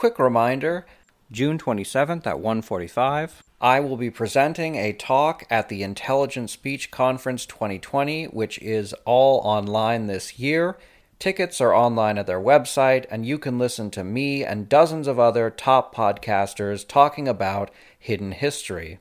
Quick 0.00 0.18
reminder 0.18 0.86
June 1.30 1.58
27th 1.58 2.26
at 2.26 2.38
1:45, 2.38 3.42
I 3.60 3.80
will 3.80 3.98
be 3.98 4.08
presenting 4.08 4.76
a 4.76 4.94
talk 4.94 5.44
at 5.50 5.68
the 5.68 5.82
Intelligent 5.82 6.48
Speech 6.48 6.90
Conference 6.90 7.44
2020, 7.44 8.24
which 8.28 8.58
is 8.62 8.94
all 9.04 9.40
online 9.40 10.06
this 10.06 10.38
year. 10.38 10.78
Tickets 11.18 11.60
are 11.60 11.74
online 11.74 12.16
at 12.16 12.26
their 12.26 12.40
website, 12.40 13.04
and 13.10 13.26
you 13.26 13.36
can 13.36 13.58
listen 13.58 13.90
to 13.90 14.02
me 14.02 14.42
and 14.42 14.70
dozens 14.70 15.06
of 15.06 15.18
other 15.18 15.50
top 15.50 15.94
podcasters 15.94 16.88
talking 16.88 17.28
about 17.28 17.70
hidden 17.98 18.32
history. 18.32 19.00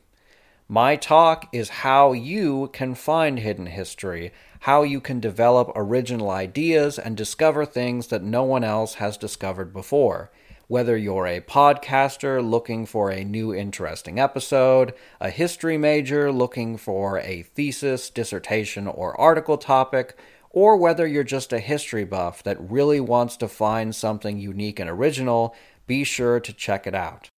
My 0.68 0.98
talk 0.98 1.48
is 1.54 1.70
how 1.70 2.12
you 2.12 2.72
can 2.74 2.94
find 2.94 3.40
hidden 3.40 3.68
history, 3.68 4.34
how 4.60 4.84
you 4.84 5.00
can 5.00 5.22
develop 5.22 5.72
original 5.78 6.30
ideas 6.30 7.00
and 7.00 7.16
discover 7.16 7.64
things 7.64 8.08
that 8.08 8.22
no 8.22 8.44
one 8.44 8.66
else 8.66 8.96
has 8.96 9.16
discovered 9.16 9.72
before. 9.72 10.30
Whether 10.70 10.96
you're 10.96 11.26
a 11.26 11.42
podcaster 11.42 12.48
looking 12.48 12.86
for 12.86 13.10
a 13.10 13.24
new 13.24 13.52
interesting 13.52 14.20
episode, 14.20 14.94
a 15.20 15.32
history 15.32 15.80
major 15.80 16.32
looking 16.32 16.78
for 16.78 17.18
a 17.22 17.42
thesis, 17.42 18.12
dissertation, 18.12 18.86
or 18.86 19.20
article 19.20 19.58
topic, 19.58 20.16
or 20.52 20.78
whether 20.78 21.08
you're 21.08 21.24
just 21.24 21.52
a 21.52 21.60
history 21.60 22.04
buff 22.04 22.44
that 22.44 22.62
really 22.62 23.00
wants 23.00 23.36
to 23.38 23.48
find 23.48 23.96
something 23.96 24.38
unique 24.38 24.80
and 24.80 24.92
original, 24.92 25.56
be 25.88 26.04
sure 26.04 26.40
to 26.40 26.54
check 26.54 26.86
it 26.86 26.94
out. 26.94 27.32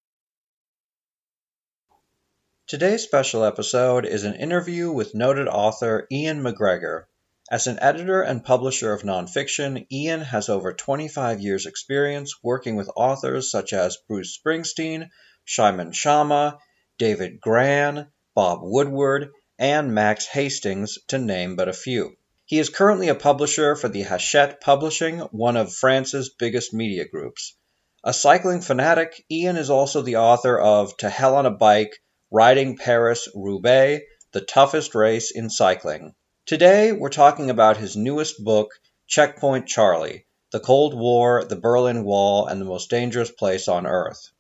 Today's 2.68 3.04
special 3.04 3.46
episode 3.46 4.06
is 4.06 4.26
an 4.26 4.36
interview 4.36 4.92
with 4.92 5.16
noted 5.16 5.48
author 5.48 6.06
Iain 6.12 6.44
MacGregor. 6.44 7.08
As 7.52 7.68
an 7.68 7.80
editor 7.82 8.22
and 8.22 8.46
publisher 8.46 8.94
of 8.94 9.02
nonfiction, 9.02 9.86
Iain 9.92 10.22
has 10.22 10.48
over 10.48 10.72
25 10.72 11.42
years' 11.42 11.66
experience 11.66 12.42
working 12.42 12.78
with 12.78 12.90
authors 12.96 13.52
such 13.52 13.74
as 13.74 13.98
Bruce 14.08 14.40
Springsteen, 14.40 15.10
Simon 15.46 15.92
Schama, 15.92 16.60
David 16.98 17.42
Grann, 17.42 18.08
Bob 18.34 18.60
Woodward, 18.62 19.32
and 19.60 19.94
Max 19.94 20.28
Hastings, 20.28 20.98
to 21.10 21.18
name 21.18 21.58
but 21.58 21.68
a 21.68 21.74
few. 21.74 22.16
He 22.46 22.58
is 22.58 22.70
currently 22.70 23.10
a 23.10 23.16
publisher 23.16 23.76
for 23.76 23.90
the 23.90 24.04
Hachette 24.04 24.62
Publishing, 24.62 25.20
one 25.20 25.58
of 25.58 25.74
France's 25.74 26.30
biggest 26.30 26.74
media 26.74 27.06
groups. 27.06 27.58
A 28.02 28.14
cycling 28.14 28.62
fanatic, 28.62 29.26
Iain 29.30 29.58
is 29.58 29.70
also 29.70 30.02
the 30.02 30.16
author 30.16 30.58
of 30.58 30.96
To 31.00 31.10
Hell 31.10 31.36
on 31.36 31.46
a 31.46 31.52
Bike, 31.52 32.02
Riding 32.32 32.78
Paris 32.78 33.28
Roubaix, 33.36 34.06
the 34.32 34.40
toughest 34.40 34.96
race 34.96 35.32
in 35.32 35.50
cycling. 35.50 36.16
Today 36.48 36.92
we're 36.92 37.10
talking 37.10 37.50
about 37.52 37.78
his 37.78 37.96
newest 37.96 38.44
book, 38.44 38.72
Checkpoint 39.08 39.68
Charlie 39.68 40.26
The 40.52 40.60
Cold 40.60 40.94
War, 40.94 41.46
the 41.46 41.56
Berlin 41.56 42.04
Wall, 42.04 42.48
and 42.48 42.60
the 42.60 42.66
Most 42.66 42.90
Dangerous 42.90 43.32
Place 43.32 43.68
on 43.68 43.86
Earth. 43.86 44.32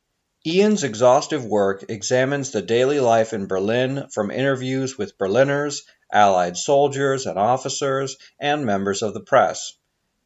Iain's 0.45 0.83
exhaustive 0.83 1.45
work 1.45 1.85
examines 1.89 2.51
the 2.51 2.63
daily 2.63 2.99
life 2.99 3.33
in 3.33 3.45
Berlin 3.45 4.07
from 4.11 4.31
interviews 4.31 4.97
with 4.97 5.17
Berliners, 5.17 5.83
Allied 6.11 6.57
soldiers 6.57 7.27
and 7.27 7.37
officers, 7.37 8.17
and 8.39 8.65
members 8.65 9.03
of 9.03 9.13
the 9.13 9.23
press. 9.23 9.73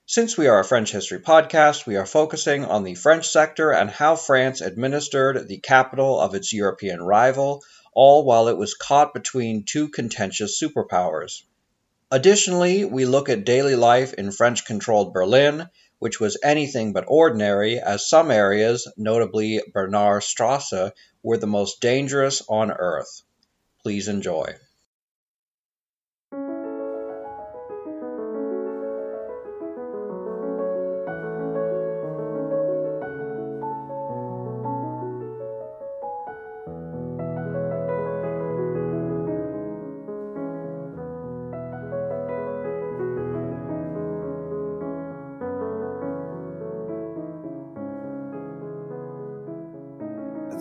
Since 0.08 0.38
we 0.38 0.48
are 0.48 0.62
a 0.62 0.66
French 0.66 0.92
history 0.92 1.20
podcast, 1.20 1.86
we 1.86 1.98
are 1.98 2.08
focusing 2.08 2.66
on 2.66 2.84
the 2.84 2.96
French 2.96 3.28
sector 3.28 3.72
and 3.72 3.92
how 3.92 4.16
France 4.16 4.62
administered 4.62 5.48
the 5.48 5.60
capital 5.60 6.20
of 6.20 6.36
its 6.36 6.54
European 6.54 7.04
rival, 7.04 7.64
all 7.94 8.24
while 8.24 8.48
it 8.48 8.58
was 8.58 8.74
caught 8.74 9.14
between 9.14 9.66
two 9.66 9.90
contentious 9.90 10.60
superpowers. 10.60 11.44
Additionally, 12.12 12.86
we 12.86 13.06
look 13.06 13.30
at 13.30 13.46
daily 13.46 13.76
life 13.76 14.14
in 14.14 14.32
French 14.32 14.66
controlled 14.66 15.14
Berlin, 15.14 15.70
which 16.00 16.20
was 16.20 16.38
anything 16.44 16.94
but 16.94 17.06
ordinary, 17.08 17.80
as 17.80 18.08
some 18.08 18.30
areas, 18.30 18.88
notably 18.96 19.62
Bernauerstrasse, 19.74 20.92
were 21.24 21.38
the 21.38 21.48
most 21.48 21.82
dangerous 21.82 22.44
on 22.48 22.72
earth. 22.72 23.24
Please 23.82 24.08
enjoy. 24.08 24.56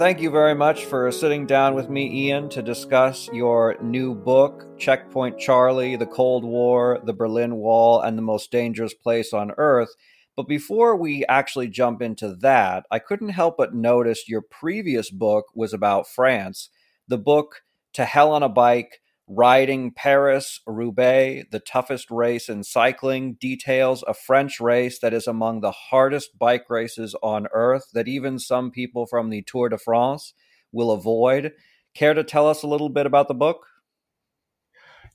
Thank 0.05 0.21
you 0.21 0.29
very 0.29 0.55
much 0.55 0.85
for 0.85 1.11
sitting 1.11 1.47
down 1.47 1.75
with 1.75 1.89
me, 1.89 2.31
Iain, 2.31 2.51
to 2.51 2.61
discuss 2.61 3.27
your 3.33 3.79
new 3.81 4.15
book, 4.15 4.79
Checkpoint 4.79 5.39
Charlie 5.39 5.97
The 5.97 6.05
Cold 6.05 6.45
War, 6.45 7.01
the 7.05 7.15
Berlin 7.15 7.57
Wall, 7.57 8.03
and 8.03 8.19
the 8.19 8.21
Most 8.21 8.51
Dangerous 8.51 8.93
Place 8.93 9.33
on 9.33 9.53
Earth. 9.57 9.89
But 10.37 10.47
before 10.47 10.95
we 10.95 11.25
actually 11.25 11.69
jump 11.69 12.03
into 12.03 12.37
that, 12.43 12.85
I 12.91 12.99
couldn't 12.99 13.31
help 13.31 13.57
but 13.57 13.75
notice 13.75 14.29
your 14.29 14.43
previous 14.43 15.09
book 15.09 15.47
was 15.55 15.73
about 15.73 16.07
France. 16.07 16.69
The 17.09 17.17
book, 17.17 17.63
To 17.95 18.05
Hell 18.05 18.31
on 18.33 18.43
a 18.43 18.49
Bike 18.51 19.01
Riding 19.27 19.93
Paris 19.93 20.61
Roubaix, 20.67 21.47
the 21.51 21.61
toughest 21.61 22.11
race 22.11 22.49
in 22.49 22.63
cycling, 22.63 23.35
details 23.41 24.05
a 24.07 24.13
French 24.13 24.61
race 24.61 24.99
that 24.99 25.15
is 25.15 25.27
among 25.27 25.61
the 25.61 25.73
hardest 25.73 26.39
bike 26.39 26.69
races 26.69 27.15
on 27.23 27.47
earth 27.55 27.87
that 27.95 28.07
even 28.07 28.39
some 28.39 28.71
people 28.71 29.07
from 29.07 29.31
the 29.31 29.43
Tour 29.43 29.71
de 29.71 29.79
France 29.79 30.35
will 30.73 30.91
avoid. 30.91 31.53
Care 31.95 32.13
to 32.13 32.25
tell 32.25 32.49
us 32.49 32.63
a 32.63 32.67
little 32.67 32.91
bit 32.91 33.07
about 33.07 33.29
the 33.29 33.35
book? 33.35 33.67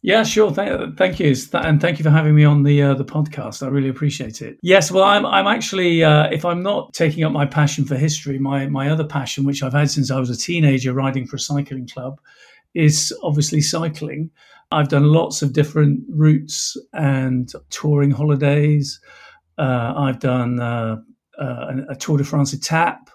Yeah, 0.02 0.24
sure. 0.24 0.52
Thank, 0.52 0.98
thank 0.98 1.20
you, 1.20 1.36
and 1.54 1.82
thank 1.82 2.00
you 2.00 2.04
for 2.04 2.10
having 2.10 2.34
me 2.34 2.46
on 2.46 2.64
the 2.64 2.82
uh, 2.82 2.94
the 2.94 3.04
podcast. 3.04 3.62
I 3.62 3.68
really 3.68 3.90
appreciate 3.90 4.42
it. 4.42 4.58
Yes, 4.62 4.92
well, 4.92 5.04
I'm 5.04 5.26
I'm 5.26 5.46
actually 5.46 6.04
uh, 6.04 6.30
if 6.32 6.46
I'm 6.46 6.64
not 6.64 6.94
taking 6.94 7.26
up 7.26 7.34
my 7.34 7.46
passion 7.46 7.84
for 7.84 7.96
history, 7.96 8.40
my 8.40 8.68
my 8.68 8.90
other 8.90 9.04
passion, 9.04 9.44
which 9.44 9.62
I've 9.62 9.74
had 9.74 9.92
since 9.92 10.10
I 10.10 10.18
was 10.18 10.30
a 10.30 10.38
teenager, 10.38 10.94
riding 10.94 11.28
for 11.28 11.36
a 11.36 11.40
cycling 11.40 11.86
club, 11.86 12.22
is 12.74 13.14
obviously 13.24 13.62
cycling. 13.62 14.32
I've 14.72 14.90
done 14.90 15.06
lots 15.06 15.42
of 15.42 15.54
different 15.54 16.02
routes 16.10 16.78
and 16.94 17.52
touring 17.70 18.12
holidays. 18.12 19.00
Uh, 19.58 19.94
I've 19.98 20.20
done 20.20 20.60
uh, 20.60 20.98
uh, 21.40 21.74
a 21.90 21.96
Tour 21.96 22.20
de 22.20 22.24
France 22.24 22.54
etape, 22.54 23.08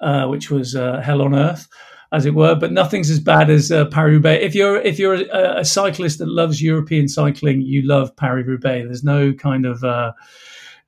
uh, 0.00 0.26
which 0.26 0.50
was 0.50 0.74
uh, 0.74 1.00
hell 1.00 1.22
on 1.22 1.34
earth, 1.34 1.68
as 2.12 2.26
it 2.26 2.34
were. 2.34 2.56
But 2.56 2.72
nothing's 2.72 3.08
as 3.08 3.20
bad 3.20 3.50
as 3.50 3.70
uh, 3.70 3.86
Paris 3.86 4.14
Roubaix. 4.14 4.44
If 4.44 4.54
you're 4.54 4.78
if 4.78 4.98
you're 4.98 5.14
a, 5.14 5.60
a, 5.60 5.64
cyclist 5.64 6.18
that 6.18 6.28
loves 6.28 6.60
European 6.60 7.06
cycling, 7.06 7.62
you 7.62 7.82
love 7.86 8.16
Paris 8.16 8.46
Roubaix. 8.46 8.86
There's 8.86 9.04
no 9.04 9.32
kind 9.32 9.66
of 9.66 9.84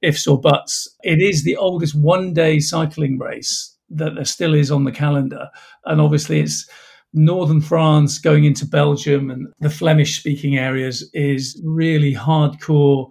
ifs 0.03 0.27
or 0.27 0.41
buts. 0.41 0.89
It 1.05 1.23
is 1.23 1.45
the 1.45 1.57
oldest 1.57 1.95
one 1.95 2.35
day 2.35 2.59
cycling 2.59 3.19
race 3.19 3.77
that 3.89 4.17
there 4.17 4.25
still 4.25 4.55
is 4.55 4.71
on 4.73 4.85
the 4.85 4.93
calendar, 4.93 5.49
and 5.85 6.01
obviously 6.01 6.41
it's 6.41 6.69
northern 7.13 7.61
France 7.61 8.19
going 8.19 8.45
into 8.45 8.67
Belgium 8.67 9.31
and 9.31 9.53
the 9.61 9.71
Flemish 9.71 10.19
speaking 10.19 10.57
areas 10.57 11.09
is 11.13 11.61
really 11.65 12.15
hardcore 12.15 13.09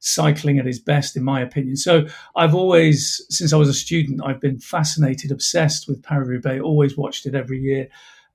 cycling 0.00 0.58
at 0.58 0.66
its 0.66 0.78
best, 0.78 1.16
in 1.16 1.24
my 1.24 1.40
opinion. 1.40 1.76
So 1.76 2.06
I've 2.36 2.54
always, 2.54 3.24
since 3.30 3.52
I 3.52 3.56
was 3.56 3.68
a 3.68 3.74
student, 3.74 4.20
I've 4.24 4.40
been 4.40 4.58
fascinated, 4.58 5.32
obsessed 5.32 5.88
with 5.88 6.02
Paris 6.02 6.28
Roubaix, 6.28 6.62
always 6.62 6.96
watched 6.96 7.26
it 7.26 7.34
every 7.34 7.58
year. 7.58 7.88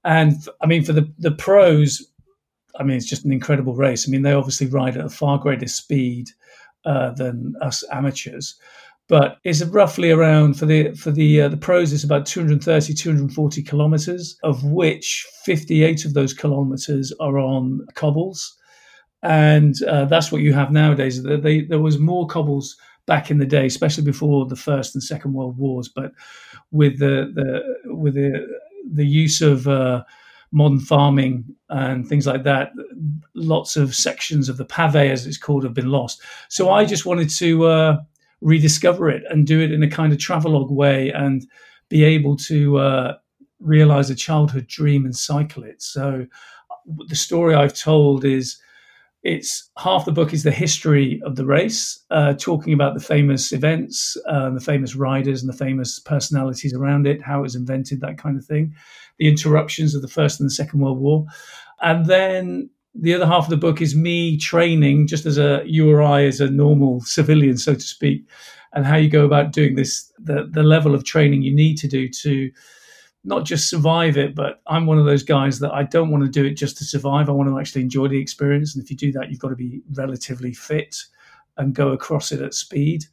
And 0.03 0.33
I 0.61 0.65
mean, 0.65 0.83
for 0.83 0.93
the, 0.93 1.09
the 1.19 1.31
pros, 1.31 2.05
I 2.79 2.83
mean, 2.83 2.97
it's 2.97 3.05
just 3.05 3.23
an 3.23 3.31
incredible 3.31 3.75
race. 3.75 4.07
I 4.07 4.11
mean, 4.11 4.23
they 4.23 4.33
obviously 4.33 4.67
ride 4.67 4.97
at 4.97 5.05
a 5.05 5.09
far 5.09 5.37
greater 5.37 5.67
speed 5.67 6.29
uh, 6.85 7.11
than 7.11 7.53
us 7.61 7.83
amateurs 7.91 8.55
but 9.09 9.37
it's 9.43 9.63
roughly 9.65 10.11
around 10.11 10.53
for 10.57 10.65
the 10.65 10.93
for 10.93 11.11
the 11.11 11.41
uh, 11.41 11.47
the 11.49 11.57
pros 11.57 11.91
it's 11.93 12.03
about 12.03 12.25
230 12.25 12.93
240 12.93 13.63
kilometers 13.63 14.37
of 14.43 14.63
which 14.63 15.27
58 15.43 16.05
of 16.05 16.13
those 16.13 16.33
kilometers 16.33 17.13
are 17.19 17.37
on 17.37 17.85
cobbles 17.95 18.57
and 19.21 19.75
uh, 19.83 20.05
that's 20.05 20.31
what 20.31 20.41
you 20.41 20.53
have 20.53 20.71
nowadays 20.71 21.21
they, 21.23 21.61
there 21.61 21.79
was 21.79 21.99
more 21.99 22.27
cobbles 22.27 22.77
back 23.05 23.29
in 23.29 23.37
the 23.37 23.45
day, 23.45 23.65
especially 23.65 24.03
before 24.03 24.45
the 24.45 24.55
First 24.55 24.95
and 24.95 25.03
Second 25.03 25.33
World 25.33 25.57
Wars. 25.57 25.89
But 25.89 26.11
with 26.71 26.99
the, 26.99 27.31
the 27.33 27.93
with 27.93 28.15
the 28.15 28.47
the 28.91 29.05
use 29.05 29.41
of 29.41 29.67
uh, 29.67 30.03
modern 30.51 30.79
farming 30.79 31.45
and 31.69 32.07
things 32.07 32.27
like 32.27 32.43
that, 32.43 32.71
lots 33.33 33.75
of 33.75 33.95
sections 33.95 34.49
of 34.49 34.57
the 34.57 34.65
pave, 34.65 34.95
as 34.95 35.25
it's 35.25 35.37
called, 35.37 35.63
have 35.63 35.73
been 35.73 35.89
lost. 35.89 36.21
So 36.49 36.69
I 36.69 36.85
just 36.85 37.05
wanted 37.05 37.29
to 37.31 37.65
uh, 37.65 37.97
rediscover 38.43 39.09
it 39.09 39.23
and 39.29 39.47
do 39.47 39.61
it 39.61 39.71
in 39.71 39.81
a 39.81 39.89
kind 39.89 40.13
of 40.13 40.19
travelogue 40.19 40.71
way 40.71 41.11
and 41.11 41.47
be 41.89 42.03
able 42.03 42.35
to 42.35 42.77
uh, 42.77 43.13
realize 43.59 44.09
a 44.09 44.15
childhood 44.15 44.67
dream 44.67 45.05
and 45.05 45.15
cycle 45.15 45.63
it. 45.63 45.81
So 45.81 46.25
the 47.07 47.15
story 47.15 47.55
I've 47.55 47.73
told 47.73 48.25
is 48.25 48.57
it's 49.23 49.69
half 49.77 50.03
the 50.03 50.11
book 50.11 50.33
is 50.33 50.43
the 50.43 50.51
history 50.51 51.21
of 51.23 51.37
the 51.37 51.45
race, 51.45 52.03
uh, 52.11 52.33
talking 52.33 52.73
about 52.73 52.93
the 52.93 52.99
famous 52.99 53.53
events, 53.53 54.17
uh, 54.27 54.49
the 54.49 54.59
famous 54.59 54.95
riders, 54.95 55.41
and 55.41 55.51
the 55.51 55.57
famous 55.57 55.97
personalities 55.99 56.73
around 56.73 57.07
it, 57.07 57.21
how 57.21 57.39
it 57.39 57.43
was 57.43 57.55
invented, 57.55 58.01
that 58.01 58.17
kind 58.17 58.37
of 58.37 58.43
thing, 58.43 58.75
the 59.19 59.29
interruptions 59.29 59.95
of 59.95 60.01
the 60.01 60.09
First 60.09 60.41
and 60.41 60.49
the 60.49 60.53
Second 60.53 60.81
World 60.81 60.99
War. 60.99 61.25
And 61.81 62.05
then 62.05 62.69
the 62.95 63.13
other 63.13 63.25
half 63.25 63.45
of 63.45 63.49
the 63.49 63.57
book 63.57 63.81
is 63.81 63.95
me 63.95 64.37
training, 64.37 65.07
just 65.07 65.25
as 65.25 65.37
a 65.37 65.63
you 65.65 65.89
or 65.89 66.01
I, 66.01 66.23
as 66.25 66.39
a 66.39 66.49
normal 66.49 67.01
civilian, 67.01 67.57
so 67.57 67.73
to 67.73 67.81
speak, 67.81 68.27
and 68.73 68.85
how 68.85 68.95
you 68.97 69.09
go 69.09 69.25
about 69.25 69.51
doing 69.51 69.75
this, 69.75 70.11
the, 70.19 70.47
the 70.51 70.63
level 70.63 70.93
of 70.93 71.03
training 71.03 71.41
you 71.41 71.53
need 71.53 71.77
to 71.79 71.87
do 71.87 72.07
to 72.09 72.51
not 73.23 73.45
just 73.45 73.69
survive 73.69 74.17
it, 74.17 74.35
but 74.35 74.61
I'm 74.67 74.85
one 74.85 74.99
of 74.99 75.05
those 75.05 75.23
guys 75.23 75.59
that 75.59 75.71
I 75.71 75.83
don't 75.83 76.11
want 76.11 76.23
to 76.25 76.29
do 76.29 76.45
it 76.45 76.55
just 76.55 76.77
to 76.77 76.83
survive. 76.83 77.29
I 77.29 77.33
want 77.33 77.49
to 77.49 77.59
actually 77.59 77.81
enjoy 77.81 78.09
the 78.09 78.19
experience. 78.19 78.75
And 78.75 78.83
if 78.83 78.91
you 78.91 78.97
do 78.97 79.11
that, 79.13 79.29
you've 79.29 79.39
got 79.39 79.49
to 79.49 79.55
be 79.55 79.81
relatively 79.93 80.53
fit 80.53 80.95
and 81.57 81.73
go 81.73 81.89
across 81.89 82.31
it 82.31 82.41
at 82.41 82.53
speed. 82.53 83.05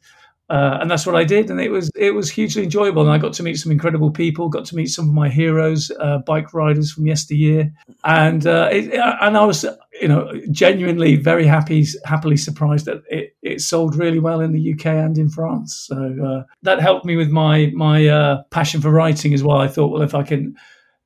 Uh, 0.51 0.79
and 0.81 0.91
that's 0.91 1.05
what 1.05 1.15
I 1.15 1.23
did, 1.23 1.49
and 1.49 1.61
it 1.61 1.71
was 1.71 1.89
it 1.95 2.13
was 2.13 2.29
hugely 2.29 2.63
enjoyable. 2.63 3.01
And 3.03 3.09
I 3.09 3.17
got 3.17 3.31
to 3.35 3.43
meet 3.43 3.55
some 3.55 3.71
incredible 3.71 4.11
people, 4.11 4.49
got 4.49 4.65
to 4.65 4.75
meet 4.75 4.87
some 4.87 5.07
of 5.07 5.13
my 5.13 5.29
heroes, 5.29 5.89
uh, 5.97 6.17
bike 6.27 6.53
riders 6.53 6.91
from 6.91 7.07
yesteryear, 7.07 7.71
and 8.03 8.45
uh, 8.45 8.67
it, 8.69 8.93
and 8.93 9.37
I 9.37 9.45
was 9.45 9.65
you 10.01 10.09
know 10.09 10.29
genuinely 10.51 11.15
very 11.15 11.47
happy, 11.47 11.85
happily 12.03 12.35
surprised 12.35 12.85
that 12.87 13.01
it, 13.09 13.33
it 13.41 13.61
sold 13.61 13.95
really 13.95 14.19
well 14.19 14.41
in 14.41 14.51
the 14.51 14.73
UK 14.73 14.87
and 14.87 15.17
in 15.17 15.29
France. 15.29 15.85
So 15.87 15.95
uh, 16.21 16.43
that 16.63 16.81
helped 16.81 17.05
me 17.05 17.15
with 17.15 17.29
my 17.29 17.71
my 17.73 18.07
uh, 18.07 18.43
passion 18.49 18.81
for 18.81 18.91
writing 18.91 19.33
as 19.33 19.43
well. 19.43 19.59
I 19.59 19.69
thought, 19.69 19.93
well, 19.93 20.01
if 20.01 20.13
I 20.13 20.23
can, 20.23 20.57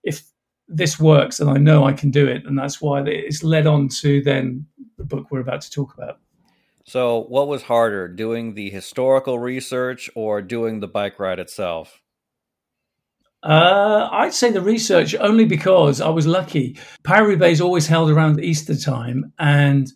if 0.04 0.24
this 0.68 1.00
works, 1.00 1.40
and 1.40 1.52
I 1.52 1.58
know 1.58 1.86
I 1.86 1.94
can 1.94 2.10
do 2.10 2.26
it, 2.26 2.48
and 2.48 2.58
that's 2.58 2.82
why 2.82 3.02
it's 3.02 3.44
led 3.44 3.68
on 3.68 3.90
to 4.02 4.24
then 4.24 4.66
the 4.98 5.04
book 5.04 5.28
we're 5.30 5.40
about 5.40 5.62
to 5.62 5.70
talk 5.70 5.94
about. 5.94 6.20
So, 6.88 7.24
what 7.24 7.48
was 7.48 7.64
harder, 7.64 8.08
doing 8.08 8.54
the 8.54 8.70
historical 8.70 9.40
research 9.40 10.08
or 10.14 10.42
doing 10.44 10.80
the 10.80 10.88
bike 10.88 11.20
ride 11.20 11.40
itself? 11.40 12.02
Uh, 13.42 14.08
I'd 14.12 14.34
say 14.34 14.52
the 14.52 14.62
research 14.62 15.16
only 15.16 15.46
because 15.46 16.00
I 16.00 16.10
was 16.10 16.28
lucky. 16.28 16.78
Paris 17.04 17.40
Bay 17.40 17.52
is 17.52 17.62
always 17.62 17.88
held 17.88 18.12
around 18.12 18.40
Easter 18.40 18.76
time, 18.76 19.34
and 19.40 19.92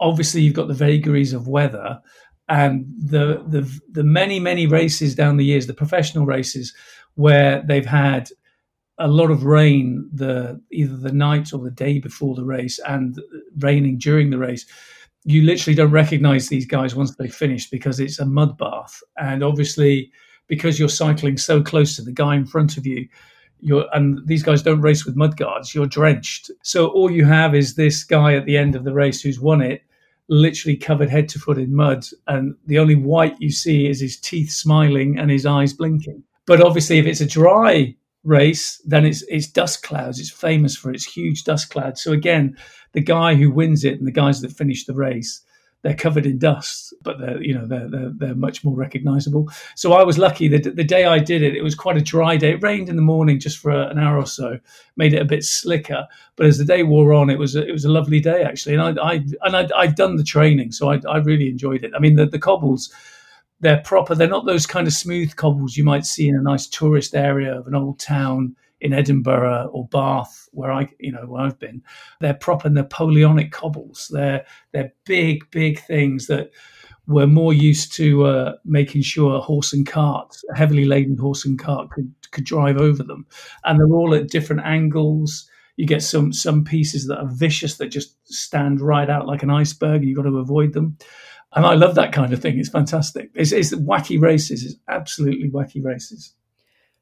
obviously 0.00 0.40
you've 0.40 0.54
got 0.54 0.68
the 0.68 0.74
vagaries 0.74 1.34
of 1.34 1.46
weather 1.46 2.00
and 2.48 2.86
the 2.98 3.44
the 3.46 3.80
the 3.90 4.02
many 4.02 4.40
many 4.40 4.66
races 4.66 5.14
down 5.14 5.36
the 5.36 5.44
years, 5.44 5.66
the 5.66 5.74
professional 5.74 6.24
races 6.24 6.74
where 7.16 7.62
they've 7.68 7.86
had 7.86 8.30
a 8.98 9.08
lot 9.08 9.30
of 9.30 9.44
rain 9.44 10.08
the 10.12 10.60
either 10.72 10.96
the 10.96 11.12
night 11.12 11.52
or 11.52 11.60
the 11.60 11.70
day 11.70 11.98
before 11.98 12.34
the 12.34 12.44
race 12.44 12.78
and 12.86 13.20
raining 13.58 13.98
during 13.98 14.30
the 14.30 14.38
race 14.38 14.66
you 15.24 15.42
literally 15.42 15.74
don't 15.74 15.90
recognize 15.90 16.48
these 16.48 16.66
guys 16.66 16.94
once 16.94 17.14
they 17.16 17.28
finish 17.28 17.68
because 17.68 18.00
it's 18.00 18.18
a 18.18 18.26
mud 18.26 18.56
bath. 18.56 19.02
And 19.18 19.42
obviously, 19.42 20.10
because 20.46 20.78
you're 20.78 20.88
cycling 20.88 21.36
so 21.36 21.62
close 21.62 21.96
to 21.96 22.02
the 22.02 22.12
guy 22.12 22.34
in 22.34 22.46
front 22.46 22.76
of 22.76 22.86
you, 22.86 23.06
you're, 23.60 23.86
and 23.92 24.26
these 24.26 24.42
guys 24.42 24.62
don't 24.62 24.80
race 24.80 25.04
with 25.04 25.16
mud 25.16 25.36
guards, 25.36 25.74
you're 25.74 25.86
drenched. 25.86 26.50
So 26.62 26.88
all 26.88 27.10
you 27.10 27.26
have 27.26 27.54
is 27.54 27.74
this 27.74 28.02
guy 28.04 28.34
at 28.34 28.46
the 28.46 28.56
end 28.56 28.74
of 28.74 28.84
the 28.84 28.94
race 28.94 29.20
who's 29.20 29.38
won 29.38 29.60
it, 29.60 29.82
literally 30.28 30.76
covered 30.76 31.10
head 31.10 31.28
to 31.30 31.38
foot 31.38 31.58
in 31.58 31.74
mud. 31.74 32.06
And 32.26 32.54
the 32.66 32.78
only 32.78 32.94
white 32.94 33.36
you 33.38 33.50
see 33.50 33.86
is 33.86 34.00
his 34.00 34.18
teeth 34.18 34.50
smiling 34.50 35.18
and 35.18 35.30
his 35.30 35.44
eyes 35.44 35.74
blinking. 35.74 36.22
But 36.46 36.62
obviously, 36.62 36.98
if 36.98 37.06
it's 37.06 37.20
a 37.20 37.26
dry 37.26 37.94
race, 38.24 38.80
then 38.84 39.04
it's 39.04 39.22
it's 39.28 39.46
dust 39.46 39.82
clouds. 39.82 40.18
It's 40.18 40.30
famous 40.30 40.76
for 40.76 40.90
its 40.90 41.04
huge 41.04 41.44
dust 41.44 41.70
clouds. 41.70 42.02
So 42.02 42.12
again, 42.12 42.56
the 42.92 43.00
guy 43.00 43.34
who 43.34 43.50
wins 43.50 43.84
it 43.84 43.98
and 43.98 44.06
the 44.06 44.12
guys 44.12 44.40
that 44.40 44.52
finish 44.52 44.84
the 44.84 44.94
race, 44.94 45.42
they're 45.82 45.94
covered 45.94 46.26
in 46.26 46.38
dust, 46.38 46.92
but 47.02 47.18
they're 47.18 47.42
you 47.42 47.54
know 47.54 47.66
they're 47.66 47.88
they're, 47.88 48.12
they're 48.14 48.34
much 48.34 48.62
more 48.62 48.76
recognizable. 48.76 49.48
So 49.74 49.94
I 49.94 50.02
was 50.02 50.18
lucky 50.18 50.48
that 50.48 50.76
the 50.76 50.84
day 50.84 51.06
I 51.06 51.18
did 51.18 51.42
it, 51.42 51.56
it 51.56 51.62
was 51.62 51.74
quite 51.74 51.96
a 51.96 52.02
dry 52.02 52.36
day. 52.36 52.52
It 52.52 52.62
rained 52.62 52.90
in 52.90 52.96
the 52.96 53.02
morning 53.02 53.40
just 53.40 53.58
for 53.58 53.70
an 53.70 53.98
hour 53.98 54.18
or 54.18 54.26
so, 54.26 54.58
made 54.96 55.14
it 55.14 55.22
a 55.22 55.26
bit 55.26 55.44
slicker. 55.44 56.06
But 56.36 56.46
as 56.46 56.58
the 56.58 56.64
day 56.64 56.82
wore 56.82 57.14
on, 57.14 57.30
it 57.30 57.38
was 57.38 57.56
a, 57.56 57.66
it 57.66 57.72
was 57.72 57.86
a 57.86 57.90
lovely 57.90 58.20
day 58.20 58.42
actually, 58.42 58.74
and 58.74 58.98
I, 58.98 59.02
I 59.02 59.14
and 59.42 59.56
I, 59.56 59.68
I'd 59.76 59.94
done 59.94 60.16
the 60.16 60.24
training, 60.24 60.72
so 60.72 60.90
I, 60.90 61.00
I 61.08 61.18
really 61.18 61.48
enjoyed 61.48 61.84
it. 61.84 61.92
I 61.96 61.98
mean 61.98 62.16
the 62.16 62.26
the 62.26 62.38
cobbles 62.38 62.92
they're 63.60 63.82
proper. 63.82 64.14
They're 64.14 64.28
not 64.28 64.46
those 64.46 64.66
kind 64.66 64.86
of 64.86 64.92
smooth 64.92 65.36
cobbles 65.36 65.76
you 65.76 65.84
might 65.84 66.06
see 66.06 66.28
in 66.28 66.36
a 66.36 66.42
nice 66.42 66.66
tourist 66.66 67.14
area 67.14 67.58
of 67.58 67.66
an 67.66 67.74
old 67.74 67.98
town 67.98 68.56
in 68.80 68.92
Edinburgh 68.94 69.70
or 69.72 69.86
Bath, 69.88 70.48
where 70.52 70.72
I, 70.72 70.88
you 70.98 71.12
know, 71.12 71.26
where 71.26 71.42
I've 71.42 71.58
been. 71.58 71.82
They're 72.20 72.34
proper 72.34 72.70
Napoleonic 72.70 73.52
cobbles. 73.52 74.10
They're 74.12 74.44
they're 74.72 74.92
big, 75.04 75.50
big 75.50 75.80
things 75.80 76.26
that 76.28 76.50
were 77.06 77.26
more 77.26 77.52
used 77.52 77.92
to 77.94 78.24
uh, 78.24 78.54
making 78.64 79.02
sure 79.02 79.36
a 79.36 79.40
horse 79.40 79.72
and 79.72 79.86
cart, 79.86 80.36
a 80.50 80.56
heavily 80.56 80.84
laden 80.84 81.18
horse 81.18 81.44
and 81.44 81.58
cart, 81.58 81.90
could 81.90 82.12
could 82.30 82.44
drive 82.44 82.78
over 82.78 83.02
them. 83.02 83.26
And 83.64 83.78
they're 83.78 83.94
all 83.94 84.14
at 84.14 84.30
different 84.30 84.62
angles. 84.64 85.48
You 85.76 85.86
get 85.86 86.02
some 86.02 86.32
some 86.32 86.64
pieces 86.64 87.06
that 87.08 87.18
are 87.18 87.30
vicious 87.30 87.76
that 87.76 87.88
just 87.88 88.16
stand 88.32 88.80
right 88.80 89.10
out 89.10 89.26
like 89.26 89.42
an 89.42 89.50
iceberg, 89.50 90.00
and 90.00 90.04
you've 90.08 90.16
got 90.16 90.22
to 90.22 90.38
avoid 90.38 90.72
them 90.72 90.96
and 91.52 91.66
I 91.66 91.74
love 91.74 91.96
that 91.96 92.12
kind 92.12 92.32
of 92.32 92.40
thing. 92.40 92.58
It's 92.58 92.68
fantastic. 92.68 93.30
It's, 93.34 93.52
it's 93.52 93.74
wacky 93.74 94.20
races. 94.20 94.64
It's 94.64 94.76
absolutely 94.88 95.50
wacky 95.50 95.84
races. 95.84 96.34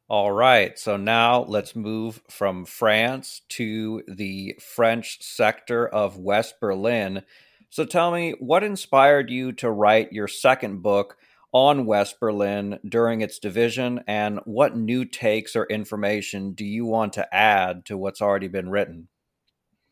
All 0.08 0.32
right. 0.32 0.78
So 0.78 0.96
now 0.96 1.44
let's 1.44 1.76
move 1.76 2.22
from 2.30 2.64
France 2.64 3.42
to 3.50 4.02
the 4.08 4.56
French 4.58 5.22
sector 5.22 5.86
of 5.86 6.16
West 6.16 6.60
Berlin. 6.60 7.24
So 7.68 7.84
tell 7.84 8.10
me, 8.10 8.34
what 8.38 8.64
inspired 8.64 9.28
you 9.28 9.52
to 9.52 9.70
write 9.70 10.12
your 10.12 10.28
second 10.28 10.82
book 10.82 11.18
on 11.52 11.84
West 11.84 12.20
Berlin 12.20 12.78
during 12.86 13.20
its 13.20 13.38
division, 13.38 14.02
and 14.06 14.40
what 14.44 14.76
new 14.76 15.04
takes 15.04 15.56
or 15.56 15.64
information 15.66 16.52
do 16.52 16.64
you 16.64 16.84
want 16.86 17.14
to 17.14 17.34
add 17.34 17.84
to 17.86 17.96
what's 17.96 18.22
already 18.22 18.48
been 18.48 18.70
written? 18.70 19.08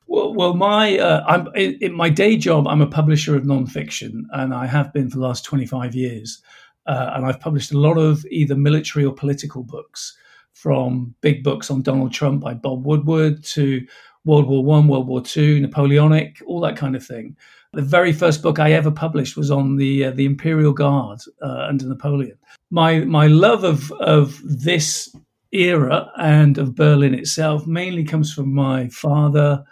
Well, 0.07 0.35
well, 0.35 0.55
my 0.55 0.99
uh, 0.99 1.25
I'm 1.27 1.49
in, 1.55 1.79
in, 1.81 1.93
my 1.93 2.09
day 2.09 2.37
job. 2.37 2.69
I'm 2.69 2.81
a 2.81 2.87
publisher 2.87 3.37
of 3.37 3.43
nonfiction, 3.43 4.23
and 4.33 4.55
I 4.55 4.67
have 4.67 4.93
been 4.93 5.11
for 5.11 5.19
the 5.19 5.27
last 5.27 5.45
25 5.45 5.95
years. 5.95 6.43
Uh, 6.87 7.11
and 7.15 7.27
I've 7.27 7.41
published 7.41 7.73
a 7.73 7.79
lot 7.79 7.99
of 7.99 8.25
either 8.31 8.55
military 8.55 9.05
or 9.05 9.13
political 9.13 9.65
books, 9.65 10.17
from 10.57 11.15
big 11.21 11.45
books 11.45 11.71
on 11.71 11.83
Donald 11.83 12.13
Trump 12.13 12.41
by 12.41 12.55
Bob 12.55 12.87
Woodward 12.87 13.45
to 13.45 13.87
World 14.25 14.49
War 14.49 14.65
One, 14.65 14.89
World 14.89 15.07
War 15.07 15.21
Two, 15.21 15.61
Napoleonic, 15.61 16.43
all 16.47 16.61
that 16.63 16.77
kind 16.77 16.97
of 16.97 17.05
thing. 17.05 17.37
The 17.75 17.83
very 17.83 18.13
first 18.13 18.43
book 18.43 18.59
I 18.59 18.73
ever 18.73 18.91
published 18.91 19.37
was 19.37 19.51
on 19.51 19.77
the 19.77 20.07
uh, 20.07 20.11
the 20.13 20.25
Imperial 20.25 20.73
Guard 20.73 21.21
uh, 21.43 21.67
under 21.69 21.87
Napoleon. 21.87 22.39
My 22.71 23.01
my 23.01 23.27
love 23.27 23.65
of 23.65 23.93
of 23.93 24.41
this 24.45 25.15
era 25.53 26.11
and 26.19 26.57
of 26.57 26.75
Berlin 26.75 27.13
itself 27.13 27.67
mainly 27.67 28.03
comes 28.05 28.33
from 28.33 28.55
my 28.55 28.89
father 28.89 29.63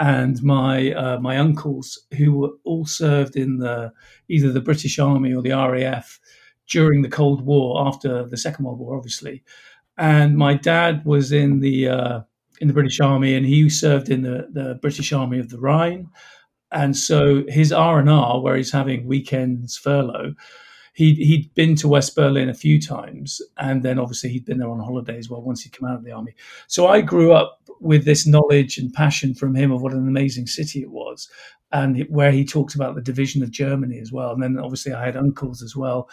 and 0.00 0.42
my 0.42 0.92
uh, 0.92 1.20
my 1.20 1.36
uncles 1.36 2.06
who 2.16 2.32
were 2.32 2.50
all 2.64 2.86
served 2.86 3.36
in 3.36 3.58
the 3.58 3.92
either 4.28 4.50
the 4.50 4.60
British 4.60 4.98
Army 4.98 5.32
or 5.34 5.42
the 5.42 5.50
RAF 5.50 6.18
during 6.66 7.02
the 7.02 7.08
Cold 7.08 7.42
War 7.42 7.86
after 7.86 8.26
the 8.26 8.36
Second 8.36 8.64
World 8.64 8.78
War, 8.78 8.96
obviously. 8.96 9.44
And 9.98 10.38
my 10.38 10.54
dad 10.54 11.04
was 11.04 11.32
in 11.32 11.60
the 11.60 11.88
uh, 11.88 12.20
in 12.60 12.68
the 12.68 12.74
British 12.74 12.98
Army, 13.00 13.34
and 13.34 13.44
he 13.44 13.68
served 13.68 14.08
in 14.08 14.22
the, 14.22 14.48
the 14.50 14.78
British 14.80 15.12
Army 15.12 15.38
of 15.38 15.50
the 15.50 15.60
Rhine. 15.60 16.08
And 16.72 16.96
so 16.96 17.44
his 17.48 17.70
R 17.70 17.98
and 17.98 18.08
R, 18.08 18.40
where 18.40 18.56
he's 18.56 18.72
having 18.72 19.06
weekends 19.06 19.76
furlough, 19.76 20.34
he'd 20.94 21.18
he'd 21.18 21.52
been 21.54 21.74
to 21.76 21.88
West 21.88 22.16
Berlin 22.16 22.48
a 22.48 22.54
few 22.54 22.80
times, 22.80 23.42
and 23.58 23.82
then 23.82 23.98
obviously 23.98 24.30
he'd 24.30 24.46
been 24.46 24.58
there 24.58 24.70
on 24.70 24.80
holiday 24.80 25.18
as 25.18 25.28
well 25.28 25.42
once 25.42 25.62
he'd 25.62 25.72
come 25.72 25.88
out 25.88 25.96
of 25.96 26.04
the 26.04 26.12
army. 26.12 26.34
So 26.68 26.86
I 26.86 27.02
grew 27.02 27.32
up 27.32 27.59
with 27.80 28.04
this 28.04 28.26
knowledge 28.26 28.78
and 28.78 28.92
passion 28.92 29.34
from 29.34 29.54
him 29.54 29.72
of 29.72 29.82
what 29.82 29.92
an 29.92 30.06
amazing 30.06 30.46
city 30.46 30.82
it 30.82 30.90
was, 30.90 31.28
and 31.72 32.06
where 32.08 32.30
he 32.30 32.44
talked 32.44 32.74
about 32.74 32.94
the 32.94 33.00
division 33.00 33.42
of 33.42 33.50
Germany 33.50 33.98
as 33.98 34.12
well. 34.12 34.32
And 34.32 34.42
then 34.42 34.58
obviously 34.58 34.92
I 34.92 35.04
had 35.04 35.16
uncles 35.16 35.62
as 35.62 35.74
well 35.74 36.08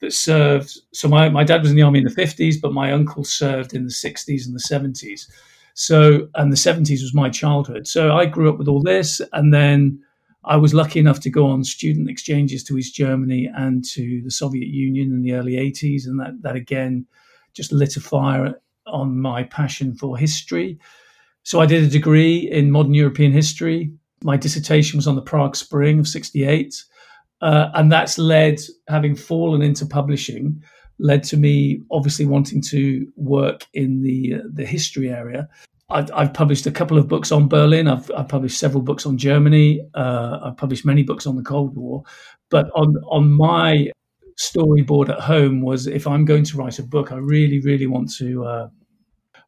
that 0.00 0.12
served. 0.12 0.78
So 0.92 1.08
my, 1.08 1.28
my 1.28 1.44
dad 1.44 1.62
was 1.62 1.70
in 1.70 1.76
the 1.76 1.82
army 1.82 2.00
in 2.00 2.04
the 2.04 2.10
50s, 2.10 2.56
but 2.60 2.72
my 2.72 2.92
uncle 2.92 3.24
served 3.24 3.74
in 3.74 3.84
the 3.84 3.90
60s 3.90 4.46
and 4.46 4.54
the 4.54 4.60
70s. 4.60 5.30
So, 5.74 6.28
and 6.34 6.50
the 6.50 6.56
70s 6.56 7.02
was 7.02 7.14
my 7.14 7.28
childhood. 7.28 7.86
So 7.86 8.16
I 8.16 8.26
grew 8.26 8.50
up 8.50 8.58
with 8.58 8.68
all 8.68 8.82
this. 8.82 9.20
And 9.32 9.52
then 9.52 10.02
I 10.44 10.56
was 10.56 10.74
lucky 10.74 11.00
enough 11.00 11.20
to 11.20 11.30
go 11.30 11.46
on 11.46 11.64
student 11.64 12.08
exchanges 12.08 12.64
to 12.64 12.78
East 12.78 12.94
Germany 12.94 13.50
and 13.54 13.84
to 13.90 14.22
the 14.22 14.30
Soviet 14.30 14.68
Union 14.68 15.12
in 15.12 15.22
the 15.22 15.32
early 15.32 15.54
80s. 15.54 16.06
And 16.06 16.18
that, 16.20 16.42
that 16.42 16.56
again 16.56 17.06
just 17.52 17.72
lit 17.72 17.96
a 17.96 18.00
fire 18.00 18.60
on 18.86 19.20
my 19.20 19.44
passion 19.44 19.94
for 19.94 20.16
history. 20.16 20.78
So 21.42 21.60
I 21.60 21.66
did 21.66 21.84
a 21.84 21.88
degree 21.88 22.50
in 22.50 22.70
modern 22.70 22.94
European 22.94 23.32
history. 23.32 23.92
My 24.22 24.36
dissertation 24.36 24.98
was 24.98 25.06
on 25.06 25.14
the 25.14 25.22
Prague 25.22 25.56
Spring 25.56 25.98
of 26.00 26.08
68. 26.08 26.74
Uh, 27.40 27.68
and 27.74 27.92
that's 27.92 28.18
led, 28.18 28.58
having 28.88 29.14
fallen 29.14 29.62
into 29.62 29.86
publishing, 29.86 30.62
led 30.98 31.22
to 31.24 31.36
me 31.36 31.82
obviously 31.90 32.24
wanting 32.24 32.62
to 32.62 33.06
work 33.16 33.66
in 33.74 34.02
the 34.02 34.36
uh, 34.36 34.42
the 34.52 34.64
history 34.64 35.10
area. 35.10 35.48
I've, 35.88 36.10
I've, 36.12 36.34
published 36.34 36.66
a 36.66 36.72
couple 36.72 36.98
of 36.98 37.06
books 37.06 37.30
on 37.30 37.46
Berlin. 37.46 37.86
I've, 37.86 38.10
I've 38.16 38.28
published 38.28 38.58
several 38.58 38.82
books 38.82 39.06
on 39.06 39.18
Germany. 39.18 39.86
Uh, 39.94 40.40
I've 40.42 40.56
published 40.56 40.84
many 40.84 41.02
books 41.02 41.26
on 41.26 41.36
the 41.36 41.42
Cold 41.42 41.76
War. 41.76 42.02
But 42.50 42.70
on 42.74 42.96
on 43.08 43.30
my 43.30 43.90
storyboard 44.38 45.08
at 45.08 45.20
home 45.20 45.62
was 45.62 45.86
if 45.86 46.06
I'm 46.06 46.24
going 46.24 46.44
to 46.44 46.56
write 46.56 46.78
a 46.78 46.82
book, 46.82 47.12
I 47.12 47.16
really, 47.16 47.60
really 47.60 47.86
want 47.86 48.12
to 48.16 48.44
uh, 48.44 48.68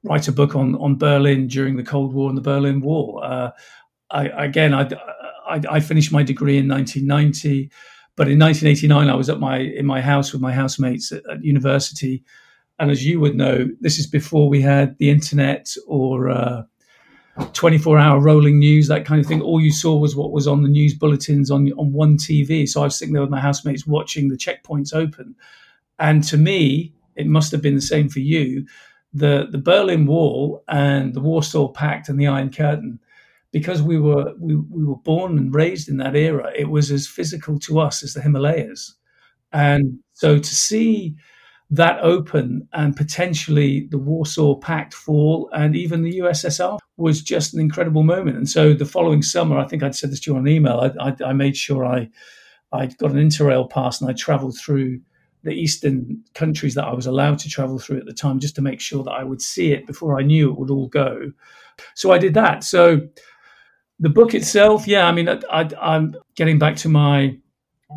write 0.04 0.28
a 0.28 0.32
book 0.32 0.54
on 0.56 0.74
on 0.76 0.96
Berlin 0.96 1.48
during 1.48 1.76
the 1.76 1.82
Cold 1.82 2.14
War 2.14 2.28
and 2.28 2.38
the 2.38 2.42
Berlin 2.42 2.80
Wall. 2.80 3.20
Uh, 3.22 3.50
I, 4.10 4.28
again, 4.44 4.72
I, 4.74 4.88
I, 5.48 5.60
I 5.70 5.80
finished 5.80 6.12
my 6.12 6.22
degree 6.22 6.58
in 6.58 6.68
1990. 6.68 7.70
But 8.16 8.26
in 8.26 8.38
1989, 8.40 9.08
I 9.08 9.14
was 9.14 9.28
at 9.28 9.38
my 9.38 9.58
in 9.58 9.86
my 9.86 10.00
house 10.00 10.32
with 10.32 10.42
my 10.42 10.52
housemates 10.52 11.12
at, 11.12 11.24
at 11.30 11.44
university, 11.44 12.24
and 12.80 12.90
as 12.90 13.06
you 13.06 13.20
would 13.20 13.36
know, 13.36 13.68
this 13.80 13.96
is 13.96 14.08
before 14.08 14.48
we 14.48 14.60
had 14.60 14.98
the 14.98 15.08
internet 15.08 15.72
or 15.86 16.28
uh, 16.28 16.62
24 17.52 17.98
hour 17.98 18.20
rolling 18.20 18.58
news, 18.58 18.88
that 18.88 19.04
kind 19.04 19.20
of 19.20 19.26
thing. 19.26 19.40
All 19.42 19.60
you 19.60 19.72
saw 19.72 19.96
was 19.96 20.16
what 20.16 20.32
was 20.32 20.46
on 20.46 20.62
the 20.62 20.68
news 20.68 20.94
bulletins 20.94 21.50
on 21.50 21.72
on 21.72 21.92
one 21.92 22.16
TV. 22.16 22.68
So 22.68 22.80
I 22.80 22.84
was 22.84 22.98
sitting 22.98 23.12
there 23.14 23.22
with 23.22 23.30
my 23.30 23.40
housemates 23.40 23.86
watching 23.86 24.28
the 24.28 24.36
checkpoints 24.36 24.94
open, 24.94 25.34
and 25.98 26.24
to 26.24 26.36
me, 26.36 26.92
it 27.16 27.26
must 27.26 27.52
have 27.52 27.62
been 27.62 27.74
the 27.74 27.80
same 27.80 28.08
for 28.08 28.20
you. 28.20 28.66
The 29.12 29.48
the 29.50 29.58
Berlin 29.58 30.06
Wall 30.06 30.64
and 30.68 31.14
the 31.14 31.20
Warsaw 31.20 31.68
Pact 31.68 32.08
and 32.08 32.20
the 32.20 32.26
Iron 32.26 32.50
Curtain 32.50 33.00
because 33.52 33.82
we 33.82 33.98
were 33.98 34.34
we, 34.38 34.56
we 34.56 34.84
were 34.84 34.96
born 34.96 35.38
and 35.38 35.54
raised 35.54 35.88
in 35.88 35.96
that 35.98 36.16
era, 36.16 36.52
it 36.56 36.68
was 36.68 36.90
as 36.90 37.06
physical 37.06 37.58
to 37.60 37.80
us 37.80 38.02
as 38.02 38.14
the 38.14 38.20
Himalayas. 38.20 38.94
And 39.52 39.98
so 40.12 40.38
to 40.38 40.54
see 40.54 41.16
that 41.70 42.00
open 42.00 42.66
and 42.72 42.96
potentially 42.96 43.88
the 43.90 43.98
Warsaw 43.98 44.54
Pact 44.56 44.94
fall 44.94 45.50
and 45.52 45.76
even 45.76 46.02
the 46.02 46.18
USSR 46.20 46.78
was 46.96 47.20
just 47.20 47.52
an 47.52 47.60
incredible 47.60 48.02
moment. 48.02 48.38
And 48.38 48.48
so 48.48 48.72
the 48.72 48.86
following 48.86 49.22
summer, 49.22 49.58
I 49.58 49.66
think 49.66 49.82
I'd 49.82 49.94
said 49.94 50.10
this 50.10 50.20
to 50.20 50.30
you 50.30 50.36
on 50.38 50.48
email, 50.48 50.92
I, 50.98 51.10
I, 51.10 51.16
I 51.26 51.32
made 51.32 51.56
sure 51.56 51.84
I 51.84 52.08
I 52.72 52.86
got 52.86 53.12
an 53.12 53.16
interrail 53.16 53.68
pass 53.68 54.00
and 54.00 54.10
I 54.10 54.12
traveled 54.12 54.58
through 54.58 55.00
the 55.42 55.52
eastern 55.52 56.22
countries 56.34 56.74
that 56.74 56.84
I 56.84 56.92
was 56.92 57.06
allowed 57.06 57.38
to 57.40 57.48
travel 57.48 57.78
through 57.78 57.98
at 57.98 58.06
the 58.06 58.12
time 58.12 58.40
just 58.40 58.54
to 58.56 58.62
make 58.62 58.80
sure 58.80 59.04
that 59.04 59.12
I 59.12 59.24
would 59.24 59.40
see 59.40 59.72
it 59.72 59.86
before 59.86 60.18
I 60.18 60.22
knew 60.22 60.50
it 60.50 60.58
would 60.58 60.70
all 60.70 60.88
go. 60.88 61.32
So 61.94 62.10
I 62.10 62.18
did 62.18 62.34
that. 62.34 62.64
So 62.64 63.00
the 64.00 64.08
book 64.08 64.34
itself, 64.34 64.86
yeah, 64.86 65.06
I 65.06 65.12
mean, 65.12 65.28
I, 65.28 65.68
am 65.80 66.14
getting 66.34 66.58
back 66.58 66.76
to 66.76 66.88
my 66.88 67.38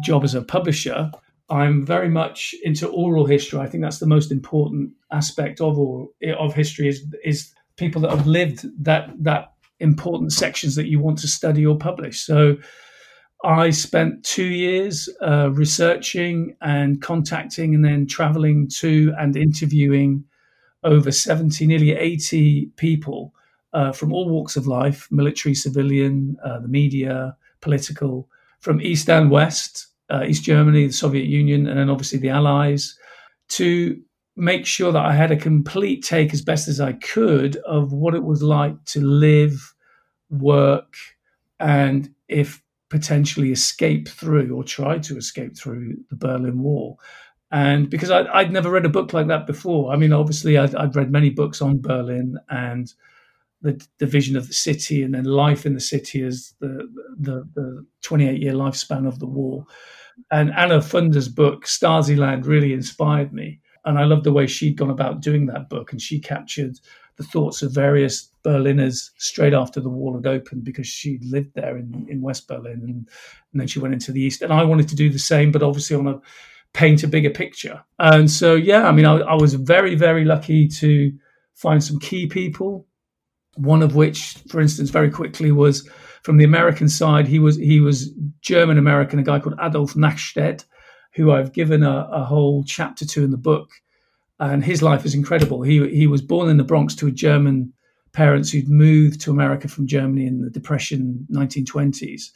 job 0.03 0.23
as 0.23 0.35
a 0.35 0.41
publisher. 0.41 1.11
I'm 1.51 1.85
very 1.85 2.09
much 2.09 2.55
into 2.63 2.87
oral 2.87 3.25
history. 3.25 3.59
I 3.59 3.67
think 3.67 3.83
that's 3.83 3.99
the 3.99 4.07
most 4.07 4.31
important 4.31 4.91
aspect 5.11 5.59
of 5.59 5.77
all 5.77 6.13
of 6.37 6.53
history 6.53 6.87
is 6.87 7.05
is 7.23 7.53
people 7.75 8.01
that 8.01 8.11
have 8.11 8.25
lived 8.25 8.65
that 8.83 9.11
that 9.19 9.53
important 9.79 10.31
sections 10.31 10.75
that 10.75 10.87
you 10.87 10.99
want 10.99 11.19
to 11.19 11.27
study 11.27 11.65
or 11.65 11.77
publish. 11.77 12.21
So 12.21 12.55
I 13.43 13.71
spent 13.71 14.23
two 14.23 14.45
years 14.45 15.09
uh, 15.21 15.49
researching 15.51 16.55
and 16.61 17.01
contacting 17.01 17.73
and 17.75 17.83
then 17.83 18.05
traveling 18.05 18.69
to 18.79 19.13
and 19.17 19.35
interviewing 19.35 20.23
over 20.83 21.11
70, 21.11 21.65
nearly 21.65 21.91
80 21.91 22.67
people 22.75 23.33
uh, 23.73 23.91
from 23.91 24.13
all 24.13 24.29
walks 24.29 24.55
of 24.55 24.67
life 24.67 25.07
military, 25.11 25.55
civilian, 25.55 26.37
uh, 26.43 26.59
the 26.59 26.67
media, 26.67 27.35
political, 27.61 28.29
from 28.59 28.79
East 28.79 29.09
and 29.09 29.31
West, 29.31 29.87
uh, 30.11 30.23
East 30.25 30.43
Germany, 30.43 30.87
the 30.87 30.93
Soviet 30.93 31.25
Union, 31.25 31.67
and 31.67 31.79
then 31.79 31.89
obviously 31.89 32.19
the 32.19 32.29
Allies, 32.29 32.97
to 33.49 33.99
make 34.35 34.65
sure 34.65 34.91
that 34.91 35.05
I 35.05 35.13
had 35.13 35.31
a 35.31 35.37
complete 35.37 36.03
take 36.03 36.33
as 36.33 36.41
best 36.41 36.67
as 36.67 36.79
I 36.79 36.93
could 36.93 37.57
of 37.57 37.91
what 37.93 38.15
it 38.15 38.23
was 38.23 38.43
like 38.43 38.83
to 38.85 39.01
live, 39.01 39.73
work, 40.29 40.95
and 41.59 42.13
if 42.27 42.61
potentially 42.89 43.51
escape 43.51 44.07
through 44.07 44.53
or 44.55 44.63
try 44.63 44.99
to 44.99 45.17
escape 45.17 45.57
through 45.57 45.95
the 46.09 46.15
Berlin 46.15 46.61
Wall. 46.61 46.99
And 47.51 47.89
because 47.89 48.09
I, 48.11 48.43
would 48.43 48.51
never 48.51 48.69
read 48.69 48.85
a 48.85 48.89
book 48.89 49.13
like 49.13 49.27
that 49.27 49.45
before. 49.45 49.91
I 49.91 49.97
mean, 49.97 50.13
obviously, 50.13 50.57
I'd, 50.57 50.73
I'd 50.75 50.95
read 50.95 51.11
many 51.11 51.29
books 51.29 51.61
on 51.61 51.81
Berlin 51.81 52.37
and 52.49 52.93
the 53.61 53.85
division 53.99 54.35
of 54.35 54.47
the 54.47 54.53
city 54.53 55.03
and 55.03 55.13
then 55.13 55.25
life 55.25 55.65
in 55.65 55.73
the 55.73 55.79
city 55.79 56.23
as 56.23 56.53
the 56.59 56.89
the, 57.19 57.47
the 57.53 57.85
28 58.01 58.41
year 58.41 58.53
lifespan 58.53 59.07
of 59.07 59.19
the 59.19 59.27
war. 59.27 59.65
And 60.29 60.51
Anna 60.53 60.79
Funder's 60.79 61.27
book 61.27 61.65
Stasiland 61.65 62.45
really 62.45 62.73
inspired 62.73 63.33
me, 63.33 63.59
and 63.85 63.97
I 63.97 64.03
loved 64.03 64.23
the 64.23 64.33
way 64.33 64.47
she'd 64.47 64.77
gone 64.77 64.89
about 64.89 65.21
doing 65.21 65.47
that 65.47 65.69
book, 65.69 65.91
and 65.91 66.01
she 66.01 66.19
captured 66.19 66.79
the 67.17 67.23
thoughts 67.23 67.61
of 67.61 67.73
various 67.73 68.29
Berliners 68.43 69.11
straight 69.17 69.53
after 69.53 69.79
the 69.79 69.89
wall 69.89 70.15
had 70.15 70.25
opened 70.25 70.63
because 70.63 70.87
she 70.87 71.19
lived 71.21 71.53
there 71.53 71.77
in, 71.77 72.07
in 72.09 72.21
West 72.21 72.47
Berlin, 72.47 72.81
and, 72.83 73.09
and 73.51 73.59
then 73.61 73.67
she 73.67 73.79
went 73.79 73.93
into 73.93 74.11
the 74.11 74.21
East. 74.21 74.41
And 74.41 74.53
I 74.53 74.63
wanted 74.63 74.87
to 74.89 74.95
do 74.95 75.09
the 75.09 75.19
same, 75.19 75.51
but 75.51 75.63
obviously 75.63 75.95
on 75.95 76.07
a 76.07 76.19
paint 76.73 77.03
a 77.03 77.07
bigger 77.07 77.29
picture. 77.29 77.83
And 77.99 78.31
so, 78.31 78.55
yeah, 78.55 78.87
I 78.87 78.91
mean, 78.91 79.05
I, 79.05 79.17
I 79.17 79.35
was 79.35 79.55
very, 79.55 79.95
very 79.95 80.23
lucky 80.23 80.67
to 80.69 81.11
find 81.53 81.83
some 81.83 81.99
key 81.99 82.27
people 82.27 82.87
one 83.55 83.83
of 83.83 83.95
which, 83.95 84.37
for 84.49 84.61
instance, 84.61 84.89
very 84.89 85.09
quickly 85.09 85.51
was 85.51 85.89
from 86.23 86.37
the 86.37 86.43
American 86.43 86.89
side. 86.89 87.27
He 87.27 87.39
was 87.39 87.57
he 87.57 87.79
was 87.79 88.11
German 88.41 88.77
American, 88.77 89.19
a 89.19 89.23
guy 89.23 89.39
called 89.39 89.59
Adolf 89.61 89.93
Knackstedt, 89.93 90.65
who 91.13 91.31
I've 91.31 91.53
given 91.53 91.83
a, 91.83 92.07
a, 92.11 92.23
whole 92.23 92.63
chapter 92.63 93.05
to 93.05 93.23
in 93.23 93.31
the 93.31 93.37
book, 93.37 93.69
and 94.39 94.63
his 94.63 94.81
life 94.81 95.05
is 95.05 95.15
incredible. 95.15 95.61
He 95.61 95.87
he 95.89 96.07
was 96.07 96.21
born 96.21 96.49
in 96.49 96.57
the 96.57 96.63
Bronx 96.63 96.95
to 96.95 97.07
a 97.07 97.11
German 97.11 97.73
parents 98.13 98.51
who'd 98.51 98.69
moved 98.69 99.21
to 99.21 99.31
America 99.31 99.67
from 99.67 99.87
Germany 99.87 100.27
in 100.27 100.41
the 100.41 100.49
Depression 100.49 101.25
1920s. 101.31 102.31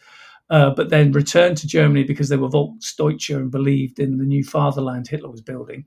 Uh, 0.51 0.70
but 0.70 0.92
then 0.92 1.12
returned 1.12 1.58
to 1.58 1.65
Germany 1.65 2.04
because 2.04 2.30
they 2.30 2.38
were 2.38 2.48
Volksdeutsche 2.48 3.36
and 3.36 3.50
believed 3.50 3.98
in 3.98 4.20
the 4.20 4.24
new 4.24 4.44
fatherland 4.44 5.08
Hitler 5.08 5.32
was 5.32 5.42
building 5.42 5.86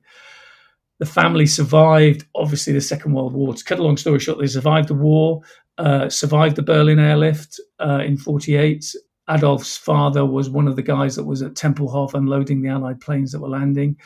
the 0.98 1.06
family 1.06 1.46
survived, 1.46 2.26
obviously, 2.34 2.72
the 2.72 2.80
Second 2.80 3.12
World 3.12 3.32
War. 3.32 3.54
To 3.54 3.64
cut 3.64 3.78
a 3.78 3.82
long 3.82 3.96
story 3.96 4.18
short, 4.18 4.38
they 4.38 4.46
survived 4.46 4.88
the 4.88 4.94
war, 4.94 5.42
uh, 5.78 6.08
survived 6.08 6.56
the 6.56 6.62
Berlin 6.62 6.98
airlift 6.98 7.60
uh, 7.80 8.00
in 8.04 8.16
48. 8.16 8.94
Adolf's 9.30 9.76
father 9.76 10.24
was 10.24 10.50
one 10.50 10.66
of 10.66 10.76
the 10.76 10.82
guys 10.82 11.16
that 11.16 11.24
was 11.24 11.42
at 11.42 11.54
Tempelhof 11.54 12.14
unloading 12.14 12.62
the 12.62 12.68
Allied 12.68 13.00
planes 13.00 13.32
that 13.32 13.40
were 13.40 13.48
landing. 13.48 13.96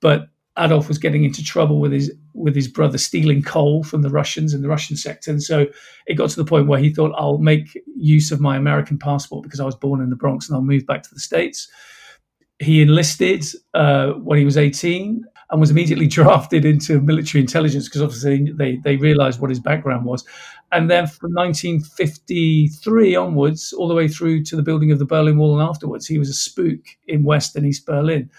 But 0.00 0.28
Adolf 0.58 0.88
was 0.88 0.98
getting 0.98 1.24
into 1.24 1.44
trouble 1.44 1.80
with 1.80 1.92
his 1.92 2.12
with 2.34 2.54
his 2.54 2.68
brother 2.68 2.98
stealing 2.98 3.42
coal 3.42 3.82
from 3.82 4.02
the 4.02 4.10
Russians 4.10 4.54
in 4.54 4.62
the 4.62 4.68
Russian 4.68 4.96
sector, 4.96 5.30
and 5.30 5.42
so 5.42 5.66
it 6.06 6.14
got 6.14 6.30
to 6.30 6.36
the 6.36 6.44
point 6.44 6.66
where 6.66 6.80
he 6.80 6.92
thought, 6.92 7.14
"I'll 7.16 7.38
make 7.38 7.78
use 7.96 8.30
of 8.32 8.40
my 8.40 8.56
American 8.56 8.98
passport 8.98 9.42
because 9.42 9.60
I 9.60 9.64
was 9.64 9.76
born 9.76 10.00
in 10.00 10.10
the 10.10 10.16
Bronx, 10.16 10.48
and 10.48 10.56
I'll 10.56 10.62
move 10.62 10.86
back 10.86 11.02
to 11.04 11.14
the 11.14 11.20
states." 11.20 11.68
He 12.58 12.82
enlisted 12.82 13.44
uh, 13.74 14.12
when 14.12 14.38
he 14.38 14.44
was 14.44 14.58
18 14.58 15.24
and 15.50 15.60
was 15.60 15.70
immediately 15.70 16.06
drafted 16.18 16.64
into 16.64 17.00
military 17.00 17.40
intelligence 17.40 17.88
because 17.88 18.02
obviously 18.02 18.52
they, 18.52 18.76
they 18.76 18.96
realized 18.96 19.40
what 19.40 19.50
his 19.50 19.60
background 19.60 20.04
was. 20.04 20.24
And 20.72 20.90
then 20.90 21.06
from 21.06 21.32
1953 21.34 23.16
onwards, 23.16 23.72
all 23.72 23.88
the 23.88 23.94
way 23.94 24.06
through 24.08 24.44
to 24.44 24.56
the 24.56 24.62
building 24.62 24.92
of 24.92 24.98
the 24.98 25.04
Berlin 25.04 25.38
Wall 25.38 25.58
and 25.58 25.68
afterwards, 25.68 26.06
he 26.06 26.18
was 26.18 26.28
a 26.28 26.34
spook 26.34 26.80
in 27.08 27.24
West 27.24 27.56
and 27.56 27.66
East 27.66 27.86
Berlin. 27.86 28.30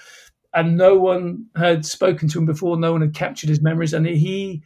And 0.53 0.77
no 0.77 0.97
one 0.97 1.45
had 1.55 1.85
spoken 1.85 2.27
to 2.29 2.39
him 2.39 2.45
before, 2.45 2.77
no 2.77 2.91
one 2.91 3.01
had 3.01 3.13
captured 3.13 3.49
his 3.49 3.61
memories. 3.61 3.93
And 3.93 4.05
he 4.05 4.63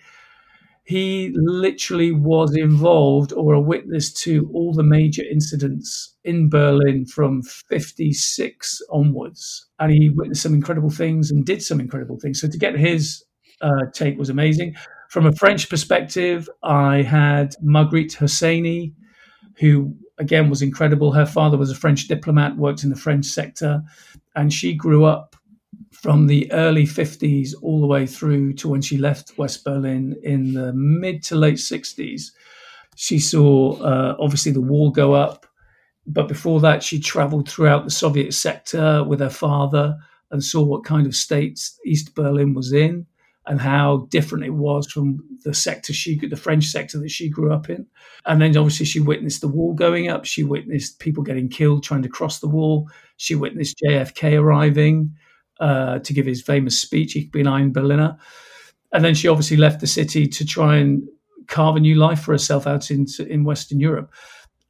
he 0.85 1.33
literally 1.35 2.11
was 2.11 2.55
involved 2.55 3.33
or 3.33 3.53
a 3.53 3.59
witness 3.59 4.13
to 4.13 4.47
all 4.53 4.71
the 4.71 4.83
major 4.83 5.23
incidents 5.23 6.15
in 6.23 6.47
Berlin 6.47 7.05
from 7.07 7.41
56 7.41 8.81
onwards. 8.91 9.65
And 9.79 9.91
he 9.91 10.09
witnessed 10.09 10.43
some 10.43 10.53
incredible 10.53 10.91
things 10.91 11.31
and 11.31 11.43
did 11.43 11.63
some 11.63 11.79
incredible 11.79 12.19
things. 12.19 12.39
So 12.39 12.47
to 12.47 12.57
get 12.57 12.77
his 12.77 13.23
uh, 13.61 13.87
take 13.93 14.19
was 14.19 14.29
amazing. 14.29 14.75
From 15.09 15.25
a 15.25 15.33
French 15.33 15.69
perspective, 15.69 16.47
I 16.61 17.01
had 17.01 17.55
Marguerite 17.63 18.17
Hosseini, 18.19 18.93
who 19.57 19.95
again 20.19 20.51
was 20.51 20.61
incredible. 20.61 21.11
Her 21.11 21.25
father 21.25 21.57
was 21.57 21.71
a 21.71 21.75
French 21.75 22.07
diplomat, 22.07 22.57
worked 22.57 22.83
in 22.83 22.91
the 22.91 22.95
French 22.95 23.25
sector, 23.25 23.81
and 24.35 24.53
she 24.53 24.73
grew 24.73 25.03
up 25.03 25.34
from 26.01 26.27
the 26.27 26.51
early 26.51 26.85
50s 26.85 27.53
all 27.61 27.79
the 27.79 27.87
way 27.87 28.05
through 28.05 28.53
to 28.53 28.67
when 28.67 28.81
she 28.81 28.97
left 28.97 29.37
West 29.37 29.63
Berlin 29.63 30.15
in 30.23 30.53
the 30.53 30.73
mid 30.73 31.23
to 31.23 31.35
late 31.35 31.55
60s. 31.55 32.31
She 32.95 33.17
saw 33.19 33.73
uh, 33.81 34.15
obviously 34.19 34.51
the 34.51 34.61
wall 34.61 34.91
go 34.91 35.13
up. 35.13 35.45
but 36.07 36.27
before 36.27 36.59
that, 36.61 36.83
she 36.83 36.99
traveled 36.99 37.49
throughout 37.49 37.83
the 37.83 37.91
Soviet 37.91 38.33
sector 38.33 39.03
with 39.03 39.19
her 39.19 39.29
father 39.29 39.97
and 40.31 40.43
saw 40.43 40.63
what 40.63 40.83
kind 40.83 41.07
of 41.07 41.15
states 41.15 41.79
East 41.85 42.13
Berlin 42.13 42.53
was 42.53 42.73
in 42.73 43.07
and 43.47 43.61
how 43.61 44.07
different 44.11 44.43
it 44.43 44.53
was 44.53 44.91
from 44.91 45.23
the 45.43 45.53
sector 45.53 45.93
she 45.93 46.19
the 46.27 46.35
French 46.35 46.65
sector 46.65 46.99
that 46.99 47.09
she 47.09 47.29
grew 47.29 47.53
up 47.53 47.69
in. 47.69 47.87
And 48.25 48.41
then 48.41 48.55
obviously 48.57 48.85
she 48.85 48.99
witnessed 48.99 49.41
the 49.41 49.47
wall 49.47 49.73
going 49.73 50.09
up. 50.09 50.25
She 50.25 50.43
witnessed 50.43 50.99
people 50.99 51.23
getting 51.23 51.49
killed 51.49 51.83
trying 51.83 52.03
to 52.03 52.09
cross 52.09 52.39
the 52.39 52.47
wall. 52.47 52.89
She 53.17 53.33
witnessed 53.35 53.81
JFK 53.83 54.39
arriving 54.39 55.15
uh, 55.59 55.99
to 55.99 56.13
give 56.13 56.25
his 56.25 56.41
famous 56.41 56.79
speech, 56.79 57.15
Ich 57.15 57.31
bin 57.31 57.47
ein 57.47 57.71
Berliner. 57.71 58.17
And 58.91 59.03
then 59.03 59.15
she 59.15 59.27
obviously 59.27 59.57
left 59.57 59.81
the 59.81 59.87
city 59.87 60.27
to 60.27 60.45
try 60.45 60.77
and 60.77 61.07
carve 61.47 61.75
a 61.75 61.79
new 61.79 61.95
life 61.95 62.21
for 62.21 62.31
herself 62.31 62.65
out 62.65 62.91
in, 62.91 63.05
in 63.27 63.43
Western 63.43 63.79
Europe. 63.79 64.11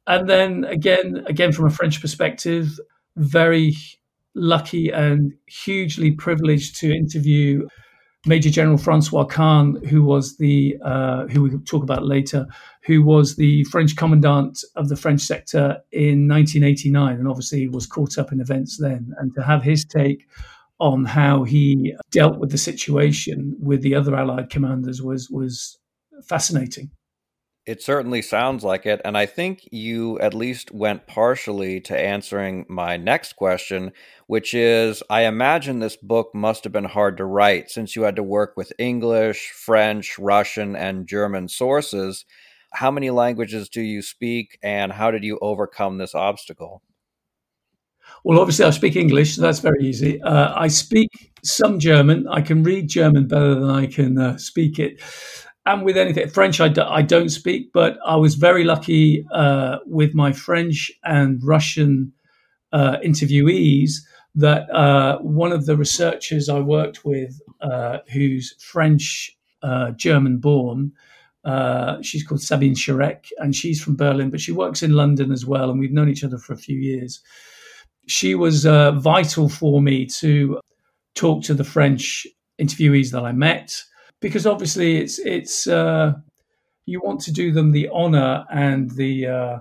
And 0.06 0.28
then 0.28 0.64
again, 0.64 1.24
again 1.26 1.52
from 1.52 1.66
a 1.66 1.70
French 1.70 2.00
perspective, 2.00 2.78
very 3.16 3.76
lucky 4.34 4.90
and 4.90 5.32
hugely 5.46 6.10
privileged 6.12 6.76
to 6.80 6.94
interview 6.94 7.66
Major 8.26 8.50
General 8.50 8.76
Francois 8.76 9.24
Cann, 9.24 9.76
who 9.88 10.02
was 10.02 10.36
the 10.36 10.76
uh, 10.84 11.26
who 11.28 11.42
we 11.42 11.50
talk 11.58 11.84
about 11.84 12.04
later, 12.04 12.44
who 12.82 13.02
was 13.02 13.36
the 13.36 13.62
French 13.64 13.94
commandant 13.94 14.64
of 14.74 14.88
the 14.88 14.96
French 14.96 15.20
sector 15.20 15.78
in 15.92 16.26
1989, 16.26 17.16
and 17.16 17.28
obviously 17.28 17.68
was 17.68 17.86
caught 17.86 18.18
up 18.18 18.32
in 18.32 18.40
events 18.40 18.78
then. 18.78 19.14
And 19.18 19.32
to 19.34 19.42
have 19.42 19.62
his 19.62 19.84
take 19.84 20.26
on 20.78 21.04
how 21.04 21.44
he 21.44 21.94
dealt 22.10 22.38
with 22.38 22.50
the 22.50 22.58
situation 22.58 23.56
with 23.58 23.82
the 23.82 23.94
other 23.94 24.14
Allied 24.14 24.50
commanders 24.50 25.00
was 25.02 25.30
was 25.30 25.78
fascinating. 26.28 26.90
It 27.66 27.82
certainly 27.82 28.22
sounds 28.22 28.62
like 28.62 28.86
it. 28.86 29.00
And 29.04 29.18
I 29.18 29.26
think 29.26 29.68
you 29.72 30.20
at 30.20 30.34
least 30.34 30.70
went 30.70 31.08
partially 31.08 31.80
to 31.80 31.98
answering 31.98 32.64
my 32.68 32.96
next 32.96 33.34
question, 33.34 33.90
which 34.28 34.54
is 34.54 35.02
I 35.10 35.22
imagine 35.22 35.80
this 35.80 35.96
book 35.96 36.30
must 36.32 36.62
have 36.62 36.72
been 36.72 36.84
hard 36.84 37.16
to 37.16 37.24
write 37.24 37.70
since 37.70 37.96
you 37.96 38.02
had 38.02 38.14
to 38.16 38.22
work 38.22 38.52
with 38.56 38.72
English, 38.78 39.50
French, 39.50 40.16
Russian, 40.16 40.76
and 40.76 41.08
German 41.08 41.48
sources. 41.48 42.24
How 42.72 42.92
many 42.92 43.10
languages 43.10 43.68
do 43.68 43.80
you 43.80 44.00
speak, 44.00 44.58
and 44.62 44.92
how 44.92 45.10
did 45.10 45.24
you 45.24 45.38
overcome 45.42 45.98
this 45.98 46.14
obstacle? 46.14 46.82
Well, 48.26 48.40
obviously, 48.40 48.64
I 48.64 48.70
speak 48.70 48.96
English, 48.96 49.36
so 49.36 49.42
that's 49.42 49.60
very 49.60 49.84
easy. 49.84 50.20
Uh, 50.20 50.52
I 50.56 50.66
speak 50.66 51.10
some 51.44 51.78
German. 51.78 52.26
I 52.26 52.40
can 52.40 52.64
read 52.64 52.88
German 52.88 53.28
better 53.28 53.54
than 53.54 53.70
I 53.70 53.86
can 53.86 54.18
uh, 54.18 54.36
speak 54.36 54.80
it 54.80 55.00
and 55.64 55.84
with 55.84 55.96
anything 55.96 56.28
French, 56.30 56.60
I 56.60 56.68
d- 56.68 56.80
I 56.80 57.02
don't 57.02 57.28
speak, 57.28 57.72
but 57.72 57.98
I 58.04 58.16
was 58.16 58.34
very 58.34 58.64
lucky 58.64 59.24
uh, 59.32 59.78
with 59.86 60.12
my 60.12 60.32
French 60.32 60.90
and 61.04 61.40
Russian 61.42 62.12
uh, 62.72 62.96
interviewees 63.04 63.92
that 64.34 64.68
uh, 64.70 65.18
one 65.18 65.52
of 65.52 65.66
the 65.66 65.76
researchers 65.76 66.48
I 66.48 66.60
worked 66.60 67.04
with, 67.04 67.40
uh, 67.60 67.98
who's 68.12 68.54
French 68.60 69.36
German 69.96 70.38
born, 70.38 70.92
she's 72.02 72.24
called 72.26 72.42
Sabine 72.42 72.74
Schirek, 72.74 73.26
and 73.38 73.54
she's 73.54 73.80
from 73.80 73.96
Berlin, 73.96 74.30
but 74.30 74.40
she 74.40 74.52
works 74.52 74.82
in 74.82 74.94
London 74.94 75.32
as 75.32 75.46
well, 75.46 75.70
and 75.70 75.80
we've 75.80 75.92
known 75.92 76.08
each 76.08 76.24
other 76.24 76.38
for 76.38 76.52
a 76.54 76.58
few 76.58 76.78
years. 76.78 77.20
She 78.06 78.34
was 78.34 78.64
vital 78.64 79.48
for 79.48 79.82
me 79.82 80.06
to 80.20 80.60
talk 81.14 81.42
to 81.44 81.54
the 81.54 81.64
French 81.64 82.26
interviewees 82.60 83.10
that 83.10 83.24
I 83.24 83.32
met 83.32 83.82
because 84.20 84.46
obviously 84.46 84.98
it's 84.98 85.18
it's 85.18 85.66
uh, 85.66 86.12
you 86.86 87.00
want 87.00 87.20
to 87.22 87.32
do 87.32 87.52
them 87.52 87.72
the 87.72 87.88
honor 87.92 88.44
and 88.50 88.90
the 88.92 89.26
uh, 89.26 89.58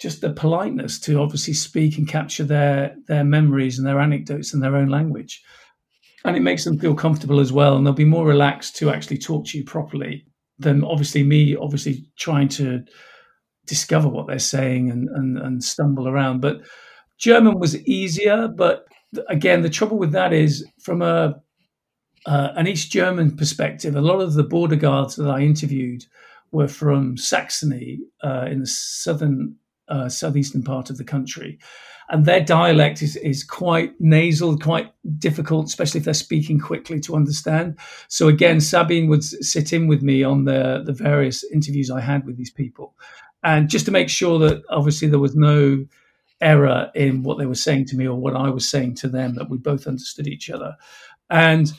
just 0.00 0.20
the 0.20 0.32
politeness 0.32 0.98
to 1.00 1.20
obviously 1.20 1.54
speak 1.54 1.98
and 1.98 2.08
capture 2.08 2.44
their 2.44 2.94
their 3.06 3.24
memories 3.24 3.78
and 3.78 3.86
their 3.86 4.00
anecdotes 4.00 4.54
in 4.54 4.60
their 4.60 4.76
own 4.76 4.88
language, 4.88 5.42
and 6.24 6.36
it 6.36 6.42
makes 6.42 6.64
them 6.64 6.78
feel 6.78 6.94
comfortable 6.94 7.40
as 7.40 7.52
well, 7.52 7.76
and 7.76 7.86
they'll 7.86 7.92
be 7.92 8.04
more 8.04 8.26
relaxed 8.26 8.76
to 8.76 8.90
actually 8.90 9.18
talk 9.18 9.46
to 9.46 9.58
you 9.58 9.64
properly 9.64 10.24
than 10.58 10.84
obviously 10.84 11.22
me 11.22 11.56
obviously 11.56 12.04
trying 12.18 12.48
to 12.48 12.82
discover 13.66 14.08
what 14.08 14.26
they're 14.26 14.38
saying 14.38 14.90
and 14.90 15.08
and, 15.10 15.38
and 15.38 15.64
stumble 15.64 16.08
around, 16.08 16.40
but. 16.40 16.60
German 17.18 17.58
was 17.58 17.76
easier, 17.86 18.48
but 18.48 18.86
again, 19.28 19.62
the 19.62 19.70
trouble 19.70 19.98
with 19.98 20.12
that 20.12 20.32
is 20.32 20.64
from 20.80 21.02
a 21.02 21.40
uh, 22.26 22.52
an 22.56 22.66
East 22.66 22.90
German 22.90 23.36
perspective, 23.36 23.96
a 23.96 24.02
lot 24.02 24.20
of 24.20 24.34
the 24.34 24.42
border 24.42 24.76
guards 24.76 25.16
that 25.16 25.30
I 25.30 25.40
interviewed 25.40 26.04
were 26.50 26.68
from 26.68 27.16
Saxony 27.16 28.00
uh, 28.22 28.46
in 28.50 28.60
the 28.60 28.66
southern, 28.66 29.56
uh, 29.88 30.08
southeastern 30.08 30.62
part 30.62 30.90
of 30.90 30.98
the 30.98 31.04
country. 31.04 31.58
And 32.10 32.24
their 32.24 32.40
dialect 32.40 33.02
is, 33.02 33.16
is 33.16 33.44
quite 33.44 33.92
nasal, 34.00 34.58
quite 34.58 34.92
difficult, 35.18 35.66
especially 35.66 35.98
if 35.98 36.04
they're 36.04 36.14
speaking 36.14 36.58
quickly 36.58 37.00
to 37.00 37.16
understand. 37.16 37.78
So 38.08 38.28
again, 38.28 38.60
Sabine 38.60 39.08
would 39.08 39.22
sit 39.22 39.72
in 39.72 39.86
with 39.88 40.02
me 40.02 40.22
on 40.22 40.44
the, 40.44 40.82
the 40.84 40.92
various 40.92 41.44
interviews 41.44 41.90
I 41.90 42.00
had 42.00 42.24
with 42.26 42.36
these 42.38 42.50
people. 42.50 42.94
And 43.42 43.68
just 43.68 43.84
to 43.86 43.90
make 43.90 44.08
sure 44.08 44.38
that 44.40 44.62
obviously 44.70 45.08
there 45.08 45.18
was 45.18 45.36
no 45.36 45.84
error 46.40 46.90
in 46.94 47.22
what 47.22 47.38
they 47.38 47.46
were 47.46 47.54
saying 47.54 47.86
to 47.86 47.96
me 47.96 48.06
or 48.06 48.16
what 48.16 48.36
I 48.36 48.50
was 48.50 48.68
saying 48.68 48.94
to 48.96 49.08
them, 49.08 49.34
that 49.34 49.50
we 49.50 49.58
both 49.58 49.86
understood 49.86 50.26
each 50.26 50.50
other. 50.50 50.76
And 51.30 51.72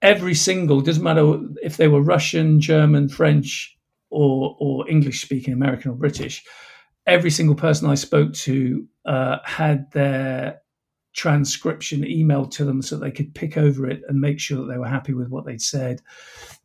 every 0.00 0.34
single 0.34 0.80
doesn't 0.80 1.02
matter 1.02 1.38
if 1.62 1.76
they 1.76 1.88
were 1.88 2.02
Russian, 2.02 2.60
German, 2.60 3.08
French, 3.08 3.76
or 4.10 4.56
or 4.60 4.88
English 4.90 5.22
speaking, 5.22 5.54
American 5.54 5.92
or 5.92 5.94
British. 5.94 6.44
Every 7.06 7.30
single 7.30 7.56
person 7.56 7.88
I 7.88 7.94
spoke 7.96 8.32
to 8.34 8.86
uh, 9.06 9.38
had 9.44 9.90
their 9.92 10.60
transcription 11.14 12.02
emailed 12.02 12.50
to 12.52 12.64
them 12.64 12.80
so 12.80 12.96
they 12.96 13.10
could 13.10 13.34
pick 13.34 13.56
over 13.56 13.88
it 13.88 14.02
and 14.08 14.20
make 14.20 14.38
sure 14.38 14.58
that 14.58 14.72
they 14.72 14.78
were 14.78 14.86
happy 14.88 15.12
with 15.12 15.28
what 15.28 15.44
they'd 15.44 15.60
said. 15.60 16.00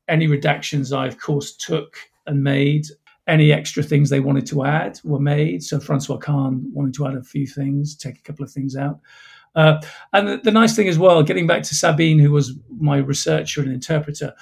Any 0.08 0.28
redactions 0.28 0.95
I, 0.95 1.08
of 1.08 1.19
course, 1.19 1.56
took 1.56 1.97
and 2.26 2.43
made. 2.43 2.86
Any 3.27 3.51
extra 3.51 3.83
things 3.83 4.09
they 4.09 4.19
wanted 4.19 4.45
to 4.47 4.65
add 4.65 4.99
were 5.03 5.19
made. 5.19 5.63
So 5.63 5.79
Francois 5.79 6.17
Cann 6.17 6.69
wanted 6.73 6.93
to 6.95 7.07
add 7.07 7.15
a 7.15 7.23
few 7.23 7.45
things, 7.45 7.95
take 7.95 8.17
a 8.17 8.21
couple 8.21 8.45
of 8.45 8.51
things 8.51 8.75
out. 8.75 8.99
Uh, 9.55 9.81
and 10.13 10.27
the, 10.27 10.37
the, 10.37 10.51
nice 10.51 10.75
thing 10.75 10.87
as 10.87 10.99
well, 10.99 11.23
getting 11.23 11.47
back 11.47 11.63
to 11.63 11.73
Sabine, 11.73 12.19
who 12.19 12.31
was 12.31 12.53
my 12.79 12.97
researcher 12.97 13.61
and 13.61 13.71
interpreter, 13.71 14.33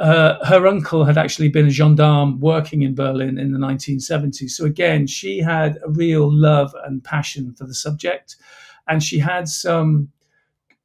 uh, 0.00 0.44
her 0.44 0.66
uncle 0.66 1.04
had 1.04 1.16
actually 1.16 1.48
been 1.48 1.66
a 1.66 1.70
gendarme 1.70 2.38
working 2.40 2.82
in 2.82 2.94
Berlin 2.94 3.38
in 3.38 3.52
the 3.52 3.58
1970s. 3.58 4.50
So 4.50 4.64
again, 4.64 5.06
she 5.06 5.38
had 5.38 5.78
a 5.84 5.88
real 5.88 6.30
love 6.30 6.74
and 6.84 7.02
passion 7.02 7.54
for 7.54 7.64
the 7.64 7.74
subject, 7.74 8.36
and 8.88 9.02
she 9.02 9.18
had 9.18 9.48
some 9.48 10.10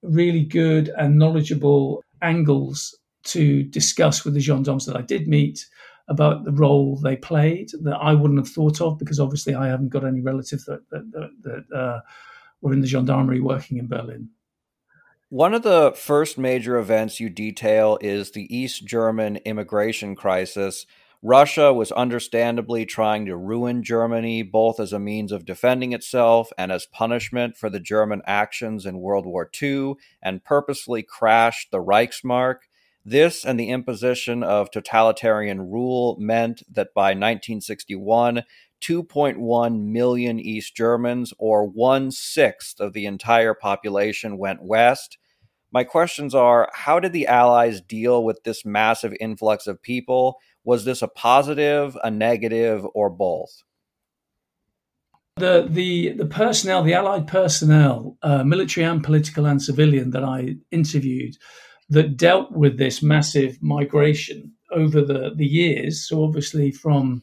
really 0.02 0.44
good 0.44 0.90
and 0.98 1.18
knowledgeable 1.18 2.04
angles 2.22 2.98
to 3.24 3.64
discuss 3.64 4.24
with 4.24 4.34
the 4.34 4.40
gendarmes 4.40 4.86
that 4.86 4.96
I 4.96 5.02
did 5.02 5.28
meet 5.28 5.68
about 6.08 6.44
the 6.44 6.52
role 6.52 6.98
they 6.98 7.16
played 7.16 7.72
that 7.84 7.96
I 7.96 8.14
wouldn't 8.14 8.40
have 8.40 8.50
thought 8.50 8.82
of 8.82 8.98
because 8.98 9.20
obviously 9.20 9.56
I 9.56 9.68
haven't 9.68 9.90
got 9.90 10.06
any 10.06 10.22
relatives 10.22 10.66
that 10.66 10.90
that, 10.90 11.12
that, 11.12 11.66
that 11.70 11.78
uh, 11.78 12.00
were 12.62 12.74
in 12.74 12.82
the 12.82 12.88
gendarmerie 12.88 13.42
working 13.42 13.78
in 13.78 13.88
Berlin. 13.88 14.30
One 15.30 15.54
of 15.54 15.64
the 15.64 15.94
first 15.96 16.38
major 16.38 16.78
events 16.78 17.22
you 17.22 17.30
detail 17.30 17.98
is 18.02 18.32
the 18.32 18.54
East 18.54 18.86
German 18.86 19.38
immigration 19.38 20.14
crisis. 20.14 20.86
Russia 21.24 21.72
was 21.72 21.92
understandably 21.92 22.86
trying 22.86 23.28
to 23.28 23.38
ruin 23.38 23.84
Germany, 23.84 24.42
both 24.42 24.80
as 24.80 24.92
a 24.92 25.00
means 25.00 25.32
of 25.32 25.46
defending 25.46 25.94
itself 25.94 26.52
and 26.58 26.72
as 26.72 26.88
punishment 26.88 27.56
for 27.56 27.70
the 27.70 27.80
German 27.80 28.22
actions 28.26 28.86
in 28.86 29.00
World 29.00 29.26
War 29.26 29.50
II, 29.62 29.94
and 30.22 30.44
purposely 30.44 31.04
crashed 31.04 31.72
the 31.72 31.78
Reichsmark. 31.78 32.56
This 33.04 33.44
and 33.44 33.60
the 33.60 33.70
imposition 33.70 34.44
of 34.44 34.70
totalitarian 34.70 35.72
rule 35.72 36.16
meant 36.20 36.62
that 36.72 36.94
by 36.94 37.10
1961, 37.10 38.44
2.1 38.82 39.80
million 39.86 40.40
East 40.40 40.76
Germans, 40.76 41.34
or 41.38 41.66
one 41.68 42.12
sixth 42.12 42.80
of 42.80 42.94
the 42.94 43.06
entire 43.06 43.54
population, 43.54 44.38
went 44.38 44.64
west. 44.64 45.18
My 45.72 45.84
questions 45.84 46.36
are 46.36 46.70
How 46.74 47.00
did 47.00 47.14
the 47.14 47.28
Allies 47.28 47.82
deal 47.82 48.24
with 48.24 48.44
this 48.44 48.66
massive 48.66 49.14
influx 49.20 49.68
of 49.68 49.82
people? 49.82 50.38
Was 50.64 50.86
this 50.86 51.02
a 51.02 51.08
positive, 51.08 51.98
a 52.04 52.12
negative, 52.12 52.86
or 52.94 53.10
both? 53.10 53.64
The, 55.38 55.66
the, 55.68 56.14
the 56.14 56.26
personnel, 56.26 56.84
the 56.84 56.94
Allied 56.94 57.28
personnel, 57.28 58.18
uh, 58.22 58.44
military 58.44 58.86
and 58.86 59.04
political 59.04 59.46
and 59.48 59.62
civilian, 59.62 60.12
that 60.12 60.24
I 60.24 60.58
interviewed 60.72 61.38
that 61.92 62.18
dealt 62.18 62.52
with 62.52 62.78
this 62.78 63.04
massive 63.04 63.62
migration 63.62 64.52
over 64.72 65.02
the, 65.02 65.32
the 65.36 65.46
years. 65.46 66.08
So, 66.08 66.24
obviously, 66.24 66.72
from 66.72 67.22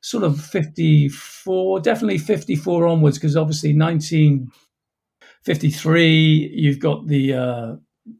sort 0.00 0.24
of 0.24 0.40
54, 0.40 1.80
definitely 1.80 2.18
54 2.18 2.86
onwards, 2.86 3.18
because 3.18 3.36
obviously 3.36 3.76
1953, 3.76 6.52
you've 6.54 6.78
got 6.78 7.06
the 7.06 7.34
uh, 7.34 7.76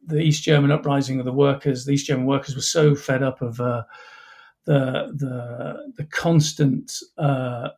the 0.06 0.20
East 0.20 0.42
German 0.42 0.70
uprising 0.70 1.18
of 1.18 1.24
the 1.24 1.32
workers. 1.32 1.84
The 1.84 1.92
East 1.92 2.06
German 2.06 2.26
workers 2.26 2.56
were 2.56 2.62
so 2.62 2.94
fed 2.94 3.22
up 3.22 3.42
of 3.42 3.60
uh, 3.60 3.82
the 4.64 5.12
the 5.14 5.92
the 5.96 6.04
constant 6.04 6.92
uh, 7.18 7.68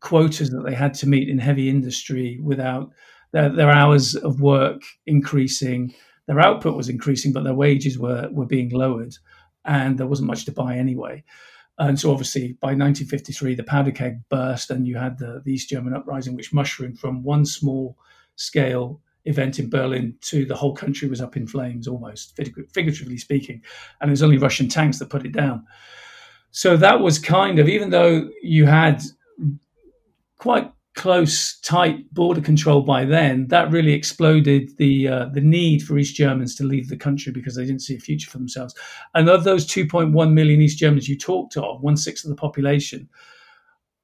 quotas 0.00 0.50
that 0.50 0.64
they 0.64 0.74
had 0.74 0.94
to 0.94 1.08
meet 1.08 1.28
in 1.28 1.38
heavy 1.38 1.68
industry 1.68 2.38
without 2.42 2.90
their, 3.32 3.48
their 3.48 3.70
hours 3.70 4.14
of 4.14 4.40
work 4.40 4.80
increasing. 5.06 5.94
Their 6.28 6.40
output 6.40 6.76
was 6.76 6.88
increasing, 6.88 7.32
but 7.32 7.42
their 7.42 7.54
wages 7.54 7.98
were, 7.98 8.28
were 8.30 8.46
being 8.46 8.68
lowered, 8.68 9.16
and 9.64 9.98
there 9.98 10.06
wasn't 10.06 10.28
much 10.28 10.44
to 10.44 10.52
buy 10.52 10.76
anyway. 10.76 11.24
And 11.78 11.98
so, 11.98 12.10
obviously, 12.10 12.58
by 12.60 12.68
1953, 12.68 13.54
the 13.54 13.62
powder 13.62 13.90
keg 13.90 14.20
burst, 14.28 14.70
and 14.70 14.86
you 14.86 14.98
had 14.98 15.18
the, 15.18 15.40
the 15.44 15.52
East 15.52 15.70
German 15.70 15.94
uprising, 15.94 16.36
which 16.36 16.52
mushroomed 16.52 16.98
from 16.98 17.22
one 17.22 17.46
small 17.46 17.96
scale 18.36 19.00
event 19.24 19.58
in 19.58 19.70
Berlin 19.70 20.14
to 20.22 20.44
the 20.44 20.54
whole 20.54 20.74
country 20.74 21.08
was 21.08 21.20
up 21.20 21.36
in 21.36 21.46
flames, 21.46 21.88
almost 21.88 22.36
figuratively 22.36 23.16
speaking. 23.16 23.62
And 24.00 24.10
it 24.10 24.12
was 24.12 24.22
only 24.22 24.38
Russian 24.38 24.68
tanks 24.68 24.98
that 24.98 25.10
put 25.10 25.24
it 25.24 25.32
down. 25.32 25.64
So 26.50 26.76
that 26.76 27.00
was 27.00 27.18
kind 27.18 27.58
of, 27.58 27.68
even 27.68 27.90
though 27.90 28.28
you 28.42 28.66
had 28.66 29.02
quite 30.38 30.70
close, 30.98 31.58
tight 31.60 32.12
border 32.12 32.40
control 32.40 32.82
by 32.82 33.04
then, 33.04 33.46
that 33.46 33.70
really 33.70 33.92
exploded 33.92 34.76
the 34.76 35.08
uh, 35.08 35.26
the 35.32 35.40
need 35.40 35.82
for 35.82 35.96
East 35.96 36.16
Germans 36.16 36.54
to 36.56 36.64
leave 36.64 36.88
the 36.88 36.96
country 36.96 37.32
because 37.32 37.54
they 37.54 37.64
didn't 37.64 37.82
see 37.82 37.96
a 37.96 38.00
future 38.00 38.28
for 38.28 38.38
themselves. 38.38 38.74
And 39.14 39.30
of 39.30 39.44
those 39.44 39.66
2.1 39.66 40.32
million 40.32 40.60
East 40.60 40.78
Germans 40.78 41.08
you 41.08 41.16
talked 41.16 41.56
of, 41.56 41.80
one 41.80 41.96
sixth 41.96 42.24
of 42.24 42.30
the 42.30 42.36
population, 42.36 43.08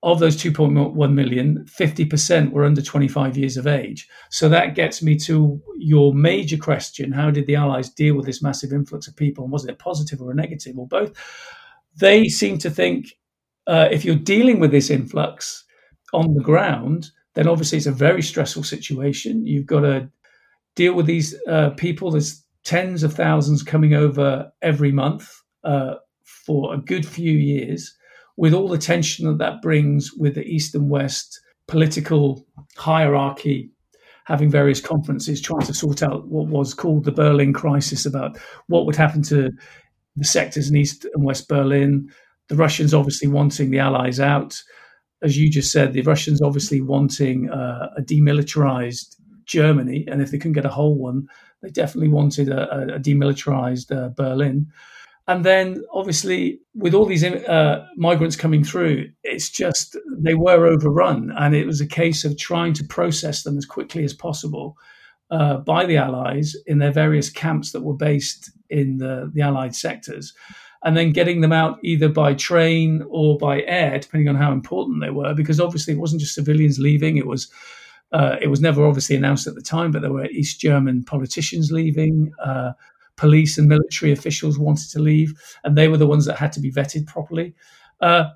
of 0.05 0.21
those 0.21 0.37
2.1 0.37 1.13
million, 1.13 1.65
50% 1.65 2.53
were 2.53 2.65
under 2.65 2.83
25 2.83 3.37
years 3.37 3.57
of 3.57 3.67
age. 3.67 4.07
So 4.31 4.49
that 4.51 4.75
gets 4.75 5.03
me 5.03 5.17
to 5.21 5.61
your 5.79 6.15
major 6.15 6.59
question 6.59 7.11
how 7.11 7.31
did 7.31 7.47
the 7.47 7.57
Allies 7.57 7.91
deal 7.91 8.15
with 8.15 8.27
this 8.27 8.43
massive 8.43 8.73
influx 8.73 9.09
of 9.09 9.17
people? 9.17 9.45
And 9.45 9.53
was 9.53 9.65
it 9.65 9.73
a 9.73 9.77
positive 9.77 10.23
or 10.23 10.31
a 10.31 10.35
negative 10.35 10.79
or 10.79 10.87
both? 10.87 11.13
They 11.97 12.29
seem 12.29 12.59
to 12.59 12.71
think 12.71 13.17
uh, 13.67 13.89
if 13.91 14.05
you're 14.05 14.17
dealing 14.17 14.61
with 14.61 14.71
this 14.71 14.91
influx, 14.91 15.64
on 16.15 16.35
the 16.35 16.43
ground, 16.43 17.11
then 17.35 17.49
obviously 17.49 17.79
it's 17.79 17.87
a 17.87 17.93
very 17.93 18.23
stressful 18.23 18.63
situation. 18.63 19.47
You've 19.47 19.67
got 19.67 19.81
to 19.81 20.09
deal 20.77 20.95
with 20.95 21.07
these 21.07 21.35
uh, 21.49 21.71
people. 21.71 22.11
There's 22.11 22.45
tens 22.65 23.03
of 23.03 23.13
thousands 23.13 23.63
coming 23.63 23.95
over 23.95 24.51
every 24.63 24.93
month 24.93 25.31
uh, 25.65 25.95
for 26.25 26.75
a 26.75 26.79
good 26.79 27.07
few 27.07 27.33
years, 27.33 27.95
with 28.37 28.55
all 28.55 28.69
the 28.69 28.79
tension 28.79 29.27
that 29.27 29.39
that 29.39 29.63
brings 29.63 30.13
with 30.15 30.35
the 30.35 30.45
East 30.45 30.75
and 30.75 30.91
West 30.91 31.41
political 31.69 32.47
hierarchy, 32.77 33.71
having 34.27 34.51
various 34.51 34.81
conferences 34.81 35.41
trying 35.41 35.67
to 35.67 35.75
sort 35.75 36.03
out 36.03 36.27
what 36.29 36.49
was 36.49 36.75
called 36.75 37.05
the 37.05 37.13
Berlin 37.13 37.53
crisis 37.53 38.07
about 38.07 38.39
what 38.69 38.87
would 38.87 38.97
happen 38.97 39.23
to 39.23 39.51
the 40.17 40.25
sectors 40.25 40.71
in 40.71 40.77
East 40.77 41.07
and 41.15 41.25
West 41.25 41.49
Berlin. 41.49 42.09
The 42.49 42.57
Russians 42.57 42.95
obviously 42.95 43.29
wanting 43.29 43.71
the 43.71 43.79
Allies 43.79 44.21
out 44.21 44.63
as 45.25 45.39
you 45.39 45.51
just 45.51 45.73
said, 45.73 45.95
the 45.95 46.03
Russians 46.03 46.43
obviously 46.43 46.83
wanting 46.83 47.51
uh, 47.51 47.89
a 47.97 48.03
demilitarized 48.03 49.17
Germany, 49.47 50.07
and 50.07 50.21
if 50.21 50.31
they 50.31 50.39
couldn't 50.39 50.53
get 50.53 50.67
a 50.67 50.71
whole 50.71 50.97
one, 50.97 51.27
they 51.63 51.71
definitely 51.71 52.11
wanted 52.11 52.51
a, 52.51 52.95
a 52.97 53.01
demilitarized 53.01 53.91
uh, 53.91 54.11
Berlin. 54.11 54.67
And 55.27 55.43
then, 55.43 55.83
obviously, 55.91 56.61
with 56.75 56.93
all 56.93 57.07
these 57.07 57.25
uh, 57.25 57.87
migrants 57.97 58.37
coming 58.37 58.63
through, 58.63 59.09
it's 59.23 59.49
just 59.49 59.97
they 60.11 60.35
were 60.35 60.67
overrun, 60.67 61.33
and 61.39 61.55
it 61.55 61.67
was 61.67 61.81
a 61.81 61.87
case 61.87 62.27
of 62.27 62.37
trying 62.37 62.75
to 62.75 62.85
process 62.85 63.43
them 63.43 63.57
as 63.57 63.65
quickly 63.65 64.05
as 64.05 64.13
possible 64.13 64.77
uh, 65.31 65.57
by 65.57 65.87
the 65.87 65.97
Allies 65.97 66.55
in 66.67 66.79
their 66.79 66.93
various 66.93 67.31
camps 67.31 67.73
that 67.73 67.81
were 67.81 67.97
based 67.97 68.51
in 68.69 68.99
the, 68.99 69.31
the 69.33 69.41
Allied 69.41 69.75
sectors 69.75 70.35
and 70.85 70.97
then 70.97 71.13
getting 71.13 71.41
them 71.41 71.53
out 71.53 71.79
either 71.83 72.09
by 72.09 72.35
train 72.35 73.03
or 73.09 73.37
by 73.39 73.63
air, 73.63 73.99
depending 73.99 74.29
on 74.29 74.37
how 74.37 74.53
important 74.53 75.01
they 75.01 75.11
were, 75.11 75.35
because 75.35 75.59
obviously 75.59 75.95
it 75.95 76.01
wasn't 76.01 76.21
just 76.21 76.35
civilians 76.35 76.79
leaving; 76.79 77.17
it 77.17 77.27
was 77.27 77.51
uh, 78.13 78.37
it 78.41 78.49
was 78.49 78.61
never 78.61 78.87
obviously 78.87 79.17
announced 79.17 79.47
at 79.47 79.55
the 79.55 79.63
time, 79.63 79.91
but 79.91 80.03
there 80.03 80.13
were 80.13 80.27
East 80.27 80.61
German 80.61 81.03
politicians 81.05 81.73
leaving. 81.73 82.33
Uh, 82.43 82.73
police 83.17 83.59
and 83.59 83.69
military 83.69 84.13
officials 84.13 84.59
wanted 84.59 84.91
to 84.91 84.99
leave, 84.99 85.33
and 85.63 85.77
they 85.77 85.89
were 85.89 85.97
the 85.97 86.07
ones 86.07 86.25
that 86.27 86.37
had 86.37 86.53
to 86.53 86.61
be 86.61 86.71
vetted 86.71 87.07
properly. 87.07 87.55
Uh, 88.01 88.31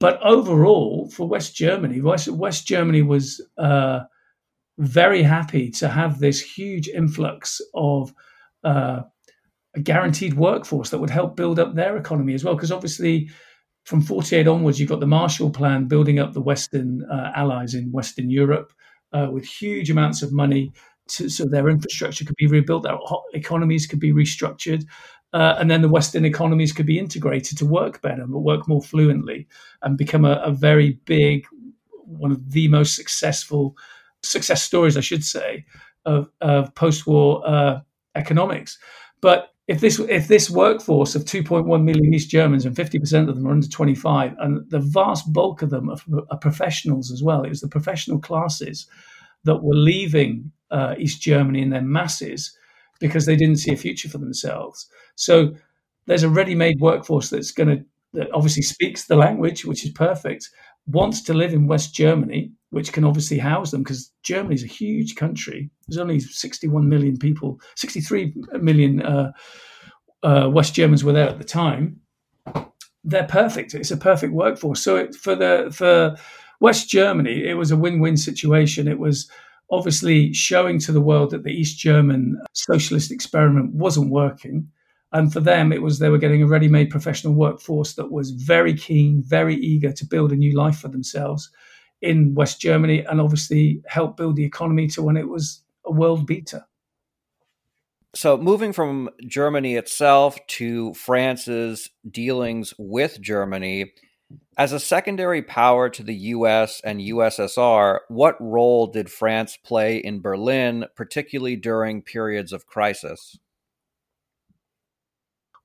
but 0.00 0.20
overall, 0.22 1.10
for 1.10 1.28
West 1.28 1.56
Germany, 1.56 2.00
West, 2.00 2.28
West 2.28 2.66
Germany 2.66 3.02
was 3.02 3.40
uh, 3.58 4.00
very 4.78 5.22
happy 5.22 5.70
to 5.72 5.88
have 5.88 6.20
this 6.20 6.40
huge 6.40 6.88
influx 6.88 7.60
of 7.74 8.14
uh, 8.64 9.02
a 9.74 9.80
guaranteed 9.80 10.34
workforce 10.34 10.90
that 10.90 10.98
would 10.98 11.10
help 11.10 11.36
build 11.36 11.58
up 11.58 11.74
their 11.74 11.96
economy 11.96 12.34
as 12.34 12.44
well. 12.44 12.54
Because 12.54 12.72
obviously, 12.72 13.30
from 13.84 14.00
48 14.00 14.46
onwards, 14.46 14.78
you've 14.78 14.88
got 14.88 15.00
the 15.00 15.06
Marshall 15.06 15.50
Plan 15.50 15.86
building 15.86 16.18
up 16.18 16.32
the 16.32 16.40
Western 16.40 17.04
uh, 17.10 17.32
allies 17.34 17.74
in 17.74 17.92
Western 17.92 18.30
Europe 18.30 18.72
uh, 19.12 19.28
with 19.30 19.44
huge 19.44 19.90
amounts 19.90 20.22
of 20.22 20.32
money 20.32 20.72
to, 21.08 21.28
so 21.28 21.44
their 21.46 21.68
infrastructure 21.68 22.24
could 22.24 22.36
be 22.36 22.46
rebuilt, 22.46 22.82
their 22.82 22.98
economies 23.32 23.86
could 23.86 24.00
be 24.00 24.12
restructured. 24.12 24.84
Uh, 25.32 25.56
and 25.58 25.70
then 25.70 25.82
the 25.82 25.88
Western 25.88 26.24
economies 26.24 26.72
could 26.72 26.86
be 26.86 26.98
integrated 26.98 27.58
to 27.58 27.66
work 27.66 28.00
better, 28.00 28.24
but 28.26 28.38
work 28.38 28.66
more 28.66 28.82
fluently, 28.82 29.46
and 29.82 29.98
become 29.98 30.24
a, 30.24 30.40
a 30.44 30.50
very 30.50 30.98
big, 31.04 31.46
one 32.04 32.32
of 32.32 32.50
the 32.50 32.66
most 32.68 32.94
successful 32.96 33.76
success 34.22 34.62
stories, 34.62 34.96
I 34.96 35.00
should 35.00 35.24
say, 35.24 35.66
of, 36.06 36.30
of 36.40 36.74
post-war 36.74 37.42
uh, 37.46 37.80
economics. 38.14 38.78
But 39.20 39.50
if 39.68 39.80
this 39.80 39.98
if 40.00 40.28
this 40.28 40.48
workforce 40.48 41.14
of 41.14 41.24
2.1 41.24 41.84
million 41.84 42.14
East 42.14 42.30
Germans 42.30 42.64
and 42.64 42.74
50% 42.74 43.28
of 43.28 43.34
them 43.34 43.46
are 43.46 43.52
under 43.52 43.68
25, 43.68 44.34
and 44.38 44.68
the 44.70 44.80
vast 44.80 45.30
bulk 45.32 45.60
of 45.60 45.68
them 45.68 45.90
are, 45.90 45.98
are 46.30 46.38
professionals 46.38 47.12
as 47.12 47.22
well, 47.22 47.44
it 47.44 47.50
was 47.50 47.60
the 47.60 47.68
professional 47.68 48.18
classes 48.18 48.88
that 49.44 49.62
were 49.62 49.74
leaving 49.74 50.50
uh, 50.70 50.94
East 50.98 51.20
Germany 51.20 51.60
in 51.60 51.70
their 51.70 51.82
masses 51.82 52.56
because 52.98 53.26
they 53.26 53.36
didn't 53.36 53.58
see 53.58 53.72
a 53.72 53.76
future 53.76 54.08
for 54.08 54.18
themselves. 54.18 54.88
So 55.16 55.54
there's 56.06 56.24
a 56.24 56.30
ready-made 56.30 56.80
workforce 56.80 57.28
that's 57.28 57.52
going 57.52 57.68
to 57.68 57.84
that 58.14 58.32
obviously 58.32 58.62
speaks 58.62 59.04
the 59.04 59.16
language, 59.16 59.66
which 59.66 59.84
is 59.84 59.90
perfect, 59.90 60.48
wants 60.86 61.20
to 61.20 61.34
live 61.34 61.52
in 61.52 61.66
West 61.66 61.94
Germany, 61.94 62.52
which 62.70 62.92
can 62.92 63.04
obviously 63.04 63.38
house 63.38 63.70
them 63.70 63.82
because 63.82 64.12
Germany 64.22 64.54
is 64.54 64.64
a 64.64 64.68
huge 64.68 65.16
country. 65.16 65.70
There's 65.86 65.98
only 65.98 66.20
61 66.20 66.88
million 66.88 67.18
people, 67.18 67.60
63 67.76 68.34
million 68.60 69.02
uh, 69.02 69.32
uh, 70.22 70.48
West 70.52 70.74
Germans 70.74 71.04
were 71.04 71.12
there 71.12 71.28
at 71.28 71.38
the 71.38 71.44
time. 71.44 72.00
They're 73.04 73.24
perfect. 73.24 73.74
It's 73.74 73.90
a 73.90 73.96
perfect 73.96 74.32
workforce. 74.32 74.82
So 74.82 74.96
it, 74.96 75.14
for 75.14 75.34
the 75.34 75.70
for 75.72 76.16
West 76.60 76.88
Germany, 76.88 77.44
it 77.44 77.54
was 77.54 77.70
a 77.70 77.76
win-win 77.76 78.16
situation. 78.16 78.88
It 78.88 78.98
was 78.98 79.30
obviously 79.70 80.32
showing 80.32 80.78
to 80.80 80.92
the 80.92 81.00
world 81.00 81.30
that 81.30 81.44
the 81.44 81.52
East 81.52 81.78
German 81.78 82.38
socialist 82.52 83.12
experiment 83.12 83.72
wasn't 83.72 84.10
working 84.10 84.68
and 85.12 85.32
for 85.32 85.40
them, 85.40 85.72
it 85.72 85.80
was 85.80 85.98
they 85.98 86.10
were 86.10 86.18
getting 86.18 86.42
a 86.42 86.46
ready 86.46 86.68
made 86.68 86.90
professional 86.90 87.32
workforce 87.32 87.94
that 87.94 88.12
was 88.12 88.30
very 88.30 88.74
keen, 88.74 89.22
very 89.22 89.56
eager 89.56 89.90
to 89.92 90.04
build 90.04 90.32
a 90.32 90.36
new 90.36 90.54
life 90.54 90.78
for 90.78 90.88
themselves 90.88 91.50
in 92.00 92.34
West 92.34 92.60
Germany 92.60 93.04
and 93.04 93.20
obviously 93.20 93.82
help 93.86 94.16
build 94.16 94.36
the 94.36 94.44
economy 94.44 94.86
to 94.88 95.02
when 95.02 95.16
it 95.16 95.28
was 95.28 95.62
a 95.84 95.92
world 95.92 96.26
beater. 96.26 96.64
So, 98.14 98.36
moving 98.36 98.72
from 98.72 99.10
Germany 99.26 99.76
itself 99.76 100.38
to 100.48 100.94
France's 100.94 101.90
dealings 102.10 102.72
with 102.78 103.20
Germany, 103.20 103.92
as 104.56 104.72
a 104.72 104.80
secondary 104.80 105.42
power 105.42 105.88
to 105.90 106.02
the 106.02 106.14
US 106.14 106.80
and 106.82 107.00
USSR, 107.00 108.00
what 108.08 108.36
role 108.40 108.86
did 108.86 109.10
France 109.10 109.56
play 109.56 109.98
in 109.98 110.20
Berlin, 110.20 110.86
particularly 110.96 111.56
during 111.56 112.02
periods 112.02 112.52
of 112.52 112.66
crisis? 112.66 113.38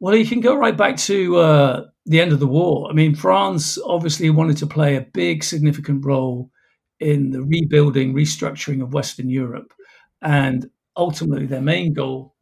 Well, 0.03 0.17
you 0.17 0.27
can 0.27 0.41
go 0.41 0.57
right 0.57 0.75
back 0.75 0.97
to 0.97 1.37
uh, 1.37 1.85
the 2.05 2.19
end 2.19 2.33
of 2.33 2.41
the 2.41 2.45
war. 2.45 2.89
I 2.89 2.93
mean, 2.93 3.15
France 3.15 3.77
obviously 3.85 4.29
wanted 4.29 4.57
to 4.57 4.67
play 4.67 4.97
a 4.97 5.07
big, 5.13 5.45
significant 5.45 6.05
role 6.05 6.51
in 6.99 7.29
the 7.29 7.41
rebuilding, 7.41 8.13
restructuring 8.13 8.83
of 8.83 8.93
Western 8.93 9.29
Europe. 9.29 9.71
And 10.21 10.69
ultimately, 10.97 11.45
their 11.45 11.61
main 11.61 11.93
goal, 11.93 12.35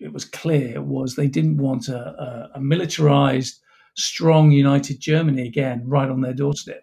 it 0.00 0.12
was 0.12 0.24
clear, 0.24 0.82
was 0.82 1.14
they 1.14 1.28
didn't 1.28 1.58
want 1.58 1.86
a, 1.86 2.00
a, 2.00 2.50
a 2.56 2.60
militarized, 2.60 3.60
strong, 3.94 4.50
united 4.50 4.98
Germany 4.98 5.46
again 5.46 5.84
right 5.86 6.10
on 6.10 6.20
their 6.20 6.34
doorstep. 6.34 6.82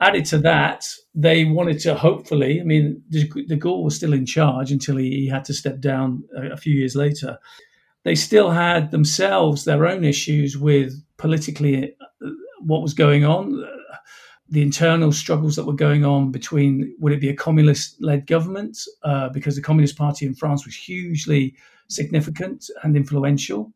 Added 0.00 0.24
to 0.30 0.38
that, 0.38 0.86
they 1.14 1.44
wanted 1.44 1.78
to 1.80 1.94
hopefully, 1.94 2.58
I 2.58 2.64
mean, 2.64 3.02
de, 3.10 3.26
Gaulle 3.26 3.84
was 3.84 3.96
still 3.96 4.14
in 4.14 4.24
charge 4.24 4.72
until 4.72 4.96
he, 4.96 5.10
he 5.10 5.28
had 5.28 5.44
to 5.44 5.52
step 5.52 5.78
down 5.78 6.24
a, 6.34 6.52
a 6.52 6.56
few 6.56 6.72
years 6.72 6.96
later 6.96 7.38
they 8.04 8.14
still 8.14 8.50
had 8.50 8.90
themselves 8.90 9.64
their 9.64 9.86
own 9.86 10.04
issues 10.04 10.58
with 10.58 10.92
politically 11.16 11.94
uh, 12.24 12.28
what 12.60 12.82
was 12.82 12.94
going 12.94 13.24
on, 13.24 13.62
uh, 13.64 13.96
the 14.48 14.62
internal 14.62 15.12
struggles 15.12 15.56
that 15.56 15.64
were 15.64 15.72
going 15.72 16.04
on 16.04 16.30
between 16.30 16.94
would 17.00 17.12
it 17.12 17.20
be 17.20 17.30
a 17.30 17.34
communist 17.34 17.96
led 18.02 18.26
government? 18.26 18.78
Uh, 19.02 19.28
because 19.30 19.56
the 19.56 19.62
Communist 19.62 19.96
Party 19.96 20.26
in 20.26 20.34
France 20.34 20.66
was 20.66 20.74
hugely 20.74 21.54
significant 21.88 22.68
and 22.82 22.96
influential, 22.96 23.72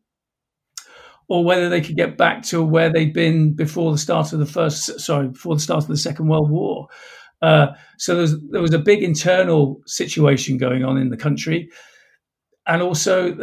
or 1.29 1.43
whether 1.43 1.67
they 1.67 1.81
could 1.81 1.95
get 1.95 2.17
back 2.17 2.43
to 2.43 2.63
where 2.63 2.91
they'd 2.91 3.13
been 3.13 3.53
before 3.53 3.91
the 3.91 3.97
start 3.97 4.33
of 4.33 4.39
the 4.39 4.45
first, 4.45 4.99
sorry, 4.99 5.29
before 5.29 5.55
the 5.55 5.61
start 5.61 5.83
of 5.83 5.89
the 5.89 5.97
Second 5.97 6.27
World 6.27 6.49
War. 6.49 6.87
Uh, 7.41 7.67
so 7.97 8.13
there 8.13 8.21
was, 8.21 8.41
there 8.49 8.61
was 8.61 8.73
a 8.73 8.79
big 8.79 9.03
internal 9.03 9.81
situation 9.85 10.57
going 10.57 10.83
on 10.83 10.97
in 10.97 11.09
the 11.09 11.17
country, 11.17 11.69
and 12.67 12.81
also 12.81 13.35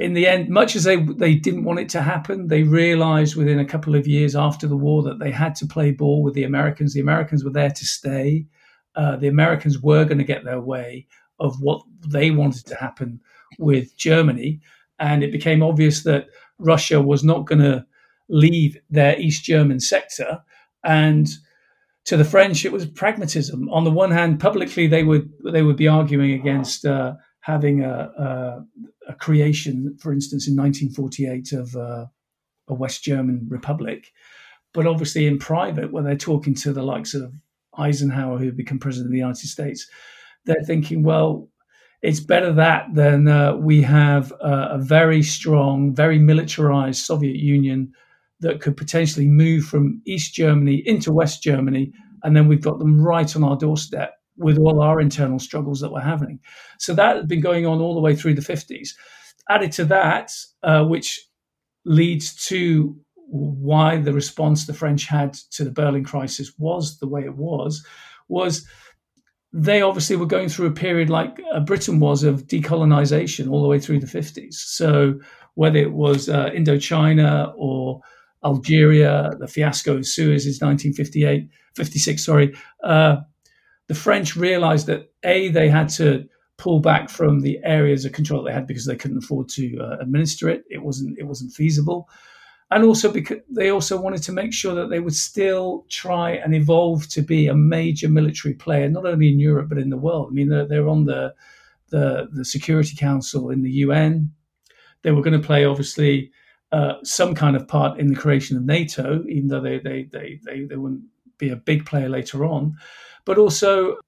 in 0.00 0.14
the 0.14 0.26
end, 0.26 0.48
much 0.48 0.74
as 0.74 0.84
they 0.84 0.96
they 0.96 1.34
didn't 1.34 1.64
want 1.64 1.78
it 1.78 1.90
to 1.90 2.00
happen, 2.00 2.48
they 2.48 2.62
realized 2.62 3.36
within 3.36 3.58
a 3.60 3.66
couple 3.66 3.94
of 3.94 4.06
years 4.06 4.34
after 4.34 4.66
the 4.66 4.76
war 4.76 5.02
that 5.02 5.18
they 5.18 5.30
had 5.30 5.54
to 5.56 5.66
play 5.66 5.92
ball 5.92 6.22
with 6.22 6.32
the 6.32 6.44
Americans. 6.44 6.94
The 6.94 7.00
Americans 7.00 7.44
were 7.44 7.52
there 7.52 7.70
to 7.70 7.84
stay. 7.84 8.46
Uh, 8.96 9.16
the 9.16 9.28
Americans 9.28 9.78
were 9.78 10.06
going 10.06 10.18
to 10.18 10.24
get 10.24 10.42
their 10.42 10.60
way 10.60 11.06
of 11.38 11.60
what 11.60 11.82
they 12.08 12.30
wanted 12.30 12.66
to 12.66 12.74
happen 12.76 13.20
with 13.58 13.94
Germany, 13.96 14.60
and 14.98 15.22
it 15.22 15.32
became 15.32 15.62
obvious 15.62 16.02
that 16.04 16.28
Russia 16.58 17.00
was 17.02 17.22
not 17.22 17.44
going 17.44 17.60
to 17.60 17.84
leave 18.30 18.78
their 18.88 19.20
East 19.20 19.44
German 19.44 19.80
sector. 19.80 20.42
And 20.82 21.28
to 22.06 22.16
the 22.16 22.24
French, 22.24 22.64
it 22.64 22.72
was 22.72 22.86
pragmatism. 22.86 23.68
On 23.68 23.84
the 23.84 23.90
one 23.90 24.12
hand, 24.12 24.40
publicly 24.40 24.86
they 24.86 25.02
would 25.02 25.30
they 25.44 25.62
would 25.62 25.76
be 25.76 25.88
arguing 25.88 26.32
against 26.32 26.86
uh, 26.86 27.16
having 27.40 27.82
a, 27.82 28.10
a, 28.18 28.64
a, 29.10 29.14
creation, 29.14 29.96
for 30.00 30.12
instance, 30.12 30.46
in 30.48 30.56
1948 30.56 31.52
of 31.52 31.76
uh, 31.76 32.06
a 32.68 32.74
West 32.74 33.02
German 33.02 33.46
republic. 33.48 34.12
But 34.72 34.86
obviously, 34.86 35.26
in 35.26 35.38
private, 35.38 35.92
when 35.92 36.04
they're 36.04 36.16
talking 36.16 36.54
to 36.56 36.72
the 36.72 36.82
likes 36.82 37.14
of 37.14 37.32
Eisenhower, 37.76 38.38
who 38.38 38.52
become 38.52 38.78
president 38.78 39.08
of 39.08 39.12
the 39.12 39.18
United 39.18 39.48
States, 39.48 39.88
they're 40.44 40.62
thinking, 40.64 41.02
well, 41.02 41.48
it's 42.02 42.20
better 42.20 42.52
that 42.52 42.86
than 42.94 43.28
uh, 43.28 43.56
we 43.56 43.82
have 43.82 44.32
a 44.40 44.78
very 44.78 45.22
strong, 45.22 45.94
very 45.94 46.18
militarized 46.18 47.04
Soviet 47.04 47.36
Union 47.36 47.92
that 48.40 48.60
could 48.60 48.76
potentially 48.76 49.28
move 49.28 49.64
from 49.64 50.00
East 50.06 50.32
Germany 50.32 50.82
into 50.86 51.12
West 51.12 51.42
Germany, 51.42 51.92
and 52.22 52.34
then 52.34 52.48
we've 52.48 52.62
got 52.62 52.78
them 52.78 53.00
right 53.00 53.36
on 53.36 53.44
our 53.44 53.56
doorstep 53.56 54.19
with 54.40 54.58
all 54.58 54.82
our 54.82 55.00
internal 55.00 55.38
struggles 55.38 55.80
that 55.80 55.92
we're 55.92 56.00
having. 56.00 56.40
So 56.78 56.94
that 56.94 57.16
had 57.16 57.28
been 57.28 57.40
going 57.40 57.66
on 57.66 57.80
all 57.80 57.94
the 57.94 58.00
way 58.00 58.16
through 58.16 58.34
the 58.34 58.40
50s. 58.40 58.90
Added 59.48 59.72
to 59.72 59.84
that, 59.86 60.32
uh, 60.62 60.84
which 60.84 61.20
leads 61.84 62.34
to 62.46 62.96
why 63.26 63.96
the 63.98 64.12
response 64.12 64.66
the 64.66 64.74
French 64.74 65.06
had 65.06 65.34
to 65.52 65.64
the 65.64 65.70
Berlin 65.70 66.04
crisis 66.04 66.52
was 66.58 66.98
the 66.98 67.08
way 67.08 67.22
it 67.22 67.36
was, 67.36 67.84
was 68.28 68.66
they 69.52 69.82
obviously 69.82 70.16
were 70.16 70.26
going 70.26 70.48
through 70.48 70.66
a 70.66 70.72
period 70.72 71.10
like 71.10 71.40
uh, 71.52 71.60
Britain 71.60 72.00
was 72.00 72.22
of 72.22 72.46
decolonization 72.46 73.50
all 73.50 73.62
the 73.62 73.68
way 73.68 73.80
through 73.80 73.98
the 73.98 74.06
50s. 74.06 74.54
So 74.54 75.18
whether 75.54 75.78
it 75.78 75.92
was 75.92 76.28
uh, 76.28 76.50
Indochina 76.50 77.52
or 77.56 78.00
Algeria, 78.44 79.30
the 79.38 79.48
fiasco 79.48 79.96
of 79.96 80.06
Suez 80.06 80.46
is 80.46 80.60
1958, 80.60 81.48
56, 81.76 82.24
sorry. 82.24 82.54
Uh, 82.82 83.16
the 83.90 83.94
French 83.94 84.36
realized 84.36 84.86
that 84.86 85.10
A, 85.24 85.48
they 85.48 85.68
had 85.68 85.88
to 85.90 86.28
pull 86.56 86.78
back 86.80 87.10
from 87.10 87.40
the 87.40 87.58
areas 87.64 88.04
of 88.04 88.12
control 88.12 88.42
they 88.42 88.52
had 88.52 88.66
because 88.66 88.86
they 88.86 88.96
couldn't 88.96 89.24
afford 89.24 89.48
to 89.48 89.78
uh, 89.78 89.96
administer 90.00 90.48
it. 90.48 90.62
It 90.70 90.82
wasn't, 90.82 91.18
it 91.18 91.24
wasn't 91.24 91.52
feasible 91.52 92.08
and 92.70 92.84
also 92.84 93.10
because 93.10 93.38
they 93.50 93.70
also 93.70 94.00
wanted 94.00 94.22
to 94.22 94.32
make 94.32 94.52
sure 94.52 94.74
that 94.74 94.90
they 94.90 95.00
would 95.00 95.14
still 95.14 95.84
try 95.88 96.32
and 96.32 96.54
evolve 96.54 97.08
to 97.08 97.22
be 97.22 97.48
a 97.48 97.54
major 97.54 98.08
military 98.08 98.54
player, 98.54 98.88
not 98.88 99.06
only 99.06 99.28
in 99.28 99.40
Europe 99.40 99.68
but 99.68 99.78
in 99.78 99.90
the 99.90 99.96
world. 99.96 100.28
I 100.30 100.34
mean, 100.34 100.48
they're, 100.48 100.66
they're 100.66 100.88
on 100.88 101.04
the, 101.04 101.34
the, 101.88 102.28
the 102.32 102.44
Security 102.44 102.94
Council 102.96 103.50
in 103.50 103.62
the 103.62 103.70
UN. 103.70 104.32
They 105.02 105.10
were 105.10 105.22
going 105.22 105.40
to 105.40 105.44
play, 105.44 105.64
obviously, 105.64 106.30
uh, 106.70 106.94
some 107.02 107.34
kind 107.34 107.56
of 107.56 107.66
part 107.66 107.98
in 107.98 108.06
the 108.06 108.14
creation 108.14 108.56
of 108.56 108.62
NATO, 108.62 109.24
even 109.28 109.48
though 109.48 109.60
they, 109.60 109.80
they, 109.80 110.04
they, 110.04 110.38
they, 110.44 110.64
they 110.64 110.76
wouldn't 110.76 111.02
be 111.38 111.50
a 111.50 111.56
big 111.56 111.86
player 111.86 112.08
later 112.08 112.44
on. 112.44 112.76
But 113.24 113.38
also, 113.38 113.98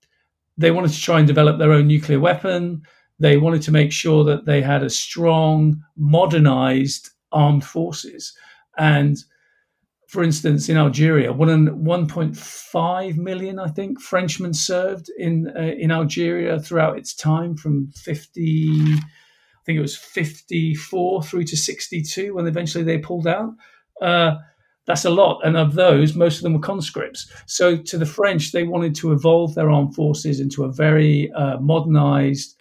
they 0.57 0.71
wanted 0.71 0.93
to 0.93 1.01
try 1.01 1.19
and 1.19 1.27
develop 1.27 1.59
their 1.59 1.73
own 1.73 1.87
nuclear 1.87 2.21
weapon. 2.21 2.83
They 3.19 3.37
wanted 3.37 3.63
to 3.63 3.73
make 3.73 3.93
sure 3.93 4.25
that 4.25 4.47
they 4.47 4.63
had 4.63 4.83
a 4.83 4.91
strong, 4.91 5.83
modernized 5.97 7.11
armed 7.31 7.65
forces. 7.65 8.35
And 8.79 9.19
for 10.13 10.23
instance, 10.23 10.69
in 10.69 10.77
Algeria, 10.77 11.33
one 11.33 11.49
1.5 11.49 13.17
million, 13.17 13.59
I 13.59 13.69
think, 13.69 13.99
Frenchmen 13.99 14.53
served 14.53 15.11
in 15.17 15.51
uh, 15.57 15.73
in 15.79 15.91
Algeria 15.91 16.61
throughout 16.61 16.99
its 16.99 17.15
time 17.15 17.57
from 17.57 17.91
50, 17.97 18.93
I 18.93 19.65
think 19.65 19.79
it 19.79 19.81
was 19.81 19.97
54 19.97 21.23
through 21.23 21.45
to 21.45 21.57
62 21.57 22.35
when 22.35 22.47
eventually 22.47 22.85
they 22.85 22.99
pulled 22.99 23.27
out. 23.27 23.55
Uh, 24.03 24.37
that's 24.87 25.05
a 25.05 25.11
lot. 25.11 25.41
And 25.45 25.57
of 25.57 25.75
those, 25.75 26.15
most 26.15 26.37
of 26.37 26.43
them 26.43 26.55
were 26.55 26.61
conscripts. 26.61 27.31
So 27.47 27.77
to 27.77 27.99
the 27.99 28.07
French, 28.07 28.53
they 28.53 28.65
wanted 28.65 28.95
to 28.97 29.13
evolve 29.13 29.55
their 29.55 29.71
armed 29.71 29.95
forces 29.95 30.41
into 30.41 30.65
a 30.65 30.73
very 30.73 31.31
uh, 31.33 31.59
modernized, 31.59 32.57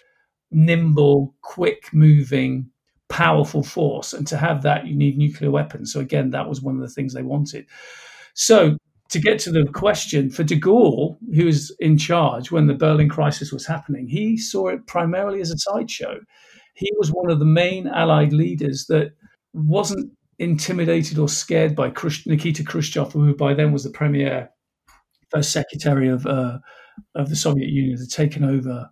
nimble, 0.51 1.33
quick 1.41 1.89
moving 1.93 2.69
powerful 3.09 3.61
force. 3.61 4.13
And 4.13 4.25
to 4.27 4.37
have 4.37 4.61
that, 4.63 4.87
you 4.87 4.95
need 4.95 5.17
nuclear 5.17 5.51
weapons. 5.51 5.91
So, 5.91 5.99
again, 5.99 6.29
that 6.31 6.47
was 6.47 6.61
one 6.61 6.75
of 6.75 6.81
the 6.81 6.87
things 6.87 7.13
they 7.13 7.23
wanted. 7.23 7.65
So, 8.33 8.77
to 9.09 9.19
get 9.19 9.39
to 9.39 9.51
the 9.51 9.65
question, 9.65 10.29
for 10.29 10.43
de 10.43 10.57
Gaulle, 10.57 11.17
who 11.35 11.45
was 11.45 11.75
in 11.79 11.97
charge 11.97 12.49
when 12.49 12.67
the 12.67 12.73
Berlin 12.73 13.09
crisis 13.09 13.51
was 13.51 13.65
happening, 13.65 14.07
he 14.07 14.37
saw 14.37 14.69
it 14.69 14.87
primarily 14.87 15.41
as 15.41 15.51
a 15.51 15.57
sideshow. 15.57 16.17
He 16.75 16.89
was 16.97 17.11
one 17.11 17.29
of 17.29 17.39
the 17.39 17.45
main 17.45 17.87
Allied 17.87 18.31
leaders 18.31 18.85
that 18.87 19.11
wasn't 19.53 20.13
intimidated 20.41 21.19
or 21.19 21.29
scared 21.29 21.75
by 21.75 21.93
Nikita 22.25 22.63
Khrushchev, 22.63 23.13
who 23.13 23.35
by 23.35 23.53
then 23.53 23.71
was 23.71 23.83
the 23.83 23.91
premier, 23.91 24.49
first 25.29 25.51
secretary 25.51 26.09
of 26.09 26.25
uh, 26.25 26.57
of 27.15 27.29
the 27.29 27.35
Soviet 27.35 27.69
Union, 27.69 27.97
had 27.97 28.09
taken 28.09 28.43
over 28.43 28.89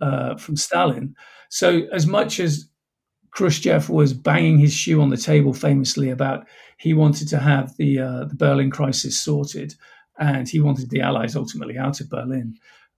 uh, 0.00 0.36
from 0.36 0.56
Stalin. 0.56 1.14
So, 1.50 1.82
as 1.92 2.06
much 2.06 2.40
as 2.40 2.68
Khrushchev 3.30 3.90
was 3.90 4.14
banging 4.14 4.58
his 4.58 4.72
shoe 4.72 5.02
on 5.02 5.10
the 5.10 5.18
table 5.18 5.52
famously 5.52 6.08
about 6.08 6.46
he 6.78 6.94
wanted 6.94 7.28
to 7.28 7.38
have 7.38 7.76
the 7.76 7.98
uh, 7.98 8.24
the 8.24 8.34
Berlin 8.34 8.70
crisis 8.70 9.22
sorted, 9.22 9.74
and 10.18 10.48
he 10.48 10.60
wanted 10.60 10.88
the 10.88 11.02
Allies 11.02 11.36
ultimately 11.36 11.76
out 11.76 12.00
of 12.00 12.08
Berlin, 12.08 12.54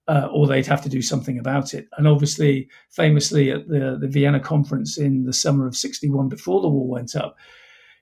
uh, 0.07 0.29
or 0.33 0.47
they'd 0.47 0.67
have 0.67 0.83
to 0.83 0.89
do 0.89 1.03
something 1.03 1.37
about 1.37 1.75
it. 1.75 1.89
And 1.99 2.07
obviously, 2.07 2.69
famously 2.91 3.51
at 3.51 3.67
the 3.67 3.99
the 4.01 4.07
Vienna 4.09 4.39
conference 4.39 4.97
in 4.99 5.25
the 5.25 5.33
summer 5.33 5.67
of 5.67 5.75
'61, 5.75 6.29
before 6.29 6.61
the 6.61 6.69
war 6.69 6.89
went 6.89 7.17
up, 7.17 7.37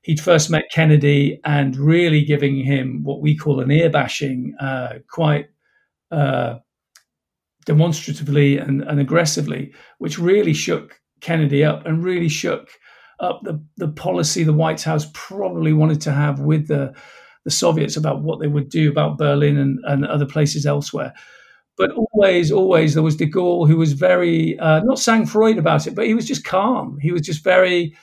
he'd 0.07 0.21
first 0.21 0.51
met 0.51 0.71
Kennedy 0.73 1.39
and 1.45 1.77
really 1.77 2.25
giving 2.25 2.57
him 2.57 3.05
what 3.05 3.21
we 3.21 3.37
call 3.37 3.61
an 3.61 3.71
ear 3.71 3.91
bashing, 3.91 4.55
uh, 4.59 4.95
quite. 5.11 5.47
Uh, 6.11 6.59
demonstratively 7.67 8.57
and, 8.59 8.83
and 8.83 9.01
aggressively, 9.01 9.75
which 9.99 10.19
really 10.19 10.55
shook 10.55 11.01
Kennedy 11.21 11.65
up 11.65 11.85
and 11.85 12.05
really 12.05 12.29
shook 12.29 12.71
up 13.19 13.41
the, 13.43 13.61
the 13.77 13.89
policy 13.89 14.45
the 14.45 14.53
White 14.53 14.83
House 14.83 15.09
probably 15.13 15.73
wanted 15.73 16.01
to 16.03 16.13
have 16.13 16.39
with 16.39 16.69
the, 16.69 16.95
the 17.45 17.51
Soviets 17.51 17.97
about 17.97 18.23
what 18.23 18.41
they 18.41 18.47
would 18.47 18.69
do 18.69 18.89
about 18.89 19.19
Berlin 19.19 19.59
and, 19.59 19.81
and 19.85 20.07
other 20.07 20.27
places 20.27 20.65
elsewhere. 20.65 21.13
But 21.77 21.91
always, 21.91 22.53
always, 22.53 22.95
there 22.95 23.03
was 23.03 23.17
de 23.17 23.27
Gaulle 23.27 23.67
who 23.67 23.77
was 23.77 23.93
very, 23.93 24.57
uh, 24.61 24.81
not 24.85 25.01
sang-froid 25.01 25.59
about 25.59 25.89
it, 25.89 25.95
but 25.97 26.07
he 26.07 26.15
was 26.15 26.27
just 26.27 26.45
calm. 26.45 26.99
He 27.03 27.11
was 27.11 27.23
just 27.23 27.43
very 27.43 27.97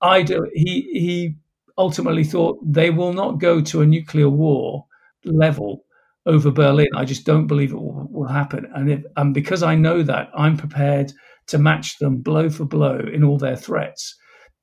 idle. 0.00 0.46
He, 0.54 0.88
he 0.92 1.34
ultimately 1.76 2.24
thought 2.24 2.58
they 2.64 2.90
will 2.90 3.12
not 3.12 3.40
go 3.40 3.60
to 3.60 3.82
a 3.82 3.86
nuclear 3.86 4.28
war 4.28 4.86
level 5.24 5.84
over 6.26 6.50
Berlin. 6.50 6.88
I 6.94 7.04
just 7.04 7.24
don't 7.24 7.46
believe 7.46 7.72
it 7.72 7.76
will, 7.76 8.08
will 8.10 8.28
happen. 8.28 8.70
And, 8.74 8.90
if, 8.90 9.02
and 9.16 9.32
because 9.32 9.62
I 9.62 9.74
know 9.74 10.02
that, 10.02 10.30
I'm 10.34 10.56
prepared– 10.56 11.12
to 11.48 11.58
match 11.58 11.98
them 11.98 12.18
blow 12.18 12.48
for 12.48 12.64
blow 12.64 13.00
in 13.12 13.24
all 13.24 13.38
their 13.38 13.56
threats. 13.56 14.14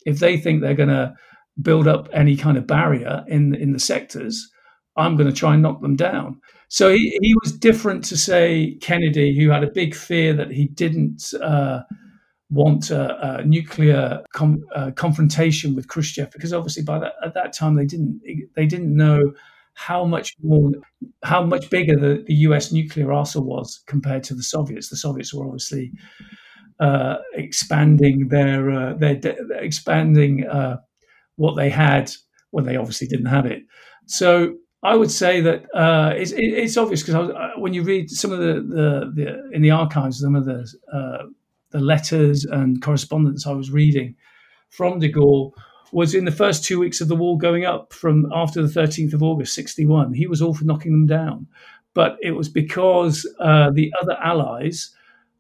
If 0.06 0.20
they 0.20 0.38
think 0.38 0.62
they're 0.62 0.74
going 0.74 0.90
to 0.90 1.14
build 1.62 1.88
up 1.88 2.08
any 2.14 2.38
kind 2.38 2.58
of 2.58 2.68
barrier 2.68 3.24
in 3.28 3.56
in 3.56 3.74
the 3.74 3.80
sectors, 3.80 4.50
I'm 4.96 5.16
going 5.16 5.30
to 5.30 5.36
try 5.36 5.54
and 5.54 5.62
knock 5.62 5.82
them 5.82 5.96
down. 5.96 6.40
So 6.70 6.92
he, 6.92 7.18
he 7.22 7.36
was 7.44 7.52
different 7.52 8.04
to 8.06 8.18
say 8.18 8.78
Kennedy, 8.82 9.38
who 9.38 9.50
had 9.50 9.64
a 9.64 9.72
big 9.72 9.96
fear 9.96 10.34
that 10.34 10.52
he 10.52 10.66
didn't 10.66 11.34
uh, 11.42 11.82
want 12.50 12.92
a, 12.92 13.40
a 13.40 13.46
nuclear 13.46 14.22
com, 14.34 14.64
confrontation 14.96 15.76
with 15.76 15.88
Khrushchev, 15.88 16.32
because 16.32 16.54
obviously 16.54 16.84
by 16.84 17.00
that 17.00 17.14
at 17.24 17.34
that 17.34 17.54
time 17.54 17.76
they 17.76 17.86
didn't 17.86 18.22
they 18.56 18.66
didn't 18.66 18.96
know 18.96 19.34
how 19.76 20.06
much 20.06 20.36
more 20.42 20.72
how 21.24 21.44
much 21.44 21.70
bigger 21.70 21.96
the, 21.96 22.24
the 22.28 22.36
U.S. 22.36 22.72
nuclear 22.72 23.12
arsenal 23.12 23.48
was 23.48 23.84
compared 23.88 24.24
to 24.26 24.34
the 24.34 24.44
Soviets. 24.44 24.90
The 24.90 24.96
Soviets 24.96 25.34
were 25.34 25.46
obviously 25.46 25.92
uh, 26.80 27.18
expanding 27.34 28.30
their 28.30 28.72
uh, 28.72 28.94
their 28.94 29.16
de- 29.16 29.38
expanding 29.52 30.48
uh, 30.48 30.78
what 31.36 31.56
they 31.56 31.70
had 31.70 32.12
when 32.52 32.66
they 32.66 32.78
obviously 32.78 33.08
didn't 33.08 33.26
have 33.26 33.46
it. 33.46 33.64
So 34.06 34.56
I 34.82 34.96
would 34.96 35.12
say 35.12 35.42
that 35.42 35.66
uh, 35.76 36.14
it's, 36.16 36.32
it's 36.36 36.78
obvious 36.78 37.02
because 37.02 37.32
uh, 37.32 37.52
when 37.58 37.74
you 37.74 37.84
read 37.84 38.10
some 38.10 38.32
of 38.32 38.40
the, 38.40 38.54
the, 38.54 39.12
the, 39.16 39.52
in 39.52 39.62
the 39.62 39.72
archives, 39.72 40.20
some 40.20 40.36
of 40.36 40.46
the 40.46 40.66
uh, 40.94 41.26
the 41.72 41.80
letters 41.80 42.46
and 42.46 42.82
correspondence 42.82 43.46
I 43.46 43.52
was 43.52 43.72
reading 43.72 44.16
from 44.70 45.00
De 45.00 45.12
Gaulle, 45.12 45.52
was 45.92 46.14
in 46.14 46.26
the 46.26 46.32
first 46.32 46.64
two 46.64 46.80
weeks 46.80 47.00
of 47.00 47.08
the 47.08 47.16
wall 47.16 47.38
going 47.38 47.66
up 47.66 47.94
from 47.94 48.30
after 48.34 48.62
the 48.62 48.80
13th 48.80 49.14
of 49.14 49.24
August 49.24 49.54
61. 49.54 50.14
He 50.14 50.28
was 50.28 50.42
all 50.42 50.54
for 50.54 50.66
knocking 50.66 50.92
them 50.92 51.08
down. 51.08 51.48
But 51.94 52.18
it 52.22 52.32
was 52.32 52.50
because 52.50 53.26
uh, 53.40 53.72
the 53.72 53.92
other 54.02 54.18
allies, 54.22 54.92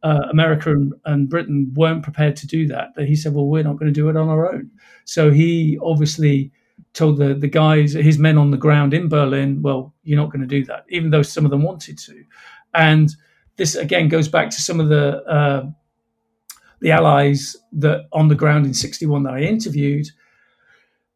uh, 0.03 0.21
America 0.31 0.71
and, 0.71 0.93
and, 1.03 1.29
Britain, 1.29 1.73
weren't 1.75 2.03
prepared 2.03 2.37
to 2.37 2.47
do 2.47 2.67
that, 2.67 2.95
that 2.95 3.07
he 3.07 3.15
said, 3.15 3.33
well, 3.33 3.47
we're 3.47 3.63
not 3.63 3.77
going 3.77 3.93
to 3.93 3.99
do 3.99 4.07
it 4.07 4.15
on 4.15 4.29
our 4.29 4.53
own. 4.53 4.71
So 5.03 5.31
he 5.31 5.77
obviously 5.83 6.51
told 6.93 7.17
the, 7.17 7.33
the 7.33 7.49
guys, 7.49 7.93
his 7.93 8.17
men 8.17 8.37
on 8.37 8.51
the 8.51 8.57
ground 8.57 8.93
in 8.93 9.09
Berlin, 9.09 9.61
well, 9.61 9.93
you're 10.03 10.19
not 10.19 10.31
going 10.31 10.41
to 10.41 10.47
do 10.47 10.63
that, 10.65 10.85
even 10.87 11.09
though 11.09 11.21
some 11.21 11.43
of 11.43 11.51
them 11.51 11.63
wanted 11.63 11.97
to. 11.97 12.23
And 12.73 13.13
this 13.57 13.75
again 13.75 14.07
goes 14.07 14.29
back 14.29 14.49
to 14.51 14.61
some 14.61 14.79
of 14.79 14.87
the 14.87 15.21
uh, 15.23 15.65
the 16.81 16.91
allies 16.91 17.55
that 17.71 18.05
on 18.11 18.27
the 18.27 18.35
ground 18.35 18.65
in 18.65 18.73
61 18.73 19.23
that 19.23 19.33
I 19.33 19.41
interviewed 19.41 20.07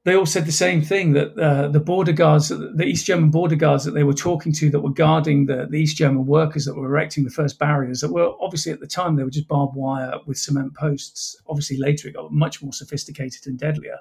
they 0.06 0.16
all 0.16 0.26
said 0.26 0.46
the 0.46 0.52
same 0.52 0.82
thing 0.82 1.12
that 1.14 1.38
uh, 1.38 1.68
the 1.68 1.80
border 1.80 2.14
guards, 2.14 2.50
the 2.50 2.86
East 2.86 3.06
German 3.06 3.32
border 3.32 3.56
guards 3.56 3.84
that 3.84 3.92
they 3.92 4.04
were 4.04 4.14
talking 4.14 4.54
to, 4.54 4.70
that 4.70 4.80
were 4.80 4.92
guarding 4.92 5.46
the, 5.46 5.68
the, 5.70 5.78
East 5.78 5.98
German 5.98 6.26
workers 6.26 6.66
that 6.66 6.76
were 6.76 6.88
erecting 6.88 7.26
the 7.26 7.30
first 7.30 7.60
barriers, 7.60 8.00
that 8.00 8.12
were 8.12 8.32
obviously 8.40 8.72
at 8.72 8.80
the 8.80 8.88
time 8.88 9.16
they 9.16 9.24
were 9.24 9.30
just 9.30 9.48
barbed 9.48 9.76
wire 9.76 10.14
with 10.26 10.38
cement 10.38 10.74
posts. 10.74 11.36
Obviously, 11.48 11.78
later 11.78 12.08
it 12.08 12.14
got 12.14 12.32
much 12.32 12.64
more 12.64 12.72
sophisticated 12.72 13.46
and 13.46 13.60
deadlier. 13.60 13.98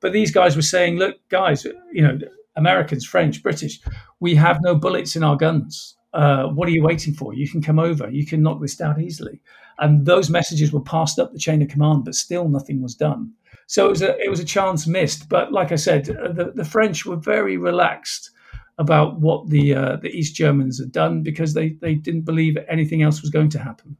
But 0.00 0.12
these 0.12 0.30
guys 0.30 0.56
were 0.56 0.62
saying, 0.62 0.96
"Look, 0.96 1.16
guys, 1.28 1.66
you 1.92 2.02
know, 2.02 2.18
Americans, 2.56 3.04
French, 3.04 3.42
British, 3.42 3.80
we 4.20 4.34
have 4.36 4.58
no 4.62 4.74
bullets 4.74 5.16
in 5.16 5.22
our 5.22 5.36
guns. 5.36 5.96
Uh, 6.14 6.46
what 6.46 6.66
are 6.66 6.72
you 6.72 6.82
waiting 6.82 7.12
for? 7.12 7.34
You 7.34 7.48
can 7.48 7.60
come 7.60 7.78
over. 7.78 8.10
You 8.10 8.24
can 8.24 8.42
knock 8.42 8.62
this 8.62 8.76
down 8.76 9.00
easily." 9.00 9.40
And 9.78 10.06
those 10.06 10.30
messages 10.30 10.72
were 10.72 10.80
passed 10.80 11.18
up 11.18 11.32
the 11.32 11.38
chain 11.38 11.62
of 11.62 11.68
command, 11.68 12.04
but 12.04 12.14
still 12.14 12.48
nothing 12.48 12.82
was 12.82 12.94
done. 12.94 13.32
So 13.66 13.86
it 13.86 13.90
was 13.90 14.02
a 14.02 14.16
it 14.18 14.30
was 14.30 14.40
a 14.40 14.44
chance 14.44 14.86
missed. 14.86 15.28
But 15.28 15.52
like 15.52 15.72
I 15.72 15.76
said, 15.76 16.08
uh, 16.08 16.32
the, 16.32 16.52
the 16.54 16.64
French 16.64 17.04
were 17.04 17.16
very 17.16 17.56
relaxed 17.56 18.30
about 18.78 19.20
what 19.20 19.48
the 19.48 19.74
uh, 19.74 19.96
the 19.96 20.10
East 20.10 20.34
Germans 20.34 20.78
had 20.78 20.92
done 20.92 21.22
because 21.22 21.54
they 21.54 21.70
they 21.80 21.94
didn't 21.94 22.22
believe 22.22 22.56
anything 22.68 23.02
else 23.02 23.22
was 23.22 23.30
going 23.30 23.50
to 23.50 23.58
happen. 23.58 23.96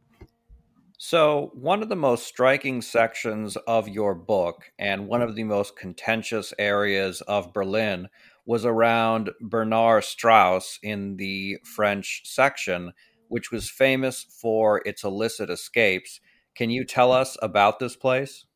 So, 0.98 1.50
one 1.54 1.82
of 1.82 1.88
the 1.90 1.96
most 1.96 2.26
striking 2.26 2.80
sections 2.80 3.56
of 3.66 3.86
your 3.86 4.14
book, 4.14 4.72
and 4.78 5.08
one 5.08 5.20
of 5.20 5.34
the 5.34 5.44
most 5.44 5.76
contentious 5.76 6.54
areas 6.58 7.20
of 7.22 7.52
Berlin, 7.52 8.08
was 8.46 8.64
around 8.64 9.30
Bernauer 9.42 10.02
Strasse 10.02 10.78
in 10.82 11.16
the 11.16 11.58
French 11.64 12.22
section, 12.24 12.92
which 13.28 13.50
was 13.50 13.70
famous 13.70 14.24
for 14.40 14.82
its 14.86 15.04
illicit 15.04 15.50
escapes. 15.50 16.20
Can 16.54 16.70
you 16.70 16.84
tell 16.84 17.12
us 17.12 17.36
about 17.42 17.78
this 17.78 17.96
place? 17.96 18.46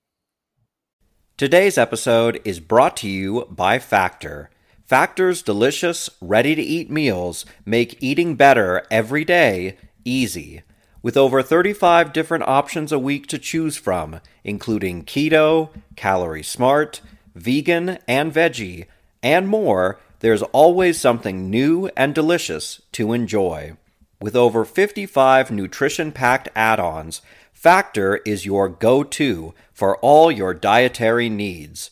Today's 1.36 1.78
episode 1.78 2.40
is 2.44 2.60
brought 2.60 2.96
to 2.98 3.08
you 3.08 3.46
by 3.50 3.78
Factor. 3.78 4.50
Factor's 4.84 5.40
delicious, 5.42 6.10
ready 6.20 6.54
to 6.54 6.62
eat 6.62 6.90
meals 6.90 7.46
make 7.64 8.02
eating 8.02 8.34
better 8.34 8.86
every 8.90 9.24
day 9.24 9.76
easy. 10.04 10.62
With 11.02 11.16
over 11.16 11.42
35 11.42 12.12
different 12.12 12.44
options 12.46 12.92
a 12.92 12.98
week 12.98 13.26
to 13.28 13.38
choose 13.38 13.76
from, 13.76 14.20
including 14.44 15.04
keto, 15.04 15.70
calorie 15.96 16.42
smart, 16.42 17.00
vegan, 17.34 17.98
and 18.06 18.34
veggie, 18.34 18.86
and 19.22 19.48
more, 19.48 19.98
there's 20.20 20.42
always 20.42 21.00
something 21.00 21.48
new 21.48 21.88
and 21.96 22.14
delicious 22.14 22.82
to 22.92 23.12
enjoy. 23.12 23.76
With 24.20 24.36
over 24.36 24.66
55 24.66 25.50
nutrition 25.50 26.12
packed 26.12 26.50
add 26.54 26.78
ons, 26.78 27.22
Factor 27.54 28.16
is 28.26 28.44
your 28.44 28.68
go 28.68 29.02
to 29.02 29.54
for 29.72 29.96
all 29.98 30.30
your 30.30 30.52
dietary 30.52 31.30
needs. 31.30 31.90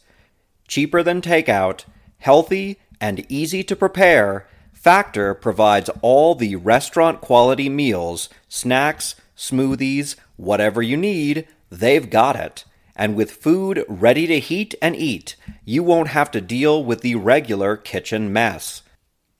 Cheaper 0.67 1.03
than 1.03 1.23
takeout, 1.23 1.85
healthy, 2.19 2.79
and 3.01 3.25
easy 3.31 3.65
to 3.65 3.75
prepare, 3.75 4.47
Factor 4.75 5.33
provides 5.33 5.89
all 6.03 6.35
the 6.35 6.57
restaurant 6.57 7.23
quality 7.23 7.71
meals, 7.71 8.29
snacks, 8.47 9.15
smoothies, 9.35 10.17
whatever 10.37 10.83
you 10.83 10.99
need, 10.99 11.49
they've 11.71 12.11
got 12.11 12.37
it. 12.37 12.65
And 12.95 13.17
with 13.17 13.31
food 13.31 13.87
ready 13.89 14.27
to 14.27 14.39
heat 14.39 14.75
and 14.83 14.95
eat, 14.95 15.37
you 15.65 15.83
won't 15.83 16.09
have 16.09 16.31
to 16.33 16.43
deal 16.43 16.85
with 16.85 17.01
the 17.01 17.15
regular 17.15 17.77
kitchen 17.77 18.33
mess. 18.33 18.83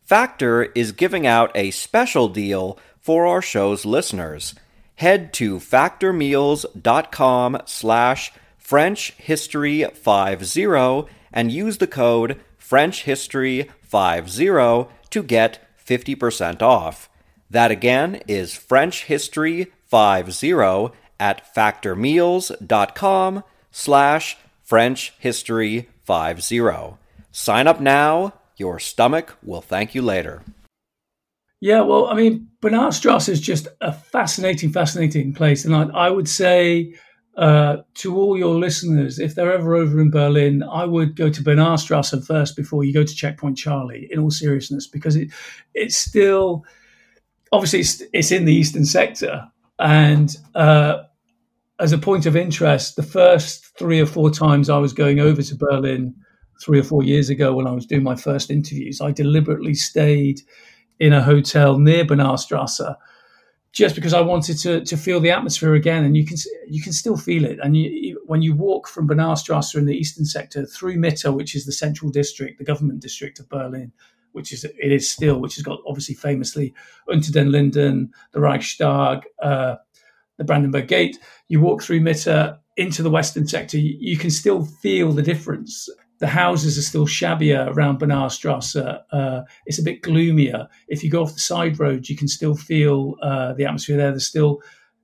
Factor 0.09 0.65
is 0.75 0.91
giving 0.93 1.27
out 1.27 1.51
a 1.55 1.71
special 1.71 2.29
deal 2.29 2.79
for 2.99 3.27
our 3.27 3.43
show's 3.43 3.85
listeners 3.85 4.55
head 4.95 5.35
to 5.35 5.59
factormeals.com 5.59 7.59
slash 7.67 8.33
French 8.57 9.15
frenchhistory50 9.19 11.09
and 11.31 11.53
use 11.53 11.77
the 11.77 11.87
code 11.87 12.41
French 12.57 13.05
frenchhistory50 13.05 14.89
to 15.11 15.23
get 15.23 15.59
50% 15.87 16.63
off. 16.63 17.11
That 17.51 17.71
again 17.71 18.23
is 18.27 18.55
French 18.55 19.07
frenchhistory50 19.07 20.93
at 21.21 21.55
factormeals.com 21.55 23.45
slash 23.71 24.39
French 24.65 25.13
frenchhistory50. 25.23 26.97
Sign 27.31 27.67
up 27.67 27.83
now. 27.83 28.33
Your 28.59 28.79
stomach 28.81 29.39
will 29.43 29.63
thank 29.63 29.95
you 29.95 30.03
later. 30.03 30.43
Yeah, 31.61 31.81
well, 31.83 32.07
I 32.07 32.15
mean, 32.15 32.49
Bernauerstrasse 32.61 33.29
is 33.29 33.41
just 33.41 33.69
a 33.81 33.93
fascinating, 33.93 34.71
fascinating 34.73 35.33
place. 35.33 35.65
And 35.65 35.75
I, 35.75 35.85
I 36.07 36.11
would 36.11 36.29
say 36.29 36.95
uh, 37.37 37.79
to 37.95 38.17
all 38.17 38.37
your 38.37 38.57
listeners, 38.57 39.19
if 39.19 39.35
they're 39.35 39.53
ever 39.53 39.75
over 39.75 40.01
in 40.01 40.11
Berlin, 40.11 40.63
I 40.63 40.85
would 40.85 41.17
go 41.17 41.31
to 41.31 41.43
Bernauerstrasse 41.43 42.27
first 42.27 42.57
before 42.57 42.85
you 42.85 42.93
go 42.93 43.05
to 43.05 43.15
Checkpoint 43.15 43.57
Charlie, 43.57 44.09
in 44.11 44.19
all 44.19 44.31
seriousness, 44.31 44.89
because 44.89 45.15
it 45.15 45.31
it's 45.75 45.97
still, 45.97 46.65
obviously, 47.53 47.81
it's, 47.81 48.03
it's 48.13 48.33
in 48.33 48.45
the 48.45 48.55
eastern 48.55 48.85
sector. 48.85 49.49
And 49.79 50.37
uh, 50.57 51.05
as 51.79 51.93
a 51.93 51.99
point 51.99 52.27
of 52.27 52.37
interest, 52.37 52.97
the 52.97 53.05
first 53.05 53.67
three 53.79 54.01
or 54.01 54.07
four 54.07 54.31
times 54.31 54.69
I 54.69 54.79
was 54.79 54.93
going 54.93 55.21
over 55.21 55.43
to 55.43 55.55
Berlin 55.55 56.15
three 56.61 56.79
or 56.79 56.85
four 56.85 57.03
years 57.03 57.31
ago 57.31 57.55
when 57.55 57.67
I 57.67 57.73
was 57.73 57.87
doing 57.87 58.03
my 58.03 58.17
first 58.17 58.51
interviews, 58.51 59.01
I 59.01 59.13
deliberately 59.13 59.75
stayed– 59.75 60.41
in 61.01 61.13
a 61.13 61.23
hotel 61.23 61.79
near 61.79 62.05
Bernauerstrasse 62.05 62.95
just 63.73 63.95
because 63.95 64.15
I 64.15 64.21
wanted 64.21 64.59
to 64.61 64.85
to 64.85 64.97
feel 64.97 65.21
the 65.21 65.31
atmosphere 65.31 65.75
again, 65.75 66.05
and 66.05 66.17
you 66.17 66.25
can 66.25 66.37
you 66.67 66.83
can 66.83 66.93
still 66.93 67.17
feel 67.17 67.45
it. 67.45 67.59
And 67.63 67.77
you, 67.77 68.21
when 68.27 68.43
you 68.43 68.55
walk 68.55 68.89
from 68.89 69.07
Bernauerstrasse 69.07 69.77
in 69.77 69.85
the 69.85 69.97
eastern 69.97 70.25
sector 70.25 70.67
through 70.67 70.97
Mitte, 70.97 71.33
which 71.35 71.55
is 71.55 71.67
the 71.67 71.73
central 71.73 72.11
district, 72.11 72.59
the 72.59 72.65
government 72.65 73.01
district 73.01 73.39
of 73.39 73.49
Berlin, 73.49 73.93
which 74.33 74.53
is 74.53 74.65
it 74.65 74.93
is 74.93 75.09
still, 75.09 75.41
which 75.41 75.57
has 75.57 75.65
got 75.65 75.81
obviously 75.87 76.15
famously 76.15 76.75
Unter 77.09 77.31
den 77.31 77.53
Linden, 77.53 78.11
the 78.33 78.41
Reichstag, 78.41 79.25
uh, 79.43 79.77
the 80.39 80.45
Brandenburg 80.45 80.89
Gate. 80.89 81.19
You 81.49 81.61
walk 81.61 81.83
through 81.83 82.01
Mitte 82.01 82.59
into 82.77 83.03
the 83.03 83.11
western 83.11 83.47
sector, 83.47 83.77
you, 83.77 83.97
you 84.01 84.17
can 84.17 84.31
still 84.31 84.65
feel 84.65 85.13
the 85.13 85.23
difference 85.23 85.89
the 86.19 86.27
houses 86.27 86.77
are 86.77 86.83
still 86.83 87.07
shabbier 87.07 87.69
around 87.71 88.01
Bernauerstrasse. 88.01 89.03
Uh, 89.13 89.43
it's 89.67 89.79
a 89.79 89.83
bit 89.83 90.03
gloomier. 90.03 90.69
If 90.89 91.05
you 91.05 91.11
go 91.11 91.23
off 91.23 91.35
the 91.35 91.41
side 91.41 91.79
roads, 91.79 92.11
you 92.11 92.17
can 92.17 92.29
still 92.29 92.57
feel 92.57 93.15
uh, 93.23 93.53
the 93.55 93.65
atmosphere 93.65 93.97
there. 93.97 94.11
There's 94.11 94.27
still 94.27 94.61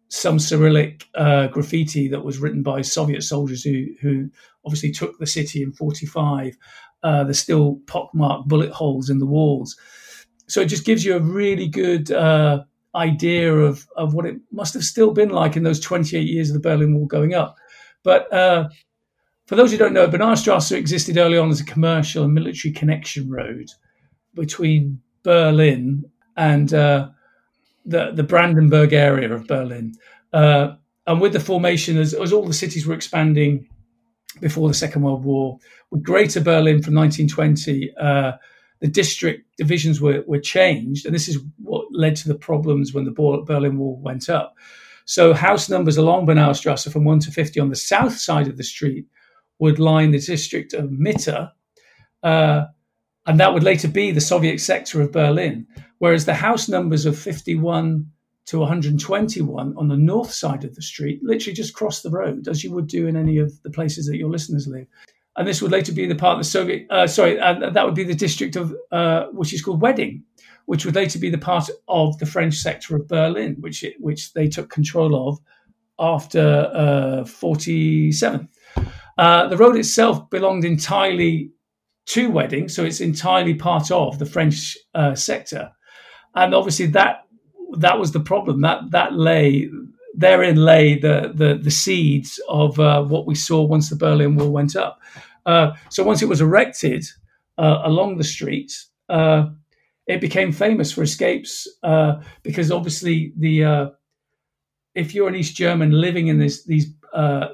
some 0.08 0.38
Cyrillic 0.38 1.04
uh, 1.14 1.48
graffiti 1.48 2.08
that 2.08 2.24
was 2.24 2.38
written 2.38 2.62
by 2.62 2.82
Soviet 2.82 3.22
soldiers 3.22 3.62
who, 3.62 3.86
who 4.00 4.28
obviously 4.64 4.90
took 4.90 5.18
the 5.18 5.26
city 5.26 5.62
in 5.62 5.72
45. 5.72 6.56
Uh, 7.02 7.24
there's 7.24 7.38
still 7.38 7.80
pockmarked 7.86 8.48
bullet 8.48 8.70
holes 8.70 9.10
in 9.10 9.18
the 9.18 9.26
walls. 9.26 9.76
So 10.48 10.60
it 10.60 10.66
just 10.66 10.84
gives 10.84 11.04
you 11.04 11.16
a 11.16 11.20
really 11.20 11.68
good 11.68 12.10
uh, 12.10 12.64
idea 12.94 13.54
of, 13.54 13.86
of 13.96 14.14
what 14.14 14.26
it 14.26 14.36
must 14.50 14.74
have 14.74 14.84
still 14.84 15.12
been 15.12 15.30
like 15.30 15.56
in 15.56 15.62
those 15.62 15.80
28 15.80 16.20
years 16.20 16.50
of 16.50 16.54
the 16.54 16.60
Berlin 16.60 16.94
Wall 16.94 17.06
going 17.06 17.34
up. 17.34 17.56
But 18.02 18.32
uh, 18.32 18.68
for 19.46 19.56
those 19.56 19.70
who 19.70 19.78
don't 19.78 19.92
know, 19.92 20.08
Bernauerstrasse 20.08 20.72
existed 20.72 21.18
early 21.18 21.36
on 21.36 21.50
as 21.50 21.60
a 21.60 21.64
commercial 21.64 22.24
and 22.24 22.32
military 22.32 22.72
connection 22.72 23.30
road 23.30 23.70
between 24.34 25.00
Berlin 25.22 26.04
and 26.36 26.72
uh, 26.72 27.08
the, 27.84 28.12
the 28.12 28.22
Brandenburg 28.22 28.92
area 28.92 29.32
of 29.32 29.46
Berlin. 29.46 29.94
Uh, 30.32 30.74
and 31.06 31.20
with 31.20 31.34
the 31.34 31.40
formation, 31.40 31.98
as, 31.98 32.14
as, 32.14 32.32
all 32.32 32.46
the 32.46 32.54
cities 32.54 32.86
were 32.86 32.94
expanding 32.94 33.68
before 34.40 34.68
the 34.68 34.74
Second 34.74 35.02
World 35.02 35.24
War, 35.24 35.58
with 35.90 36.02
Greater 36.02 36.40
Berlin 36.40 36.82
from 36.82 36.94
1920, 36.94 37.92
uh, 38.00 38.32
the 38.80 38.88
district 38.88 39.46
divisions 39.58 40.00
were, 40.00 40.24
were 40.26 40.40
changed. 40.40 41.04
And 41.04 41.14
this 41.14 41.28
is 41.28 41.38
what 41.62 41.86
led 41.92 42.16
to 42.16 42.28
the 42.28 42.34
problems 42.34 42.94
when 42.94 43.04
the 43.04 43.44
Berlin 43.46 43.78
Wall 43.78 44.00
went 44.02 44.28
up. 44.28 44.56
So 45.04 45.34
house 45.34 45.68
numbers 45.68 45.98
along 45.98 46.26
Bernauerstrasse 46.26 46.90
from 46.90 47.04
1 47.04 47.20
to 47.20 47.30
50 47.30 47.60
on 47.60 47.68
the 47.68 47.76
south 47.76 48.16
side 48.16 48.48
of 48.48 48.56
the 48.56 48.64
street 48.64 49.06
would 49.58 49.78
line 49.78 50.10
the 50.10 50.18
district 50.18 50.72
of 50.72 50.90
Mitte, 50.90 51.50
uh, 52.22 52.64
and 53.26 53.40
that 53.40 53.54
would 53.54 53.62
later 53.62 53.88
be 53.88 54.10
the 54.10 54.20
Soviet 54.20 54.60
sector 54.60 55.00
of 55.00 55.12
Berlin. 55.12 55.66
Whereas 55.98 56.24
the 56.24 56.34
house 56.34 56.68
numbers 56.68 57.06
of 57.06 57.18
51 57.18 58.10
to 58.46 58.58
121 58.58 59.74
on 59.76 59.88
the 59.88 59.96
north 59.96 60.30
side 60.30 60.64
of 60.64 60.74
the 60.74 60.82
street, 60.82 61.20
literally 61.22 61.54
just 61.54 61.74
cross 61.74 62.02
the 62.02 62.10
road, 62.10 62.46
as 62.46 62.62
you 62.62 62.72
would 62.72 62.86
do 62.86 63.06
in 63.06 63.16
any 63.16 63.38
of 63.38 63.62
the 63.62 63.70
places 63.70 64.06
that 64.06 64.18
your 64.18 64.28
listeners 64.28 64.66
live, 64.66 64.86
and 65.36 65.48
this 65.48 65.62
would 65.62 65.72
later 65.72 65.92
be 65.92 66.06
the 66.06 66.14
part 66.14 66.34
of 66.34 66.40
the 66.40 66.44
Soviet. 66.44 66.86
Uh, 66.90 67.06
sorry, 67.06 67.40
uh, 67.40 67.70
that 67.70 67.84
would 67.84 67.94
be 67.94 68.04
the 68.04 68.14
district 68.14 68.56
of 68.56 68.74
uh, 68.92 69.26
which 69.32 69.52
is 69.52 69.62
called 69.62 69.80
Wedding, 69.80 70.22
which 70.66 70.84
would 70.84 70.94
later 70.94 71.18
be 71.18 71.30
the 71.30 71.38
part 71.38 71.70
of 71.88 72.18
the 72.18 72.26
French 72.26 72.56
sector 72.56 72.96
of 72.96 73.08
Berlin, 73.08 73.56
which 73.60 73.82
it, 73.82 73.94
which 73.98 74.34
they 74.34 74.48
took 74.48 74.68
control 74.68 75.28
of 75.28 75.38
after 75.98 77.24
forty 77.26 78.12
seven. 78.12 78.48
Uh, 79.16 79.46
the 79.48 79.56
road 79.56 79.76
itself 79.76 80.28
belonged 80.30 80.64
entirely 80.64 81.50
to 82.06 82.30
Wedding, 82.30 82.68
so 82.68 82.84
it's 82.84 83.00
entirely 83.00 83.54
part 83.54 83.90
of 83.90 84.18
the 84.18 84.26
French 84.26 84.76
uh, 84.94 85.14
sector, 85.14 85.70
and 86.34 86.54
obviously 86.54 86.86
that 86.86 87.24
that 87.78 87.98
was 87.98 88.12
the 88.12 88.20
problem. 88.20 88.60
That 88.60 88.90
that 88.90 89.14
lay 89.14 89.70
therein 90.14 90.56
lay 90.56 90.98
the 90.98 91.32
the, 91.34 91.58
the 91.62 91.70
seeds 91.70 92.40
of 92.48 92.78
uh, 92.78 93.02
what 93.04 93.26
we 93.26 93.34
saw 93.34 93.62
once 93.62 93.88
the 93.90 93.96
Berlin 93.96 94.36
Wall 94.36 94.50
went 94.50 94.76
up. 94.76 95.00
Uh, 95.46 95.72
so 95.90 96.02
once 96.02 96.22
it 96.22 96.28
was 96.28 96.40
erected 96.40 97.04
uh, 97.58 97.80
along 97.84 98.16
the 98.16 98.24
street, 98.24 98.72
uh, 99.08 99.46
it 100.06 100.20
became 100.20 100.52
famous 100.52 100.92
for 100.92 101.02
escapes 101.02 101.68
because 102.42 102.70
obviously 102.70 103.32
the 103.38 103.92
if 104.94 105.14
you're 105.14 105.28
an 105.28 105.34
East 105.34 105.56
German 105.56 105.90
living 105.90 106.28
in 106.28 106.38
this 106.38 106.64
these 106.64 106.92
the, 107.12 107.48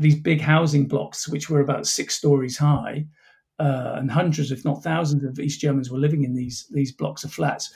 these 0.00 0.16
big 0.16 0.40
housing 0.40 0.86
blocks, 0.86 1.28
which 1.28 1.48
were 1.48 1.60
about 1.60 1.86
six 1.86 2.14
stories 2.14 2.56
high, 2.58 3.06
uh, 3.58 3.94
and 3.96 4.10
hundreds, 4.10 4.52
if 4.52 4.64
not 4.64 4.82
thousands, 4.82 5.24
of 5.24 5.38
East 5.38 5.60
Germans 5.60 5.90
were 5.90 5.98
living 5.98 6.24
in 6.24 6.34
these 6.34 6.66
these 6.70 6.92
blocks 6.92 7.24
of 7.24 7.32
flats. 7.32 7.72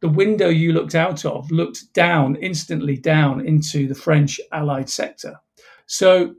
The 0.00 0.08
window 0.08 0.48
you 0.48 0.72
looked 0.72 0.94
out 0.94 1.24
of 1.24 1.50
looked 1.50 1.92
down 1.92 2.36
instantly 2.36 2.96
down 2.96 3.44
into 3.44 3.88
the 3.88 3.94
French 3.94 4.40
Allied 4.52 4.88
sector. 4.88 5.40
So, 5.86 6.34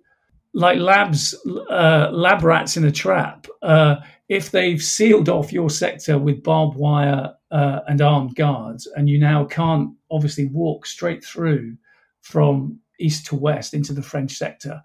like 0.54 0.80
labs, 0.80 1.36
uh, 1.70 2.10
lab 2.12 2.44
rats 2.44 2.78
in 2.78 2.86
a 2.86 2.92
trap. 2.92 3.48
Uh, 3.62 3.98
if 4.30 4.52
they've 4.52 4.82
sealed 4.82 5.28
off 5.28 5.52
your 5.52 5.70
sector 5.70 6.18
with 6.18 6.44
barbed 6.44 6.78
wire 6.78 7.34
uh, 7.52 7.80
and 7.88 8.02
armed 8.02 8.36
guards, 8.36 8.88
and 8.96 9.10
you 9.10 9.20
now 9.20 9.44
can't 9.44 9.92
obviously 10.12 10.46
walk 10.46 10.86
straight 10.86 11.24
through 11.24 11.76
from 12.22 12.80
east 13.00 13.26
to 13.28 13.36
west 13.36 13.74
into 13.74 13.94
the 13.94 14.02
French 14.02 14.34
sector, 14.34 14.82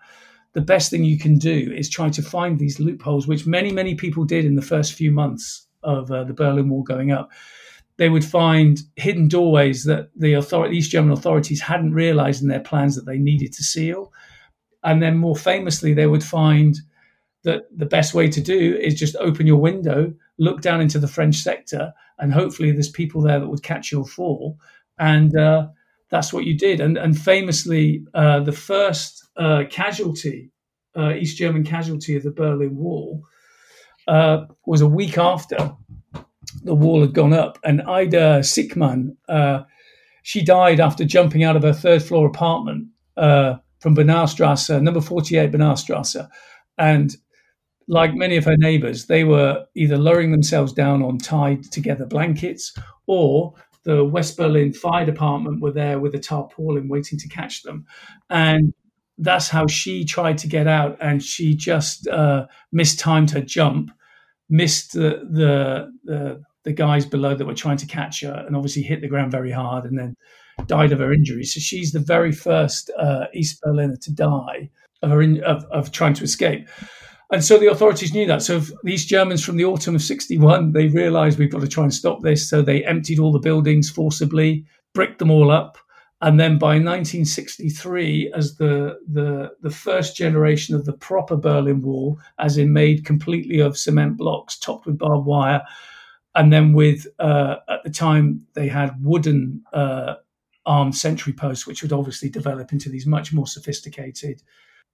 the 0.54 0.60
best 0.60 0.90
thing 0.90 1.04
you 1.04 1.18
can 1.18 1.36
do 1.36 1.72
is 1.76 1.90
try 1.90 2.08
to 2.10 2.22
find 2.22 2.58
these 2.58 2.80
loopholes, 2.80 3.26
which 3.26 3.46
many, 3.46 3.72
many 3.72 3.94
people 3.94 4.24
did 4.24 4.44
in 4.44 4.54
the 4.54 4.62
first 4.62 4.94
few 4.94 5.10
months 5.10 5.66
of 5.82 6.10
uh, 6.10 6.24
the 6.24 6.32
Berlin 6.32 6.68
Wall 6.68 6.82
going 6.82 7.10
up. 7.12 7.30
They 7.96 8.08
would 8.08 8.24
find 8.24 8.80
hidden 8.96 9.28
doorways 9.28 9.84
that 9.84 10.10
the 10.16 10.34
authority, 10.34 10.76
East 10.76 10.90
German 10.90 11.12
authorities 11.12 11.60
hadn't 11.60 11.92
realized 11.92 12.42
in 12.42 12.48
their 12.48 12.60
plans 12.60 12.96
that 12.96 13.06
they 13.06 13.18
needed 13.18 13.52
to 13.52 13.62
seal. 13.62 14.12
And 14.82 15.02
then, 15.02 15.16
more 15.16 15.36
famously, 15.36 15.94
they 15.94 16.06
would 16.06 16.24
find 16.24 16.76
that 17.44 17.64
the 17.76 17.86
best 17.86 18.14
way 18.14 18.28
to 18.28 18.40
do 18.40 18.76
is 18.76 18.94
just 18.94 19.16
open 19.16 19.46
your 19.46 19.60
window, 19.60 20.12
look 20.38 20.60
down 20.60 20.80
into 20.80 20.98
the 20.98 21.08
French 21.08 21.36
sector, 21.36 21.92
and 22.18 22.32
hopefully 22.32 22.72
there's 22.72 22.88
people 22.88 23.22
there 23.22 23.38
that 23.38 23.48
would 23.48 23.62
catch 23.62 23.92
your 23.92 24.06
fall. 24.06 24.58
And 24.98 25.36
uh, 25.36 25.68
that's 26.10 26.32
what 26.32 26.44
you 26.44 26.56
did. 26.56 26.80
And, 26.80 26.96
and 26.96 27.18
famously, 27.18 28.04
uh, 28.14 28.40
the 28.40 28.52
first 28.52 29.26
uh, 29.36 29.64
casualty, 29.70 30.50
uh, 30.96 31.14
East 31.14 31.36
German 31.36 31.64
casualty 31.64 32.16
of 32.16 32.22
the 32.22 32.30
Berlin 32.30 32.76
Wall, 32.76 33.22
uh, 34.06 34.44
was 34.66 34.80
a 34.80 34.86
week 34.86 35.18
after 35.18 35.74
the 36.62 36.74
wall 36.74 37.00
had 37.00 37.14
gone 37.14 37.32
up. 37.32 37.58
And 37.64 37.82
Ida 37.82 38.40
Siekmann, 38.40 39.16
uh, 39.28 39.62
she 40.22 40.42
died 40.42 40.80
after 40.80 41.04
jumping 41.04 41.44
out 41.44 41.56
of 41.56 41.62
her 41.62 41.72
third 41.72 42.02
floor 42.02 42.26
apartment 42.26 42.88
uh, 43.16 43.56
from 43.80 43.94
Bernauerstrasse, 43.94 44.80
number 44.82 45.00
48 45.00 45.50
Bernauerstrasse. 45.52 46.28
And 46.78 47.16
like 47.86 48.14
many 48.14 48.36
of 48.36 48.44
her 48.44 48.56
neighbors, 48.56 49.06
they 49.06 49.24
were 49.24 49.64
either 49.74 49.98
lowering 49.98 50.32
themselves 50.32 50.72
down 50.72 51.02
on 51.02 51.18
tied 51.18 51.64
together 51.64 52.06
blankets 52.06 52.74
or 53.06 53.54
the 53.84 54.04
West 54.04 54.36
Berlin 54.36 54.72
Fire 54.72 55.04
Department 55.04 55.60
were 55.60 55.72
there 55.72 55.98
with 55.98 56.14
a 56.14 56.18
tarpaulin 56.18 56.88
waiting 56.88 57.18
to 57.18 57.28
catch 57.28 57.62
them. 57.62 57.86
And 58.30 58.74
that's 59.18 59.48
how 59.48 59.66
she 59.66 60.04
tried 60.04 60.38
to 60.38 60.48
get 60.48 60.66
out. 60.66 60.96
And 61.00 61.22
she 61.22 61.54
just 61.54 62.08
uh, 62.08 62.46
mistimed 62.72 63.30
her 63.30 63.42
jump, 63.42 63.90
missed 64.48 64.92
the, 64.92 65.20
the, 65.30 65.92
the, 66.04 66.42
the 66.64 66.72
guys 66.72 67.06
below 67.06 67.34
that 67.34 67.46
were 67.46 67.54
trying 67.54 67.76
to 67.76 67.86
catch 67.86 68.22
her, 68.22 68.44
and 68.46 68.56
obviously 68.56 68.82
hit 68.82 69.00
the 69.00 69.08
ground 69.08 69.30
very 69.30 69.52
hard 69.52 69.84
and 69.84 69.98
then 69.98 70.16
died 70.66 70.92
of 70.92 70.98
her 70.98 71.12
injuries. 71.12 71.54
So 71.54 71.60
she's 71.60 71.92
the 71.92 72.00
very 72.00 72.32
first 72.32 72.90
uh, 72.98 73.26
East 73.34 73.60
Berliner 73.62 73.96
to 73.96 74.12
die 74.12 74.70
of, 75.02 75.10
her 75.10 75.22
in, 75.22 75.42
of, 75.44 75.64
of 75.64 75.92
trying 75.92 76.14
to 76.14 76.24
escape. 76.24 76.68
And 77.34 77.44
so 77.44 77.58
the 77.58 77.68
authorities 77.68 78.14
knew 78.14 78.28
that. 78.28 78.42
So 78.42 78.62
these 78.84 79.04
Germans 79.04 79.44
from 79.44 79.56
the 79.56 79.64
autumn 79.64 79.96
of 79.96 80.02
61, 80.02 80.70
they 80.70 80.86
realized 80.86 81.36
we've 81.36 81.50
got 81.50 81.62
to 81.62 81.66
try 81.66 81.82
and 81.82 81.92
stop 81.92 82.22
this. 82.22 82.48
So 82.48 82.62
they 82.62 82.84
emptied 82.84 83.18
all 83.18 83.32
the 83.32 83.40
buildings 83.40 83.90
forcibly, 83.90 84.64
bricked 84.94 85.18
them 85.18 85.32
all 85.32 85.50
up. 85.50 85.76
And 86.20 86.38
then 86.38 86.58
by 86.58 86.74
1963, 86.74 88.32
as 88.36 88.54
the, 88.58 89.00
the, 89.10 89.50
the 89.62 89.70
first 89.70 90.16
generation 90.16 90.76
of 90.76 90.84
the 90.84 90.92
proper 90.92 91.34
Berlin 91.34 91.82
Wall, 91.82 92.20
as 92.38 92.56
in 92.56 92.72
made 92.72 93.04
completely 93.04 93.58
of 93.58 93.76
cement 93.76 94.16
blocks 94.16 94.56
topped 94.56 94.86
with 94.86 94.96
barbed 94.96 95.26
wire, 95.26 95.64
and 96.36 96.52
then 96.52 96.72
with, 96.72 97.04
uh, 97.18 97.56
at 97.68 97.82
the 97.82 97.90
time, 97.90 98.46
they 98.52 98.68
had 98.68 98.94
wooden 99.02 99.60
uh, 99.72 100.14
armed 100.66 100.94
sentry 100.94 101.32
posts, 101.32 101.66
which 101.66 101.82
would 101.82 101.92
obviously 101.92 102.28
develop 102.28 102.72
into 102.72 102.88
these 102.88 103.06
much 103.06 103.32
more 103.32 103.48
sophisticated 103.48 104.40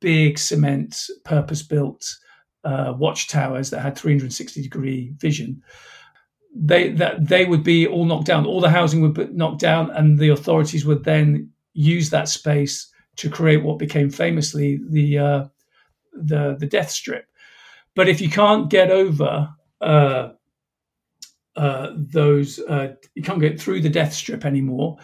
big 0.00 0.38
cement, 0.38 1.10
purpose 1.24 1.62
built 1.62 2.16
uh, 2.64 2.94
watchtowers 2.96 3.70
that 3.70 3.80
had 3.80 3.96
360 3.96 4.62
degree 4.62 5.12
vision. 5.18 5.62
They 6.54 6.90
that 6.92 7.28
they 7.28 7.44
would 7.44 7.62
be 7.62 7.86
all 7.86 8.04
knocked 8.04 8.26
down. 8.26 8.46
All 8.46 8.60
the 8.60 8.70
housing 8.70 9.00
would 9.02 9.14
be 9.14 9.26
knocked 9.26 9.60
down, 9.60 9.90
and 9.92 10.18
the 10.18 10.30
authorities 10.30 10.84
would 10.84 11.04
then 11.04 11.50
use 11.72 12.10
that 12.10 12.28
space 12.28 12.90
to 13.16 13.30
create 13.30 13.62
what 13.62 13.78
became 13.78 14.10
famously 14.10 14.80
the 14.88 15.18
uh, 15.18 15.44
the 16.12 16.56
the 16.58 16.66
death 16.66 16.90
strip. 16.90 17.26
But 17.94 18.08
if 18.08 18.20
you 18.20 18.28
can't 18.28 18.70
get 18.70 18.90
over 18.90 19.48
uh, 19.80 20.30
uh, 21.56 21.90
those, 21.94 22.58
uh, 22.60 22.94
you 23.14 23.22
can't 23.22 23.40
get 23.40 23.60
through 23.60 23.80
the 23.80 23.88
death 23.88 24.12
strip 24.12 24.44
anymore. 24.44 24.96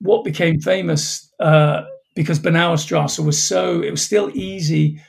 What 0.00 0.24
became 0.24 0.60
famous 0.60 1.32
uh, 1.40 1.82
because 2.14 2.38
Bernauerstrasse 2.38 3.24
was 3.24 3.42
so 3.42 3.82
it 3.82 3.90
was 3.90 4.02
still 4.02 4.30
easy 4.34 5.00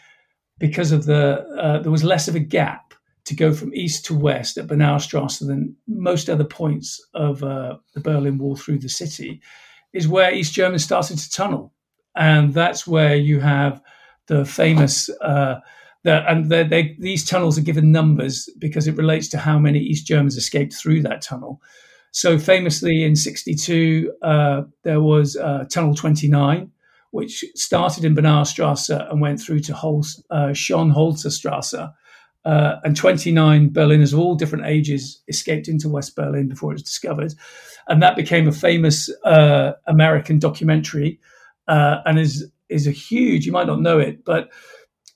because 0.59 0.91
of 0.91 1.05
the 1.05 1.45
uh, 1.57 1.79
there 1.81 1.91
was 1.91 2.03
less 2.03 2.27
of 2.27 2.35
a 2.35 2.39
gap 2.39 2.93
to 3.25 3.35
go 3.35 3.53
from 3.53 3.73
east 3.73 4.05
to 4.05 4.17
west 4.17 4.57
at 4.57 4.67
Bernauerstrasse 4.67 5.39
than 5.39 5.75
most 5.87 6.29
other 6.29 6.43
points 6.43 7.01
of 7.13 7.43
uh, 7.43 7.77
the 7.93 8.01
Berlin 8.01 8.37
Wall 8.37 8.55
through 8.55 8.79
the 8.79 8.89
city, 8.89 9.41
is 9.93 10.07
where 10.07 10.33
East 10.33 10.53
Germans 10.53 10.83
started 10.83 11.17
to 11.17 11.31
tunnel, 11.31 11.73
and 12.15 12.53
that's 12.53 12.85
where 12.85 13.15
you 13.15 13.39
have 13.39 13.81
the 14.27 14.45
famous. 14.45 15.09
Uh, 15.21 15.59
the, 16.03 16.29
and 16.29 16.49
they, 16.49 16.63
they, 16.63 16.97
these 16.99 17.25
tunnels 17.25 17.57
are 17.57 17.61
given 17.61 17.91
numbers 17.91 18.49
because 18.59 18.87
it 18.87 18.97
relates 18.97 19.29
to 19.29 19.37
how 19.37 19.57
many 19.57 19.79
East 19.79 20.05
Germans 20.05 20.35
escaped 20.35 20.73
through 20.73 21.01
that 21.03 21.21
tunnel. 21.21 21.61
So 22.11 22.37
famously 22.37 23.03
in 23.03 23.15
62, 23.15 24.13
uh, 24.21 24.63
there 24.83 25.01
was 25.01 25.35
uh, 25.35 25.65
Tunnel 25.71 25.95
29, 25.95 26.69
which 27.13 27.45
started 27.53 28.03
in 28.03 28.15
Bernauerstrasse 28.15 28.89
and 28.89 29.21
went 29.21 29.39
through 29.39 29.59
to 29.59 29.71
Holz, 29.71 30.23
uh, 30.31 30.47
Schönholzerstrasse. 30.47 31.93
Uh, 32.43 32.75
and 32.83 32.97
29 32.97 33.69
Berliners 33.69 34.13
of 34.13 34.19
all 34.19 34.33
different 34.33 34.65
ages 34.65 35.21
escaped 35.27 35.67
into 35.67 35.87
West 35.87 36.15
Berlin 36.15 36.49
before 36.49 36.71
it 36.71 36.73
was 36.73 36.81
discovered. 36.81 37.35
And 37.87 38.01
that 38.01 38.15
became 38.15 38.47
a 38.47 38.51
famous 38.51 39.11
uh, 39.23 39.73
American 39.85 40.39
documentary 40.39 41.19
uh, 41.67 41.97
and 42.07 42.17
is, 42.17 42.51
is 42.69 42.87
a 42.87 42.91
huge, 42.91 43.45
you 43.45 43.51
might 43.51 43.67
not 43.67 43.79
know 43.79 43.99
it, 43.99 44.25
but 44.25 44.49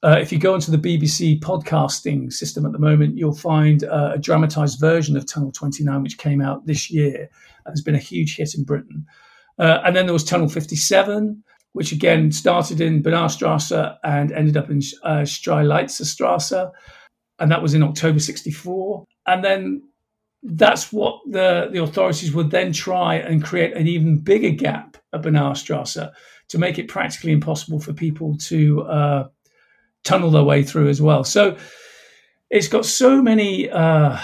uh, 0.03 0.19
if 0.21 0.31
you 0.31 0.37
go 0.37 0.53
into 0.53 0.69
the 0.69 0.77
BBC 0.77 1.39
podcasting 1.39 2.31
system 2.31 2.63
at 2.63 2.73
the 2.73 2.79
moment, 2.79 3.17
you'll 3.17 3.33
find 3.35 3.85
uh, 3.85 4.11
a 4.13 4.19
dramatized 4.19 4.79
version 4.79 5.17
of 5.17 5.25
Tunnel 5.25 5.51
29, 5.51 6.03
which 6.03 6.19
came 6.19 6.41
out 6.41 6.67
this 6.67 6.91
year 6.91 7.27
and 7.65 7.71
has 7.71 7.81
been 7.81 7.95
a 7.95 7.99
huge 7.99 8.37
hit 8.37 8.53
in 8.53 8.63
Britain. 8.63 9.07
Uh, 9.57 9.81
and 9.83 9.95
then 9.95 10.05
there 10.05 10.13
was 10.13 10.23
Tunnel 10.23 10.47
57, 10.47 11.43
which 11.77 11.91
again 11.91 12.31
started 12.31 12.81
in 12.81 13.03
Bernauerstrasse 13.03 13.97
and 14.03 14.31
ended 14.31 14.57
up 14.57 14.71
in 14.71 14.79
uh, 15.03 15.21
Strelitzerstrasse. 15.21 16.71
And 17.37 17.51
that 17.51 17.61
was 17.61 17.75
in 17.75 17.83
October 17.83 18.19
64. 18.19 19.05
And 19.27 19.45
then 19.45 19.83
that's 20.41 20.91
what 20.91 21.21
the, 21.29 21.69
the 21.71 21.83
authorities 21.83 22.33
would 22.33 22.49
then 22.49 22.73
try 22.73 23.17
and 23.17 23.43
create 23.43 23.77
an 23.77 23.87
even 23.87 24.17
bigger 24.17 24.49
gap 24.49 24.97
at 25.13 25.21
Bernauerstrasse 25.21 26.11
to 26.49 26.57
make 26.57 26.79
it 26.79 26.87
practically 26.87 27.31
impossible 27.31 27.79
for 27.79 27.93
people 27.93 28.35
to 28.37 28.81
uh, 28.81 29.27
tunnel 30.03 30.31
their 30.31 30.43
way 30.43 30.63
through 30.63 30.89
as 30.89 30.99
well. 30.99 31.23
So 31.23 31.57
it's 32.49 32.67
got 32.67 32.87
so 32.87 33.21
many, 33.21 33.69
uh, 33.69 34.17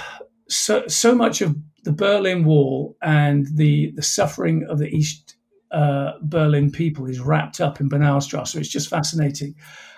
so, 0.49 0.87
so 0.87 1.13
much 1.13 1.41
of 1.41 1.55
the 1.83 1.91
Berlin 1.91 2.45
Wall 2.45 2.97
and 3.03 3.45
the, 3.55 3.91
the 3.95 4.01
suffering 4.01 4.65
of 4.67 4.79
the 4.79 4.87
East 4.87 5.32
uh, 5.73 6.13
Berlin 6.21 6.71
people 6.71 7.05
is 7.07 7.19
wrapped 7.19 7.59
up 7.59 7.81
in 7.81 7.89
Bernauerstrasse. 7.89 8.49
So 8.49 8.59
it's 8.59 8.69
just 8.69 8.89
fascinating. 8.89 9.55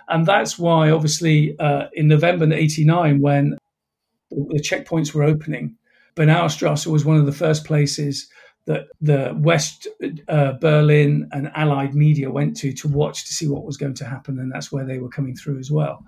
And 0.07 0.25
that's 0.25 0.57
why, 0.57 0.89
obviously, 0.91 1.57
uh, 1.59 1.87
in 1.93 2.07
November 2.07 2.51
89, 2.51 3.21
when 3.21 3.57
the 4.29 4.61
checkpoints 4.61 5.13
were 5.13 5.23
opening, 5.23 5.75
Bernauerstrasse 6.15 6.87
was 6.87 7.05
one 7.05 7.17
of 7.17 7.25
the 7.25 7.31
first 7.31 7.65
places 7.65 8.29
that 8.65 8.87
the 8.99 9.35
West 9.37 9.87
uh, 10.27 10.53
Berlin 10.53 11.27
and 11.31 11.51
Allied 11.55 11.93
media 11.93 12.31
went 12.31 12.57
to 12.57 12.73
to 12.73 12.87
watch 12.87 13.25
to 13.27 13.33
see 13.33 13.47
what 13.47 13.63
was 13.63 13.77
going 13.77 13.93
to 13.95 14.05
happen, 14.05 14.39
and 14.39 14.51
that's 14.51 14.71
where 14.71 14.85
they 14.85 14.97
were 14.97 15.09
coming 15.09 15.35
through 15.35 15.59
as 15.59 15.69
well. 15.69 16.03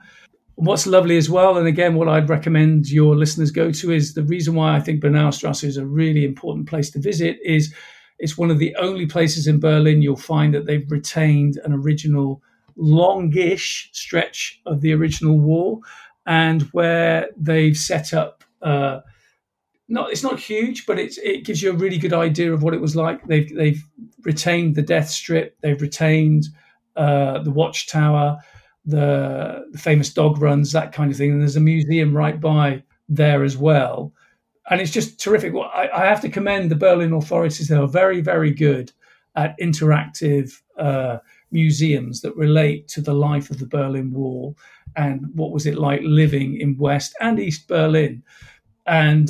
What's 0.55 0.88
lovely 0.88 1.18
as 1.18 1.30
well, 1.30 1.57
and 1.57 1.68
again, 1.68 1.93
what 1.93 2.07
I'd 2.07 2.30
recommend 2.30 2.89
your 2.89 3.15
listeners 3.15 3.51
go 3.51 3.72
to 3.72 3.91
is 3.91 4.15
the 4.15 4.24
reason 4.24 4.55
why 4.55 4.76
I 4.76 4.80
think 4.80 5.03
Bernauerstrasse 5.03 5.63
is 5.63 5.78
a 5.78 5.86
really 5.86 6.26
important 6.26 6.68
place 6.68 6.89
to 6.91 6.99
visit 6.99 7.38
is 7.43 7.74
it's 8.20 8.38
one 8.38 8.51
of 8.51 8.59
the 8.59 8.76
only 8.76 9.05
places 9.05 9.47
in 9.47 9.59
Berlin 9.59 10.01
you'll 10.01 10.15
find 10.15 10.53
that 10.53 10.65
they've 10.65 10.89
retained 10.91 11.59
an 11.63 11.74
original 11.74 12.41
longish 12.76 13.89
stretch 13.93 14.61
of 14.65 14.82
the 14.82 14.93
original 14.93 15.39
wall, 15.39 15.84
and 16.26 16.63
where 16.74 17.30
they've 17.38 17.78
set 17.78 18.13
up. 18.13 18.43
Uh, 18.61 18.99
not 19.89 20.11
it's 20.11 20.24
not 20.24 20.39
huge, 20.39 20.86
but 20.86 20.99
it's 20.99 21.18
it 21.20 21.45
gives 21.45 21.61
you 21.61 21.72
a 21.72 21.76
really 21.76 21.97
good 21.97 22.13
idea 22.13 22.53
of 22.53 22.63
what 22.63 22.74
it 22.74 22.82
was 22.82 22.95
like. 22.95 23.26
They've 23.28 23.53
they've 23.55 23.84
retained 24.24 24.76
the 24.76 24.82
death 24.82 25.09
strip, 25.09 25.55
they've 25.61 25.82
retained 25.82 26.47
uh, 26.97 27.43
the 27.43 27.51
watchtower, 27.51 28.39
the, 28.86 29.65
the 29.72 29.78
famous 29.78 30.11
dog 30.11 30.41
runs, 30.41 30.72
that 30.72 30.91
kind 30.91 31.11
of 31.11 31.18
thing. 31.18 31.32
And 31.32 31.41
there's 31.41 31.55
a 31.55 31.61
museum 31.61 32.15
right 32.15 32.39
by 32.39 32.84
there 33.07 33.43
as 33.43 33.55
well, 33.55 34.13
and 34.70 34.82
it's 34.82 34.91
just 34.91 35.20
terrific. 35.20 35.53
Well, 35.53 35.72
I, 35.74 35.89
I 35.93 36.05
have 36.05 36.22
to 36.22 36.30
commend 36.30 36.72
the 36.72 36.76
Berlin 36.76 37.13
authorities; 37.13 37.68
they 37.68 37.76
are 37.76 37.88
very 37.88 38.22
very 38.22 38.51
good 38.51 38.91
at 39.36 39.57
interactive 39.59 40.59
uh, 40.78 41.18
museums 41.51 42.22
that 42.22 42.36
relate 42.36 42.88
to 42.89 43.01
the 43.01 43.13
life 43.13 43.49
of 43.49 43.59
the 43.59 43.65
Berlin 43.65 44.11
Wall 44.11 44.57
and 44.95 45.28
what 45.36 45.51
was 45.51 45.65
it 45.65 45.78
like 45.78 46.01
living 46.03 46.59
in 46.59 46.78
West 46.78 47.15
and 47.22 47.39
East 47.39 47.68
Berlin. 47.68 48.24
And 48.88 49.30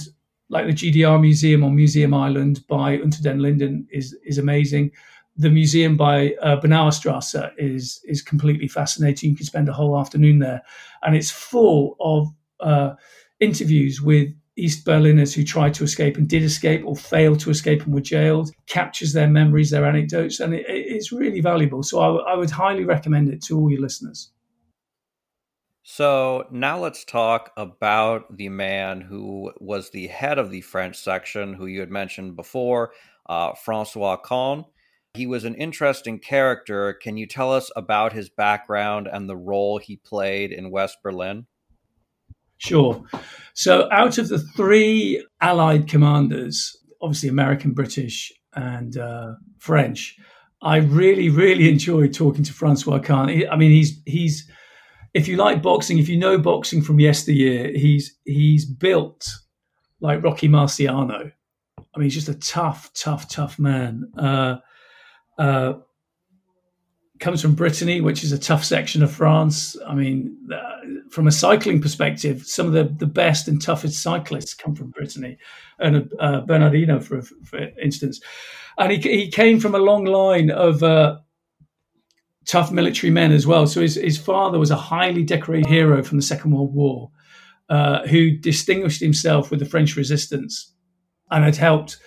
like 0.50 0.66
the 0.66 0.74
GDR 0.74 1.20
Museum 1.20 1.64
on 1.64 1.76
Museum 1.76 2.14
Island 2.14 2.66
by 2.68 2.94
Unter 2.94 3.22
den 3.22 3.40
Linden 3.40 3.88
is 3.92 4.16
is 4.26 4.38
amazing. 4.38 4.92
The 5.36 5.50
museum 5.50 5.98
by 5.98 6.34
uh, 6.42 6.60
Bernauerstrasse 6.60 7.52
is 7.58 8.02
is 8.06 8.22
completely 8.22 8.68
fascinating. 8.68 9.32
You 9.32 9.36
can 9.36 9.46
spend 9.46 9.70
a 9.70 9.74
whole 9.74 10.00
afternoon 10.00 10.40
there, 10.40 10.62
and 11.04 11.16
it's 11.16 11.30
full 11.30 11.96
of 12.00 12.28
uh, 12.60 12.96
interviews 13.40 14.02
with 14.02 14.30
East 14.58 14.86
Berliners 14.86 15.34
who 15.34 15.44
tried 15.44 15.74
to 15.76 15.84
escape 15.84 16.18
and 16.18 16.28
did 16.28 16.44
escape 16.44 16.84
or 16.86 16.96
failed 16.96 17.40
to 17.42 17.50
escape 17.50 17.84
and 17.84 17.94
were 17.94 18.02
jailed. 18.02 18.52
Captures 18.66 19.14
their 19.14 19.28
memories, 19.28 19.70
their 19.70 19.86
anecdotes, 19.86 20.40
and 20.40 20.54
it, 20.54 20.66
it's 20.68 21.12
really 21.12 21.42
valuable. 21.42 21.84
So 21.84 22.02
I, 22.02 22.06
w- 22.08 22.26
I 22.26 22.36
would 22.36 22.50
highly 22.50 22.84
recommend 22.84 23.30
it 23.30 23.42
to 23.44 23.58
all 23.58 23.72
your 23.72 23.82
listeners. 23.82 24.32
So 25.84 26.48
now 26.52 26.80
let's 26.80 27.06
talk 27.06 27.52
about 27.56 28.36
the 28.36 28.50
man 28.50 29.00
who 29.00 29.54
was 29.60 29.90
the 29.90 30.08
head 30.08 30.38
of 30.38 30.52
the 30.52 30.60
French 30.60 30.98
section, 30.98 31.54
who 31.54 31.66
you 31.66 31.80
had 31.80 31.92
mentioned 31.92 32.36
before, 32.36 32.92
uh, 33.30 33.54
Francois 33.54 34.18
Cann. 34.18 34.66
He 35.14 35.28
was 35.28 35.46
an 35.46 35.56
interesting 35.56 36.20
character. 36.20 36.94
Can 36.94 37.16
you 37.16 37.26
tell 37.26 37.54
us 37.54 37.72
about 37.76 38.12
his 38.12 38.30
background 38.30 39.08
and 39.12 39.30
the 39.30 39.38
role 39.38 39.78
he 39.78 39.96
played 39.96 40.52
in 40.52 40.72
West 40.72 40.98
Berlin? 41.02 41.48
Sure. 42.58 43.04
So, 43.54 43.88
out 43.92 44.18
of 44.18 44.30
the 44.30 44.40
three 44.40 45.26
Allied 45.42 45.88
commanders, 45.88 46.76
obviously 47.02 47.30
American, 47.30 47.72
British, 47.72 48.32
and 48.54 48.98
uh, 48.98 49.34
French, 49.60 50.18
I 50.62 50.78
really, 50.78 51.30
really 51.30 51.70
enjoyed 51.70 52.14
talking 52.14 52.44
to 52.44 52.54
Francois 52.54 53.00
Cann. 53.00 53.30
I 53.50 53.56
mean, 53.56 53.72
he's 53.72 54.02
he's 54.06 54.50
if 55.14 55.28
you 55.28 55.38
like 55.38 55.62
boxing, 55.62 55.98
if 55.98 56.10
you 56.10 56.18
know 56.18 56.38
boxing 56.38 56.82
from 56.82 57.00
yesteryear, 57.00 57.72
he's 57.74 58.16
he's 58.26 58.66
built 58.66 59.28
like 60.00 60.24
Rocky 60.24 60.48
Marciano. 60.48 61.32
I 61.78 62.00
mean, 62.00 62.04
he's 62.04 62.14
just 62.14 62.30
a 62.30 62.36
tough, 62.36 62.92
tough, 62.94 63.30
tough 63.30 63.58
man. 63.58 64.12
Uh, 64.18 64.58
uh, 65.40 65.74
comes 67.20 67.42
from 67.42 67.56
Brittany, 67.56 68.02
which 68.02 68.24
is 68.24 68.32
a 68.32 68.40
tough 68.40 68.64
section 68.64 69.04
of 69.04 69.12
France. 69.12 69.76
I 69.88 69.94
mean, 69.94 70.38
from 71.10 71.28
a 71.28 71.32
cycling 71.32 71.82
perspective, 71.82 72.46
some 72.46 72.68
of 72.68 72.74
the, 72.74 72.84
the 72.84 73.12
best 73.12 73.48
and 73.48 73.62
toughest 73.62 74.02
cyclists 74.02 74.54
come 74.54 74.76
from 74.76 74.92
Brittany, 74.92 75.38
and 75.80 76.12
uh, 76.20 76.42
Bernard 76.42 76.74
Hinault, 76.74 77.04
for, 77.04 77.22
for 77.22 77.60
instance. 77.82 78.20
And 78.78 78.92
he, 78.92 78.98
he 78.98 79.32
came 79.32 79.60
from 79.60 79.76
a 79.76 79.80
long 79.80 80.06
line 80.06 80.52
of 80.52 80.84
uh, 80.84 81.18
tough 82.46 82.72
military 82.72 83.12
men 83.12 83.32
as 83.32 83.48
well. 83.48 83.68
So 83.68 83.82
his, 83.82 83.96
his 83.96 84.18
father 84.18 84.60
was 84.60 84.72
a 84.72 84.76
highly 84.76 85.24
decorated 85.24 85.68
hero 85.68 86.04
from 86.04 86.18
the 86.18 86.24
Second 86.24 86.52
World 86.52 86.74
War 86.74 87.12
uh, 87.70 88.08
who 88.08 88.32
distinguished 88.32 89.02
himself 89.02 89.52
with 89.52 89.60
the 89.60 89.66
French 89.66 89.96
resistance 89.96 90.74
and 91.30 91.44
had 91.44 91.56
helped 91.56 91.98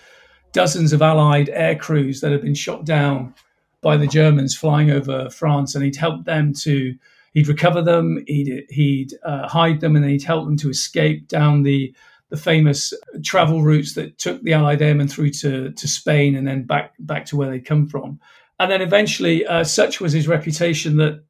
dozens 0.53 0.93
of 0.93 1.01
Allied 1.01 1.49
air 1.49 1.75
crews 1.75 2.21
that 2.21 2.31
had 2.31 2.41
been 2.41 2.55
shot 2.55 2.85
down 2.85 3.33
by 3.81 3.97
the 3.97 4.07
Germans 4.07 4.55
flying 4.55 4.91
over 4.91 5.29
France. 5.29 5.75
And 5.75 5.83
he'd 5.83 5.95
help 5.95 6.25
them 6.25 6.53
to, 6.61 6.95
he'd 7.33 7.47
recover 7.47 7.81
them, 7.81 8.23
he'd, 8.27 8.65
he'd 8.69 9.13
uh, 9.23 9.47
hide 9.47 9.81
them, 9.81 9.95
and 9.95 10.05
he'd 10.05 10.23
help 10.23 10.45
them 10.45 10.57
to 10.57 10.69
escape 10.69 11.27
down 11.27 11.63
the 11.63 11.93
the 12.31 12.37
famous 12.37 12.93
travel 13.23 13.61
routes 13.61 13.93
that 13.93 14.17
took 14.17 14.41
the 14.41 14.53
Allied 14.53 14.81
airmen 14.81 15.09
through 15.09 15.31
to, 15.31 15.69
to 15.73 15.87
Spain 15.87 16.33
and 16.33 16.47
then 16.47 16.63
back 16.63 16.93
back 16.97 17.25
to 17.25 17.35
where 17.35 17.49
they'd 17.49 17.65
come 17.65 17.87
from. 17.87 18.19
And 18.57 18.71
then 18.71 18.81
eventually, 18.81 19.45
uh, 19.45 19.65
such 19.65 19.99
was 19.99 20.13
his 20.13 20.29
reputation 20.29 20.97
that 20.97 21.25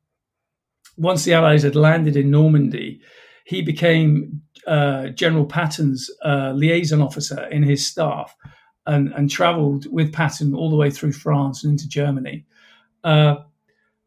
once 0.98 1.24
the 1.24 1.34
Allies 1.34 1.64
had 1.64 1.76
landed 1.76 2.16
in 2.16 2.30
Normandy, 2.30 3.02
he 3.46 3.64
became 3.64 4.42
uh, 4.68 5.08
General 5.08 5.46
Patton's 5.46 6.12
uh, 6.24 6.52
liaison 6.54 7.02
officer 7.02 7.46
in 7.48 7.64
his 7.64 7.86
staff 7.86 8.36
and, 8.86 9.12
and 9.14 9.30
traveled 9.30 9.92
with 9.92 10.14
Patton 10.14 10.54
all 10.54 10.70
the 10.70 10.76
way 10.76 10.90
through 10.90 11.14
France 11.14 11.64
and 11.64 11.72
into 11.72 11.88
Germany. 11.88 12.46
Uh, 13.04 13.36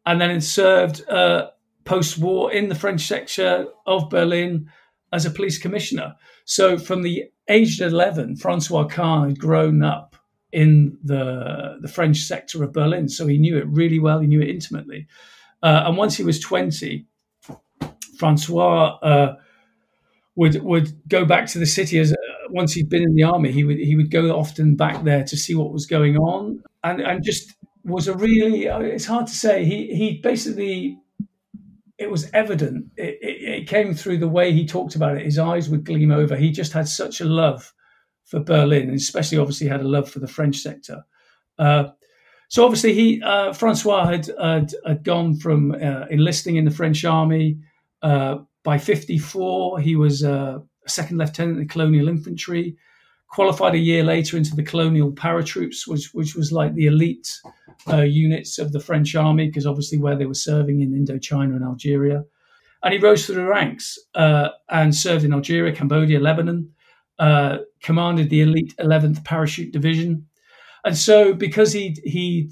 and 0.05 0.21
then 0.21 0.39
served 0.41 1.07
uh, 1.09 1.49
post 1.83 2.17
war 2.17 2.51
in 2.51 2.69
the 2.69 2.75
French 2.75 3.01
sector 3.01 3.67
of 3.85 4.09
Berlin 4.09 4.69
as 5.11 5.25
a 5.25 5.31
police 5.31 5.57
commissioner. 5.57 6.15
So 6.45 6.77
from 6.77 7.01
the 7.01 7.25
age 7.49 7.79
of 7.81 7.91
11, 7.91 8.37
Francois 8.37 8.87
Cann 8.87 9.29
had 9.29 9.39
grown 9.39 9.83
up 9.83 10.15
in 10.55 10.97
the 11.03 11.77
the 11.81 11.87
French 11.89 12.19
sector 12.19 12.63
of 12.63 12.71
Berlin, 12.71 13.09
so 13.09 13.27
he 13.27 13.37
knew 13.37 13.57
it 13.57 13.67
really 13.67 13.99
well. 13.99 14.21
He 14.21 14.27
knew 14.27 14.41
it 14.41 14.49
intimately. 14.49 15.05
Uh, 15.61 15.83
and 15.85 15.97
once 15.97 16.15
he 16.15 16.23
was 16.23 16.39
twenty, 16.39 17.07
Francois 18.17 18.97
uh, 19.03 19.35
would 20.35 20.63
would 20.63 21.07
go 21.09 21.25
back 21.25 21.47
to 21.47 21.59
the 21.59 21.65
city 21.65 21.99
as 21.99 22.14
once 22.55 22.73
he'd 22.73 22.89
been 22.89 23.03
in 23.03 23.13
the 23.13 23.23
army. 23.23 23.51
He 23.51 23.65
would 23.65 23.77
he 23.77 23.95
would 23.95 24.09
go 24.09 24.35
often 24.35 24.75
back 24.75 25.03
there 25.03 25.23
to 25.25 25.37
see 25.37 25.53
what 25.53 25.73
was 25.73 25.85
going 25.85 26.15
on, 26.17 26.63
and 26.83 27.01
and 27.01 27.23
just 27.23 27.53
was 27.83 28.07
a 28.07 28.15
really. 28.15 28.67
Uh, 28.67 28.79
it's 28.79 29.05
hard 29.05 29.27
to 29.27 29.35
say. 29.35 29.65
He 29.65 29.93
he 29.93 30.19
basically. 30.23 30.97
It 31.97 32.11
was 32.11 32.29
evident. 32.33 32.87
It, 32.97 33.17
it, 33.21 33.61
it 33.61 33.67
came 33.69 33.93
through 33.93 34.17
the 34.17 34.27
way 34.27 34.51
he 34.51 34.65
talked 34.65 34.95
about 34.95 35.15
it. 35.15 35.23
His 35.23 35.39
eyes 35.39 35.69
would 35.69 35.85
gleam 35.85 36.11
over. 36.11 36.35
He 36.35 36.51
just 36.51 36.73
had 36.73 36.89
such 36.89 37.21
a 37.21 37.25
love 37.25 37.73
for 38.25 38.41
Berlin, 38.41 38.89
and 38.89 38.97
especially 38.97 39.37
obviously 39.37 39.67
had 39.67 39.79
a 39.79 39.87
love 39.87 40.09
for 40.09 40.19
the 40.19 40.27
French 40.27 40.57
sector. 40.57 41.05
Uh, 41.57 41.85
so 42.49 42.65
obviously 42.65 42.93
he 42.93 43.21
uh, 43.21 43.53
Francois 43.53 44.05
had, 44.05 44.29
had, 44.41 44.73
had 44.85 45.03
gone 45.03 45.37
from 45.37 45.71
uh, 45.71 46.05
enlisting 46.09 46.57
in 46.57 46.65
the 46.65 46.71
French 46.71 47.05
army. 47.05 47.59
Uh, 48.01 48.39
by 48.63 48.77
'54, 48.77 49.79
he 49.79 49.95
was 49.95 50.21
uh, 50.23 50.59
a 50.85 50.89
second 50.89 51.17
lieutenant 51.17 51.57
in 51.57 51.63
the 51.63 51.71
colonial 51.71 52.07
infantry. 52.07 52.77
Qualified 53.29 53.73
a 53.73 53.79
year 53.79 54.03
later 54.03 54.37
into 54.37 54.55
the 54.55 54.63
colonial 54.63 55.11
paratroops, 55.11 55.87
which 55.87 56.13
which 56.13 56.35
was 56.35 56.51
like 56.51 56.73
the 56.75 56.85
elite 56.85 57.37
uh, 57.91 58.01
units 58.01 58.59
of 58.59 58.71
the 58.71 58.79
French 58.79 59.15
army, 59.15 59.47
because 59.47 59.65
obviously 59.65 59.97
where 59.97 60.15
they 60.15 60.25
were 60.25 60.33
serving 60.33 60.81
in 60.81 60.93
Indochina 60.93 61.55
and 61.55 61.63
Algeria. 61.63 62.23
And 62.83 62.93
he 62.93 62.99
rose 62.99 63.25
through 63.25 63.35
the 63.35 63.45
ranks 63.45 63.97
and 64.13 64.93
served 64.93 65.25
in 65.25 65.33
Algeria, 65.33 65.75
Cambodia, 65.75 66.19
Lebanon 66.19 66.71
uh, 67.19 67.59
commanded 67.81 68.29
the 68.29 68.41
elite 68.41 68.75
11th 68.79 69.23
Parachute 69.23 69.71
Division. 69.71 70.27
And 70.83 70.97
so, 70.97 71.33
because 71.33 71.73
he'd, 71.73 71.99
he'd 72.03 72.51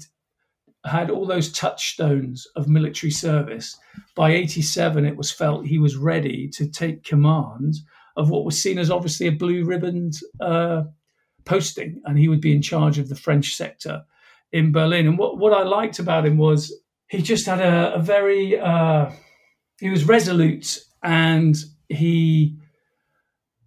had 0.84 1.10
all 1.10 1.26
those 1.26 1.52
touchstones 1.52 2.46
of 2.56 2.68
military 2.68 3.10
service, 3.10 3.78
by 4.16 4.32
87, 4.32 5.04
it 5.04 5.16
was 5.16 5.30
felt 5.30 5.66
he 5.66 5.78
was 5.78 5.96
ready 5.96 6.48
to 6.48 6.68
take 6.68 7.04
command 7.04 7.74
of 8.16 8.30
what 8.30 8.44
was 8.44 8.60
seen 8.60 8.78
as 8.78 8.90
obviously 8.90 9.26
a 9.26 9.32
blue 9.32 9.64
ribboned 9.64 10.14
uh, 10.40 10.82
posting, 11.44 12.00
and 12.04 12.18
he 12.18 12.28
would 12.28 12.40
be 12.40 12.54
in 12.54 12.62
charge 12.62 12.98
of 12.98 13.08
the 13.08 13.16
French 13.16 13.54
sector 13.54 14.04
in 14.52 14.72
Berlin. 14.72 15.06
And 15.06 15.18
what, 15.18 15.38
what 15.38 15.52
I 15.52 15.62
liked 15.62 15.98
about 15.98 16.26
him 16.26 16.38
was 16.38 16.72
he 17.08 17.22
just 17.22 17.46
had 17.46 17.60
a, 17.60 17.94
a 17.94 17.98
very, 18.00 18.58
uh, 18.58 19.10
he 19.80 19.90
was 19.90 20.04
resolute 20.04 20.80
and 21.02 21.56
he 21.88 22.56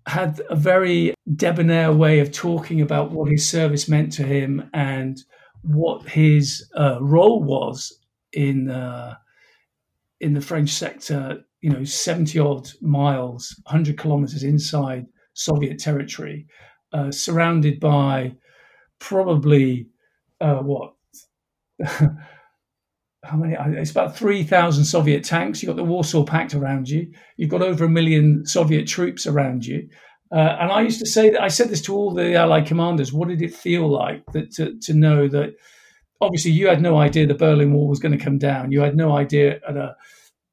had 0.07 0.41
a 0.49 0.55
very 0.55 1.13
debonair 1.35 1.91
way 1.91 2.19
of 2.19 2.31
talking 2.31 2.81
about 2.81 3.11
what 3.11 3.29
his 3.29 3.47
service 3.47 3.89
meant 3.89 4.13
to 4.13 4.23
him 4.23 4.69
and 4.73 5.21
what 5.63 6.07
his 6.07 6.69
uh, 6.77 6.97
role 7.01 7.43
was 7.43 7.99
in 8.31 8.69
uh, 8.69 9.15
in 10.19 10.33
the 10.33 10.41
French 10.41 10.69
sector, 10.69 11.43
you 11.61 11.69
know, 11.69 11.83
70 11.83 12.39
odd 12.39 12.69
miles, 12.81 13.55
100 13.63 13.97
kilometers 13.97 14.43
inside 14.43 15.05
Soviet 15.33 15.79
territory, 15.79 16.47
uh, 16.93 17.11
surrounded 17.11 17.79
by 17.79 18.35
probably 18.99 19.87
uh, 20.39 20.57
what? 20.57 20.93
how 21.83 23.35
many? 23.35 23.55
It's 23.77 23.91
about 23.91 24.15
3,000 24.15 24.85
Soviet 24.85 25.23
tanks. 25.23 25.61
You've 25.61 25.69
got 25.69 25.77
the 25.77 25.83
Warsaw 25.83 26.23
Pact 26.23 26.53
around 26.53 26.89
you. 26.89 27.11
You've 27.35 27.49
got 27.49 27.61
over 27.61 27.85
a 27.85 27.89
million 27.89 28.45
Soviet 28.45 28.87
troops 28.87 29.27
around 29.27 29.65
you. 29.65 29.89
Uh, 30.31 30.57
and 30.59 30.71
I 30.71 30.81
used 30.81 30.99
to 30.99 31.05
say 31.05 31.29
that 31.29 31.41
I 31.41 31.47
said 31.47 31.69
this 31.69 31.81
to 31.83 31.95
all 31.95 32.13
the 32.13 32.35
Allied 32.35 32.67
commanders. 32.67 33.13
What 33.13 33.29
did 33.29 33.41
it 33.41 33.53
feel 33.53 33.87
like 33.89 34.23
that 34.33 34.51
to, 34.53 34.77
to 34.81 34.93
know 34.93 35.27
that 35.29 35.55
obviously 36.19 36.51
you 36.51 36.67
had 36.67 36.81
no 36.81 36.97
idea 36.97 37.25
the 37.25 37.33
Berlin 37.33 37.73
Wall 37.73 37.87
was 37.87 37.99
going 37.99 38.17
to 38.17 38.23
come 38.23 38.37
down. 38.37 38.71
You 38.71 38.81
had 38.81 38.95
no 38.95 39.15
idea 39.15 39.59
at 39.67 39.77
a, 39.77 39.95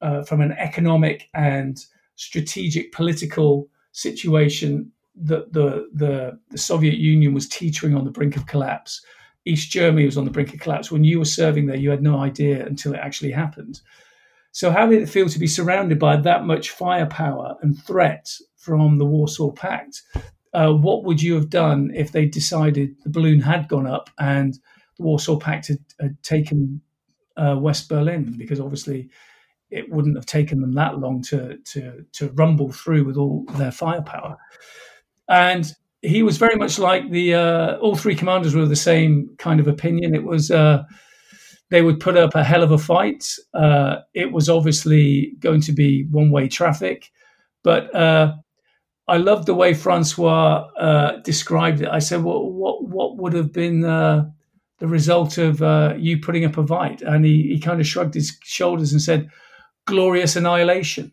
uh, 0.04 0.22
from 0.22 0.42
an 0.42 0.52
economic 0.52 1.28
and 1.32 1.86
strategic 2.16 2.92
political 2.92 3.68
situation 3.92 4.92
that 5.16 5.52
the, 5.52 5.88
the, 5.94 6.38
the 6.50 6.58
Soviet 6.58 6.96
Union 6.96 7.32
was 7.32 7.48
teetering 7.48 7.94
on 7.96 8.04
the 8.04 8.10
brink 8.10 8.36
of 8.36 8.46
collapse. 8.46 9.04
East 9.46 9.70
Germany 9.70 10.04
was 10.04 10.18
on 10.18 10.26
the 10.26 10.30
brink 10.30 10.52
of 10.52 10.60
collapse. 10.60 10.92
When 10.92 11.04
you 11.04 11.18
were 11.18 11.24
serving 11.24 11.66
there, 11.66 11.76
you 11.76 11.88
had 11.90 12.02
no 12.02 12.18
idea 12.18 12.66
until 12.66 12.92
it 12.92 13.00
actually 13.00 13.30
happened. 13.30 13.80
So, 14.52 14.70
how 14.70 14.86
did 14.86 15.02
it 15.02 15.08
feel 15.08 15.28
to 15.28 15.38
be 15.38 15.46
surrounded 15.46 15.98
by 15.98 16.16
that 16.16 16.44
much 16.44 16.70
firepower 16.70 17.56
and 17.62 17.76
threat 17.82 18.30
from 18.56 18.98
the 18.98 19.06
Warsaw 19.06 19.52
Pact? 19.52 20.02
Uh, 20.52 20.72
what 20.72 21.04
would 21.04 21.20
you 21.20 21.34
have 21.34 21.50
done 21.50 21.90
if 21.94 22.12
they 22.12 22.26
decided 22.26 22.94
the 23.02 23.10
balloon 23.10 23.40
had 23.40 23.68
gone 23.68 23.86
up 23.86 24.10
and 24.18 24.54
the 24.96 25.02
Warsaw 25.02 25.38
Pact 25.38 25.68
had, 25.68 25.78
had 26.00 26.22
taken 26.22 26.80
uh, 27.36 27.56
West 27.58 27.88
Berlin? 27.88 28.34
Because 28.36 28.60
obviously, 28.60 29.10
it 29.74 29.90
wouldn't 29.90 30.16
have 30.16 30.26
taken 30.26 30.60
them 30.60 30.72
that 30.72 30.98
long 30.98 31.20
to 31.22 31.58
to 31.58 32.04
to 32.12 32.28
rumble 32.30 32.72
through 32.72 33.04
with 33.04 33.16
all 33.16 33.44
their 33.56 33.72
firepower. 33.72 34.36
And 35.28 35.70
he 36.00 36.22
was 36.22 36.38
very 36.38 36.56
much 36.56 36.78
like 36.78 37.10
the 37.10 37.34
uh, 37.34 37.76
all 37.78 37.96
three 37.96 38.14
commanders 38.14 38.54
were 38.54 38.66
the 38.66 38.76
same 38.76 39.34
kind 39.38 39.58
of 39.58 39.66
opinion. 39.66 40.14
It 40.14 40.22
was 40.22 40.50
uh, 40.50 40.84
they 41.70 41.82
would 41.82 41.98
put 41.98 42.16
up 42.16 42.34
a 42.34 42.44
hell 42.44 42.62
of 42.62 42.70
a 42.70 42.78
fight. 42.78 43.24
Uh, 43.52 43.96
it 44.14 44.30
was 44.30 44.48
obviously 44.48 45.32
going 45.40 45.60
to 45.62 45.72
be 45.72 46.06
one 46.10 46.30
way 46.30 46.46
traffic, 46.46 47.10
but 47.64 47.92
uh, 47.94 48.34
I 49.08 49.16
loved 49.16 49.46
the 49.46 49.54
way 49.54 49.74
Francois 49.74 50.68
uh, 50.78 51.16
described 51.24 51.80
it. 51.80 51.88
I 51.88 51.98
said, 51.98 52.22
"What 52.22 52.52
what 52.52 52.86
what 52.86 53.16
would 53.16 53.32
have 53.32 53.52
been 53.52 53.84
uh, 53.84 54.30
the 54.78 54.86
result 54.86 55.38
of 55.38 55.60
you 55.98 56.20
putting 56.20 56.44
up 56.44 56.58
a 56.58 56.66
fight?" 56.66 57.02
And 57.02 57.24
he 57.24 57.54
he 57.54 57.58
kind 57.58 57.80
of 57.80 57.88
shrugged 57.88 58.14
his 58.14 58.38
shoulders 58.44 58.92
and 58.92 59.02
said, 59.02 59.30
"Glorious 59.86 60.36
annihilation." 60.36 61.12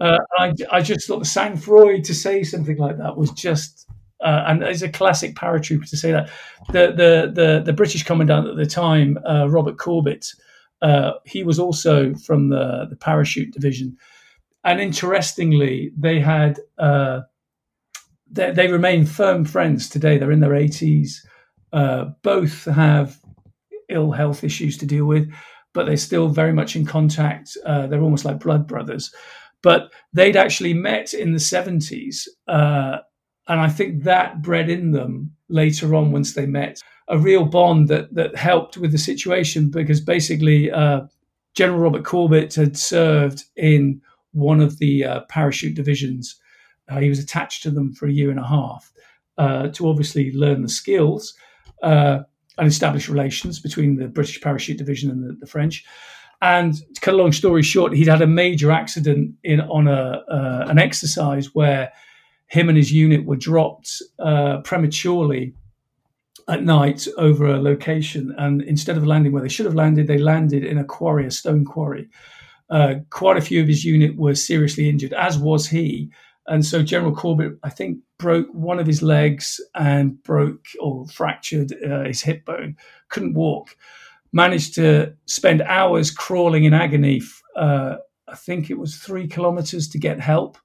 Uh, 0.00 0.18
I, 0.38 0.54
I 0.72 0.80
just 0.80 1.06
thought 1.06 1.18
the 1.18 1.26
sang-froid 1.26 2.04
to 2.04 2.14
say 2.14 2.42
something 2.42 2.78
like 2.78 2.96
that 2.96 3.18
was 3.18 3.30
just, 3.32 3.86
uh, 4.24 4.44
and 4.46 4.62
it's 4.62 4.80
a 4.80 4.88
classic 4.88 5.34
paratrooper 5.34 5.86
to 5.90 5.96
say 5.96 6.10
that. 6.10 6.30
The 6.68 6.92
the 6.92 7.30
the, 7.34 7.62
the 7.66 7.72
British 7.74 8.04
commandant 8.04 8.48
at 8.48 8.56
the 8.56 8.64
time, 8.64 9.18
uh, 9.28 9.46
Robert 9.50 9.76
Corbett, 9.76 10.32
uh, 10.80 11.12
he 11.26 11.44
was 11.44 11.58
also 11.58 12.14
from 12.14 12.48
the 12.48 12.86
the 12.88 12.96
parachute 12.96 13.52
division, 13.52 13.96
and 14.64 14.80
interestingly, 14.80 15.92
they 15.98 16.18
had 16.18 16.60
uh, 16.78 17.20
they, 18.30 18.52
they 18.52 18.72
remain 18.72 19.04
firm 19.04 19.44
friends 19.44 19.88
today. 19.88 20.16
They're 20.16 20.32
in 20.32 20.40
their 20.40 20.54
eighties. 20.54 21.26
Uh, 21.72 22.06
both 22.22 22.64
have 22.64 23.20
ill 23.90 24.12
health 24.12 24.44
issues 24.44 24.78
to 24.78 24.86
deal 24.86 25.04
with, 25.04 25.30
but 25.72 25.86
they're 25.86 25.96
still 25.96 26.28
very 26.28 26.52
much 26.52 26.76
in 26.76 26.84
contact. 26.84 27.56
they're 27.64 28.02
almost 28.02 28.24
like 28.24 28.40
blood 28.40 28.66
brothers 28.66 29.12
but 29.62 29.92
they'd 30.12 30.36
actually 30.36 30.74
met 30.74 31.12
in 31.14 31.32
the 31.32 31.38
70s. 31.38 32.28
Uh, 32.48 32.98
and 33.48 33.60
I 33.60 33.68
think 33.68 34.04
that 34.04 34.42
bred 34.42 34.70
in 34.70 34.92
them 34.92 35.34
later 35.48 35.94
on, 35.94 36.12
once 36.12 36.34
they 36.34 36.46
met, 36.46 36.80
a 37.08 37.18
real 37.18 37.44
bond 37.44 37.88
that, 37.88 38.14
that 38.14 38.36
helped 38.36 38.76
with 38.76 38.92
the 38.92 38.98
situation 38.98 39.70
because 39.70 40.00
basically 40.00 40.70
uh, 40.70 41.02
General 41.54 41.80
Robert 41.80 42.04
Corbett 42.04 42.54
had 42.54 42.76
served 42.76 43.44
in 43.56 44.00
one 44.32 44.60
of 44.60 44.78
the 44.78 45.04
uh, 45.04 45.20
parachute 45.28 45.74
divisions. 45.74 46.40
Uh, 46.88 47.00
he 47.00 47.08
was 47.08 47.18
attached 47.18 47.62
to 47.64 47.70
them 47.70 47.92
for 47.92 48.06
a 48.06 48.12
year 48.12 48.30
and 48.30 48.38
a 48.38 48.46
half 48.46 48.92
uh, 49.38 49.68
to 49.68 49.88
obviously 49.88 50.32
learn 50.32 50.62
the 50.62 50.68
skills 50.68 51.34
uh, 51.82 52.20
and 52.60 52.68
establish 52.68 53.08
relations 53.08 53.58
between 53.58 53.96
the 53.96 54.06
British 54.06 54.40
parachute 54.40 54.76
division 54.76 55.10
and 55.10 55.24
the, 55.24 55.32
the 55.40 55.46
French. 55.46 55.84
And 56.42 56.74
to 56.74 57.00
cut 57.00 57.14
a 57.14 57.16
long 57.16 57.32
story 57.32 57.62
short, 57.62 57.94
he'd 57.94 58.06
had 58.06 58.22
a 58.22 58.26
major 58.26 58.70
accident 58.70 59.34
in 59.42 59.60
on 59.62 59.88
a 59.88 60.22
uh, 60.30 60.66
an 60.68 60.78
exercise 60.78 61.54
where 61.54 61.92
him 62.46 62.68
and 62.68 62.76
his 62.76 62.92
unit 62.92 63.24
were 63.24 63.36
dropped 63.36 64.02
uh, 64.18 64.58
prematurely 64.62 65.54
at 66.48 66.64
night 66.64 67.06
over 67.16 67.46
a 67.46 67.60
location, 67.60 68.34
and 68.38 68.62
instead 68.62 68.96
of 68.96 69.06
landing 69.06 69.32
where 69.32 69.42
they 69.42 69.48
should 69.48 69.66
have 69.66 69.74
landed, 69.74 70.06
they 70.06 70.18
landed 70.18 70.64
in 70.64 70.78
a 70.78 70.84
quarry, 70.84 71.26
a 71.26 71.30
stone 71.30 71.64
quarry. 71.64 72.08
Uh, 72.68 72.94
quite 73.10 73.36
a 73.36 73.40
few 73.40 73.60
of 73.60 73.68
his 73.68 73.84
unit 73.84 74.16
were 74.16 74.34
seriously 74.34 74.88
injured, 74.88 75.12
as 75.12 75.38
was 75.38 75.68
he. 75.68 76.10
And 76.50 76.66
so 76.66 76.82
General 76.82 77.14
Corbett, 77.14 77.52
I 77.62 77.70
think, 77.70 78.00
broke 78.18 78.48
one 78.52 78.78
of 78.78 78.86
his 78.86 79.02
legs 79.02 79.58
and 79.74 80.22
broke 80.22 80.66
or 80.80 81.06
fractured 81.06 81.72
uh, 81.82 82.04
his 82.04 82.20
hip 82.20 82.44
bone. 82.44 82.76
Couldn't 83.08 83.34
walk 83.34 83.76
managed 84.32 84.74
to 84.76 85.12
spend 85.26 85.62
hours 85.62 86.10
crawling 86.10 86.64
in 86.64 86.74
agony. 86.74 87.22
Uh, 87.56 87.96
I 88.28 88.36
think 88.36 88.70
it 88.70 88.78
was 88.78 88.96
three 88.96 89.26
kilometers 89.26 89.88
to 89.88 89.98
get 89.98 90.20
help. 90.20 90.56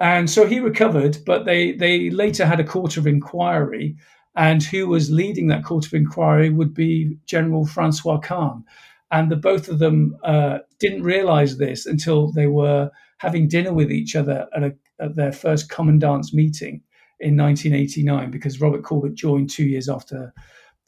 And 0.00 0.28
so 0.28 0.46
he 0.46 0.58
recovered, 0.58 1.18
but 1.24 1.44
they, 1.44 1.72
they 1.72 2.10
later 2.10 2.44
had 2.44 2.58
a 2.58 2.64
court 2.64 2.96
of 2.96 3.06
inquiry. 3.06 3.96
And 4.34 4.62
who 4.62 4.88
was 4.88 5.10
leading 5.10 5.48
that 5.48 5.64
court 5.64 5.86
of 5.86 5.94
inquiry 5.94 6.50
would 6.50 6.74
be 6.74 7.18
General 7.26 7.66
Francois 7.66 8.18
Cann. 8.18 8.64
And 9.10 9.30
the 9.30 9.36
both 9.36 9.68
of 9.68 9.78
them 9.78 10.16
uh, 10.24 10.60
didn't 10.80 11.02
realize 11.02 11.58
this 11.58 11.86
until 11.86 12.32
they 12.32 12.46
were 12.46 12.90
having 13.22 13.48
dinner 13.48 13.72
with 13.72 13.90
each 13.90 14.14
other 14.16 14.46
at, 14.54 14.62
a, 14.62 14.74
at 15.00 15.16
their 15.16 15.32
first 15.32 15.70
commandant's 15.70 16.34
meeting 16.34 16.82
in 17.20 17.36
1989, 17.36 18.30
because 18.30 18.60
Robert 18.60 18.82
Corbett 18.82 19.14
joined 19.14 19.48
two 19.48 19.64
years 19.64 19.88
after 19.88 20.34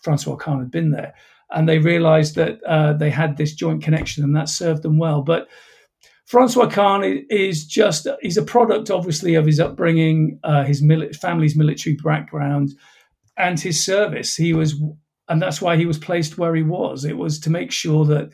Francois 0.02 0.36
Cann 0.36 0.58
had 0.58 0.70
been 0.70 0.90
there 0.90 1.14
and 1.54 1.68
they 1.68 1.78
realized 1.78 2.34
that 2.34 2.62
uh, 2.64 2.92
they 2.92 3.10
had 3.10 3.36
this 3.36 3.54
joint 3.54 3.82
connection 3.82 4.24
and 4.24 4.34
that 4.34 4.48
served 4.48 4.82
them 4.82 4.98
well. 4.98 5.22
But 5.22 5.48
Francois 6.26 6.68
Cann 6.68 7.04
is 7.30 7.64
just, 7.64 8.08
he's 8.20 8.36
a 8.36 8.42
product, 8.42 8.90
obviously, 8.90 9.34
of 9.36 9.46
his 9.46 9.60
upbringing, 9.60 10.40
uh, 10.42 10.64
his 10.64 10.82
family's 11.20 11.56
military 11.56 11.96
background, 11.96 12.70
and 13.36 13.60
his 13.60 13.84
service. 13.84 14.34
He 14.34 14.52
was, 14.52 14.74
and 15.28 15.40
that's 15.40 15.62
why 15.62 15.76
he 15.76 15.86
was 15.86 15.98
placed 15.98 16.38
where 16.38 16.54
he 16.54 16.62
was. 16.62 17.04
It 17.04 17.16
was 17.16 17.38
to 17.40 17.50
make 17.50 17.70
sure 17.70 18.04
that 18.06 18.30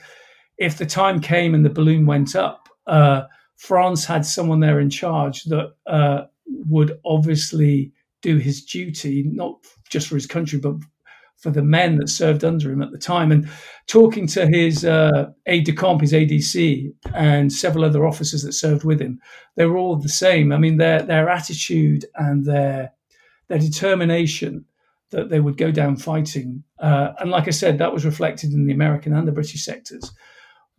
if 0.57 0.79
the 0.79 0.87
time 0.87 1.21
came 1.21 1.55
and 1.55 1.65
the 1.65 1.71
balloon 1.71 2.07
went 2.07 2.35
up, 2.35 2.69
uh, 2.87 3.23
France 3.61 4.07
had 4.07 4.25
someone 4.25 4.61
there 4.61 4.81
in 4.81 4.89
charge 4.89 5.45
that 5.45 5.75
uh, 5.87 6.23
would 6.47 6.99
obviously 7.05 7.93
do 8.23 8.39
his 8.39 8.65
duty, 8.65 9.23
not 9.27 9.59
just 9.91 10.09
for 10.09 10.15
his 10.15 10.27
country, 10.27 10.59
but 10.59 10.77
for 11.37 11.51
the 11.51 11.63
men 11.63 11.97
that 11.97 12.09
served 12.09 12.43
under 12.43 12.73
him 12.73 12.81
at 12.81 12.91
the 12.91 12.97
time. 12.97 13.31
And 13.31 13.51
talking 13.87 14.27
to 14.29 14.47
his 14.47 14.87
uh, 14.87 15.31
aide 15.45 15.67
de 15.67 15.75
camp, 15.75 16.01
his 16.01 16.15
ADC, 16.15 16.91
and 17.13 17.53
several 17.53 17.85
other 17.85 18.07
officers 18.07 18.43
that 18.45 18.55
served 18.55 18.83
with 18.83 18.99
him, 18.99 19.21
they 19.57 19.67
were 19.67 19.77
all 19.77 19.97
the 19.97 20.09
same. 20.09 20.53
I 20.53 20.57
mean, 20.57 20.79
their 20.79 21.03
their 21.03 21.29
attitude 21.29 22.07
and 22.15 22.47
their 22.47 22.93
their 23.49 23.59
determination 23.59 24.65
that 25.11 25.29
they 25.29 25.41
would 25.41 25.59
go 25.59 25.71
down 25.71 25.97
fighting, 25.97 26.65
uh, 26.79 27.13
and 27.19 27.31
like 27.31 27.47
I 27.47 27.51
said, 27.51 27.77
that 27.77 27.93
was 27.93 28.07
reflected 28.07 28.55
in 28.55 28.65
the 28.65 28.73
American 28.73 29.13
and 29.13 29.29
the 29.29 29.33
British 29.33 29.63
sectors. 29.67 30.13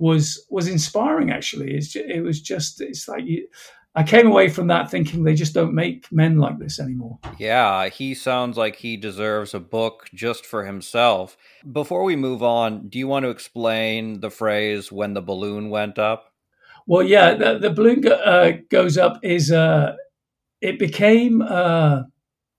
Was 0.01 0.45
was 0.49 0.67
inspiring 0.67 1.29
actually. 1.31 1.75
It's, 1.75 1.95
it 1.95 2.23
was 2.23 2.41
just 2.41 2.81
it's 2.81 3.07
like 3.07 3.23
you, 3.25 3.47
I 3.93 4.03
came 4.03 4.25
away 4.25 4.47
from 4.47 4.67
that 4.67 4.89
thinking 4.89 5.23
they 5.23 5.35
just 5.35 5.53
don't 5.53 5.73
make 5.73 6.09
men 6.11 6.37
like 6.37 6.59
this 6.59 6.79
anymore. 6.79 7.19
Yeah, 7.37 7.89
he 7.89 8.15
sounds 8.15 8.57
like 8.57 8.77
he 8.77 8.95
deserves 8.95 9.53
a 9.53 9.59
book 9.59 10.09
just 10.13 10.45
for 10.45 10.65
himself. 10.65 11.37
Before 11.69 12.03
we 12.03 12.15
move 12.15 12.41
on, 12.41 12.87
do 12.87 12.97
you 12.97 13.07
want 13.07 13.25
to 13.25 13.29
explain 13.29 14.21
the 14.21 14.29
phrase 14.29 14.91
when 14.91 15.13
the 15.13 15.21
balloon 15.21 15.69
went 15.69 15.99
up? 15.99 16.33
Well, 16.87 17.03
yeah, 17.03 17.33
the, 17.33 17.59
the 17.59 17.69
balloon 17.69 18.01
go, 18.01 18.11
uh, 18.11 18.53
goes 18.69 18.97
up 18.97 19.19
is 19.23 19.51
uh, 19.51 19.95
it 20.61 20.79
became 20.79 21.41
uh, 21.41 22.03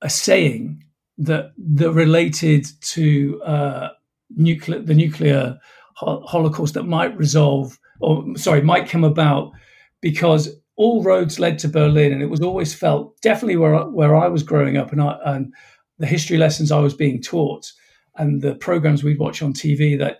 a 0.02 0.10
saying 0.10 0.84
that 1.16 1.52
that 1.56 1.92
related 1.92 2.66
to 2.82 3.42
uh, 3.42 3.88
nuclear 4.30 4.80
the 4.80 4.94
nuclear 4.94 5.58
holocaust 5.96 6.74
that 6.74 6.84
might 6.84 7.16
resolve 7.16 7.78
or 8.00 8.24
sorry 8.36 8.62
might 8.62 8.88
come 8.88 9.04
about 9.04 9.52
because 10.00 10.48
all 10.76 11.02
roads 11.02 11.38
led 11.38 11.58
to 11.60 11.68
Berlin, 11.68 12.12
and 12.12 12.22
it 12.22 12.30
was 12.30 12.40
always 12.40 12.74
felt 12.74 13.20
definitely 13.20 13.56
where 13.56 13.78
where 13.84 14.16
I 14.16 14.28
was 14.28 14.42
growing 14.42 14.76
up, 14.76 14.92
and 14.92 15.00
I, 15.00 15.16
and 15.24 15.52
the 15.98 16.06
history 16.06 16.38
lessons 16.38 16.72
I 16.72 16.80
was 16.80 16.94
being 16.94 17.22
taught, 17.22 17.70
and 18.16 18.42
the 18.42 18.54
programs 18.54 19.04
we'd 19.04 19.18
watch 19.18 19.42
on 19.42 19.52
TV 19.52 19.98
that 19.98 20.18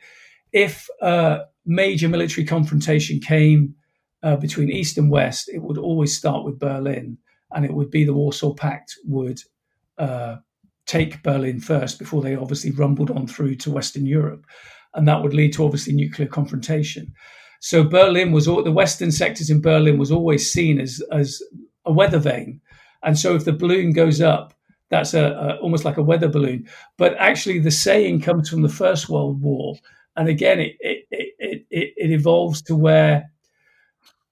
if 0.53 0.89
a 1.01 1.41
major 1.65 2.09
military 2.09 2.47
confrontation 2.47 3.19
came 3.21 3.75
uh, 4.23 4.37
between 4.37 4.71
East 4.71 4.99
and 4.99 5.11
West, 5.11 5.49
it 5.49 5.63
would 5.63 5.79
always 5.79 6.17
start 6.17 6.45
with 6.45 6.59
Berlin, 6.59 7.19
and 7.53 7.65
it 7.65 7.73
would 7.73 7.91
be 7.91 8.05
the 8.05 8.15
Warsaw 8.15 8.55
Pact 8.55 8.95
would 9.05 9.41
uh, 9.99 10.37
take 10.87 11.23
Berlin 11.23 11.61
first 11.61 11.99
before 11.99 12.23
they 12.23 12.37
obviously 12.37 12.71
rumbled 12.71 13.11
on 13.11 13.27
through 13.27 13.55
to 13.57 13.71
Western 13.71 14.07
Europe, 14.07 14.45
and 14.95 15.07
that 15.09 15.23
would 15.23 15.35
lead 15.35 15.53
to 15.55 15.65
obviously 15.65 15.93
nuclear 15.93 16.29
confrontation. 16.29 17.13
So 17.61 17.85
Berlin 17.85 18.33
was 18.33 18.49
all, 18.49 18.63
the 18.63 18.73
western 18.73 19.13
sectors 19.13 19.49
in 19.49 19.61
Berlin 19.61 19.99
was 19.99 20.11
always 20.11 20.53
seen 20.53 20.81
as 20.81 21.03
as 21.13 21.43
a 21.85 21.93
weather 21.93 22.19
vane, 22.19 22.61
and 23.03 23.19
so 23.19 23.35
if 23.35 23.45
the 23.45 23.53
balloon 23.53 23.93
goes 23.93 24.21
up, 24.21 24.55
that's 24.91 25.15
a, 25.15 25.25
a 25.25 25.57
almost 25.63 25.85
like 25.85 25.97
a 25.97 26.03
weather 26.03 26.29
balloon. 26.29 26.69
But 26.99 27.15
actually, 27.19 27.61
the 27.61 27.71
saying 27.71 28.21
comes 28.21 28.49
from 28.49 28.63
the 28.63 28.69
First 28.69 29.09
World 29.09 29.41
War, 29.41 29.77
and 30.17 30.29
again, 30.29 30.61
it 30.61 30.77
it 30.81 31.07
it, 31.11 31.67
it, 31.71 31.95
it 31.97 32.11
evolves 32.11 32.63
to 32.63 32.77
where 32.77 33.31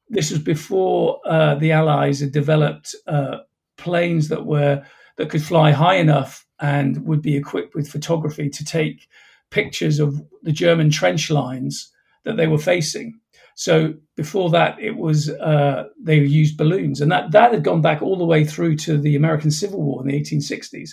this 0.09 0.31
was 0.31 0.41
before 0.41 1.21
uh, 1.25 1.55
the 1.55 1.73
Allies 1.73 2.21
had 2.21 2.33
developed 2.33 2.95
uh, 3.07 3.39
planes 3.77 4.29
that 4.29 4.45
were 4.45 4.85
that 5.17 5.31
could 5.31 5.43
fly 5.43 5.71
high 5.71 5.97
enough 5.97 6.47
and 6.61 7.07
would 7.07 7.23
be 7.23 7.37
equipped 7.37 7.75
with 7.75 7.89
photography 7.89 8.51
to 8.51 8.65
take 8.65 9.09
pictures 9.51 9.98
of 9.98 10.22
the 10.42 10.53
German 10.53 10.90
trench 10.90 11.30
lines 11.30 11.90
that 12.24 12.36
they 12.36 12.46
were 12.46 12.59
facing. 12.59 13.18
So 13.55 13.94
before 14.16 14.51
that, 14.51 14.78
it 14.80 14.96
was 14.96 15.28
uh, 15.28 15.84
they 16.03 16.16
used 16.18 16.57
balloons, 16.57 17.01
and 17.01 17.12
that 17.12 17.32
that 17.32 17.53
had 17.53 17.64
gone 17.64 17.82
back 17.82 18.01
all 18.01 18.16
the 18.16 18.24
way 18.24 18.44
through 18.44 18.76
to 18.76 18.96
the 18.96 19.16
American 19.16 19.51
Civil 19.51 19.82
War 19.82 20.01
in 20.01 20.09
the 20.09 20.18
1860s. 20.18 20.90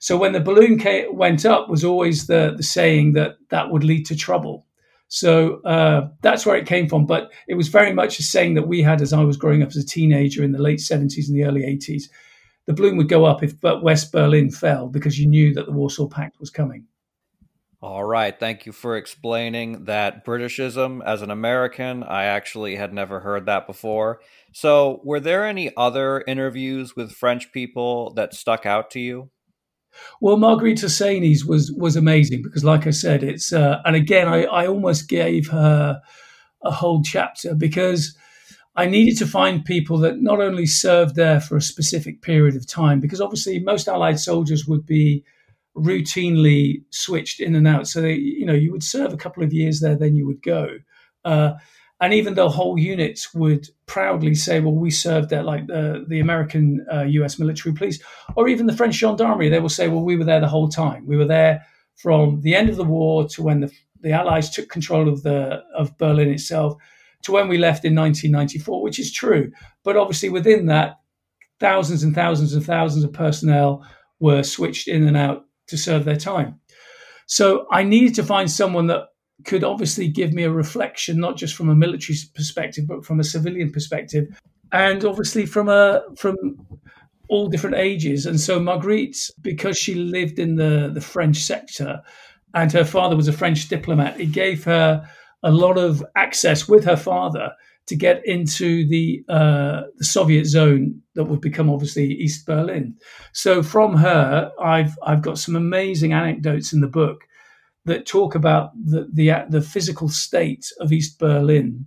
So 0.00 0.16
when 0.16 0.32
the 0.32 0.40
balloon 0.40 0.78
came, 0.78 1.14
went 1.14 1.44
up, 1.44 1.68
was 1.68 1.84
always 1.84 2.26
the 2.26 2.54
the 2.56 2.62
saying 2.62 3.12
that 3.12 3.36
that 3.50 3.70
would 3.70 3.84
lead 3.84 4.06
to 4.06 4.16
trouble. 4.16 4.66
So 5.08 5.60
uh, 5.62 6.08
that's 6.22 6.46
where 6.46 6.56
it 6.56 6.66
came 6.66 6.88
from. 6.88 7.06
But 7.06 7.30
it 7.48 7.54
was 7.54 7.68
very 7.68 7.92
much 7.92 8.18
a 8.18 8.22
saying 8.22 8.54
that 8.54 8.68
we 8.68 8.82
had 8.82 9.02
as 9.02 9.12
I 9.12 9.22
was 9.22 9.36
growing 9.36 9.62
up 9.62 9.68
as 9.68 9.76
a 9.76 9.86
teenager 9.86 10.42
in 10.42 10.52
the 10.52 10.62
late 10.62 10.78
70s 10.78 11.28
and 11.28 11.36
the 11.36 11.44
early 11.44 11.62
80s. 11.62 12.04
The 12.66 12.72
balloon 12.72 12.96
would 12.96 13.08
go 13.08 13.24
up 13.24 13.42
if 13.42 13.54
West 13.62 14.12
Berlin 14.12 14.50
fell 14.50 14.88
because 14.88 15.18
you 15.18 15.26
knew 15.26 15.52
that 15.54 15.66
the 15.66 15.72
Warsaw 15.72 16.06
Pact 16.08 16.38
was 16.38 16.50
coming. 16.50 16.86
All 17.82 18.04
right. 18.04 18.38
Thank 18.38 18.66
you 18.66 18.72
for 18.72 18.94
explaining 18.94 19.84
that 19.86 20.22
Britishism. 20.24 21.02
As 21.02 21.22
an 21.22 21.30
American, 21.30 22.02
I 22.02 22.24
actually 22.24 22.76
had 22.76 22.92
never 22.92 23.20
heard 23.20 23.46
that 23.46 23.66
before. 23.66 24.20
So, 24.52 25.00
were 25.02 25.20
there 25.20 25.46
any 25.46 25.74
other 25.78 26.22
interviews 26.26 26.94
with 26.94 27.12
French 27.12 27.52
people 27.52 28.12
that 28.14 28.34
stuck 28.34 28.66
out 28.66 28.90
to 28.90 29.00
you? 29.00 29.30
Well, 30.20 30.36
Marguerite 30.36 30.80
Hosseini's 30.80 31.46
was 31.46 31.72
was 31.72 31.96
amazing 31.96 32.42
because, 32.42 32.64
like 32.64 32.86
I 32.86 32.90
said, 32.90 33.22
it's 33.22 33.50
uh, 33.50 33.80
and 33.86 33.96
again, 33.96 34.28
I, 34.28 34.44
I 34.44 34.66
almost 34.66 35.08
gave 35.08 35.48
her 35.48 36.02
a 36.62 36.70
whole 36.70 37.02
chapter 37.02 37.54
because 37.54 38.14
I 38.76 38.86
needed 38.86 39.16
to 39.18 39.26
find 39.26 39.64
people 39.64 39.96
that 39.98 40.20
not 40.20 40.40
only 40.40 40.66
served 40.66 41.16
there 41.16 41.40
for 41.40 41.56
a 41.56 41.62
specific 41.62 42.20
period 42.20 42.56
of 42.56 42.66
time, 42.66 43.00
because 43.00 43.22
obviously 43.22 43.58
most 43.58 43.88
Allied 43.88 44.20
soldiers 44.20 44.66
would 44.66 44.84
be 44.84 45.24
routinely 45.76 46.82
switched 46.90 47.40
in 47.40 47.54
and 47.54 47.66
out. 47.66 47.88
So 47.88 48.00
they, 48.00 48.14
you 48.14 48.44
know, 48.44 48.54
you 48.54 48.72
would 48.72 48.82
serve 48.82 49.12
a 49.12 49.18
couple 49.18 49.42
of 49.42 49.52
years 49.52 49.80
there, 49.80 49.96
then 49.96 50.16
you 50.16 50.26
would 50.26 50.42
go. 50.42 50.78
Uh, 51.24 51.54
and 52.00 52.14
even 52.14 52.34
though 52.34 52.48
whole 52.48 52.78
units 52.78 53.34
would 53.34 53.68
proudly 53.86 54.34
say, 54.34 54.58
"Well, 54.60 54.74
we 54.74 54.90
served 54.90 55.28
there," 55.28 55.42
like 55.42 55.66
the 55.66 56.04
the 56.08 56.20
American 56.20 56.84
uh, 56.92 57.02
U.S. 57.02 57.38
military 57.38 57.74
police, 57.74 58.02
or 58.36 58.48
even 58.48 58.66
the 58.66 58.76
French 58.76 58.94
gendarmerie, 58.94 59.50
they 59.50 59.60
will 59.60 59.68
say, 59.68 59.86
"Well, 59.88 60.02
we 60.02 60.16
were 60.16 60.24
there 60.24 60.40
the 60.40 60.48
whole 60.48 60.68
time. 60.68 61.06
We 61.06 61.18
were 61.18 61.26
there 61.26 61.62
from 61.96 62.40
the 62.40 62.54
end 62.54 62.70
of 62.70 62.76
the 62.76 62.84
war 62.84 63.28
to 63.28 63.42
when 63.42 63.60
the 63.60 63.70
the 64.00 64.12
Allies 64.12 64.48
took 64.48 64.70
control 64.70 65.10
of 65.10 65.22
the 65.22 65.62
of 65.76 65.96
Berlin 65.98 66.30
itself, 66.30 66.74
to 67.24 67.32
when 67.32 67.48
we 67.48 67.58
left 67.58 67.84
in 67.84 67.94
1994," 67.94 68.82
which 68.82 68.98
is 68.98 69.12
true. 69.12 69.52
But 69.84 69.98
obviously, 69.98 70.30
within 70.30 70.66
that, 70.66 71.00
thousands 71.58 72.02
and 72.02 72.14
thousands 72.14 72.54
and 72.54 72.64
thousands 72.64 73.04
of 73.04 73.12
personnel 73.12 73.84
were 74.20 74.42
switched 74.42 74.88
in 74.88 75.06
and 75.06 75.18
out 75.18 75.44
to 75.70 75.78
serve 75.78 76.04
their 76.04 76.16
time. 76.16 76.60
So 77.26 77.66
I 77.70 77.82
needed 77.82 78.14
to 78.16 78.24
find 78.24 78.50
someone 78.50 78.88
that 78.88 79.08
could 79.44 79.64
obviously 79.64 80.08
give 80.08 80.32
me 80.32 80.42
a 80.42 80.50
reflection, 80.50 81.18
not 81.18 81.36
just 81.36 81.54
from 81.54 81.68
a 81.68 81.74
military 81.74 82.18
perspective, 82.34 82.86
but 82.86 83.04
from 83.04 83.20
a 83.20 83.24
civilian 83.24 83.72
perspective, 83.72 84.26
and 84.72 85.04
obviously 85.04 85.46
from 85.46 85.68
a 85.68 86.02
from 86.16 86.36
all 87.28 87.48
different 87.48 87.76
ages. 87.76 88.26
And 88.26 88.40
so 88.40 88.58
Marguerite, 88.58 89.30
because 89.40 89.78
she 89.78 89.94
lived 89.94 90.38
in 90.38 90.56
the 90.56 90.90
the 90.92 91.00
French 91.00 91.38
sector, 91.38 92.02
and 92.54 92.72
her 92.72 92.84
father 92.84 93.16
was 93.16 93.28
a 93.28 93.32
French 93.32 93.68
diplomat, 93.68 94.20
it 94.20 94.32
gave 94.32 94.64
her 94.64 95.08
a 95.42 95.50
lot 95.50 95.78
of 95.78 96.04
access 96.16 96.68
with 96.68 96.84
her 96.84 96.96
father 96.96 97.52
to 97.86 97.96
get 97.96 98.24
into 98.24 98.86
the 98.88 99.24
uh, 99.28 99.82
the 99.96 100.04
Soviet 100.04 100.46
zone 100.46 101.00
that 101.14 101.24
would 101.24 101.40
become 101.40 101.68
obviously 101.68 102.04
East 102.04 102.46
Berlin. 102.46 102.94
So 103.32 103.62
from 103.62 103.96
her, 103.96 104.52
I've 104.62 104.96
I've 105.02 105.22
got 105.22 105.38
some 105.38 105.56
amazing 105.56 106.12
anecdotes 106.12 106.72
in 106.72 106.80
the 106.80 106.88
book 106.88 107.22
that 107.84 108.06
talk 108.06 108.34
about 108.34 108.70
the 108.74 109.08
the, 109.12 109.46
the 109.48 109.62
physical 109.62 110.08
state 110.08 110.66
of 110.80 110.92
East 110.92 111.18
Berlin 111.18 111.86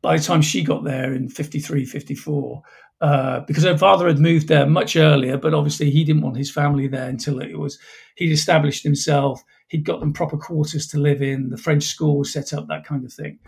by 0.00 0.16
the 0.16 0.22
time 0.22 0.42
she 0.42 0.62
got 0.62 0.84
there 0.84 1.12
in 1.12 1.28
53, 1.28 1.84
54. 1.84 2.62
Uh, 3.00 3.40
because 3.40 3.62
her 3.62 3.78
father 3.78 4.08
had 4.08 4.18
moved 4.18 4.48
there 4.48 4.66
much 4.66 4.96
earlier, 4.96 5.36
but 5.36 5.54
obviously 5.54 5.88
he 5.88 6.02
didn't 6.02 6.22
want 6.22 6.36
his 6.36 6.50
family 6.50 6.88
there 6.88 7.08
until 7.08 7.40
it 7.40 7.56
was 7.56 7.78
he'd 8.16 8.32
established 8.32 8.82
himself. 8.82 9.42
He'd 9.68 9.84
got 9.84 10.00
them 10.00 10.12
proper 10.12 10.36
quarters 10.36 10.86
to 10.88 10.98
live 10.98 11.22
in. 11.22 11.50
The 11.50 11.56
French 11.56 11.84
school 11.84 12.18
was 12.18 12.32
set 12.32 12.52
up, 12.52 12.66
that 12.68 12.84
kind 12.84 13.04
of 13.04 13.12
thing. 13.12 13.38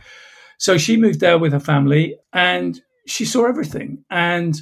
So 0.61 0.76
she 0.76 0.98
moved 0.98 1.20
there 1.20 1.38
with 1.38 1.52
her 1.52 1.61
family 1.61 2.16
and 2.34 2.78
she 3.06 3.24
saw 3.24 3.46
everything. 3.46 4.04
And 4.11 4.61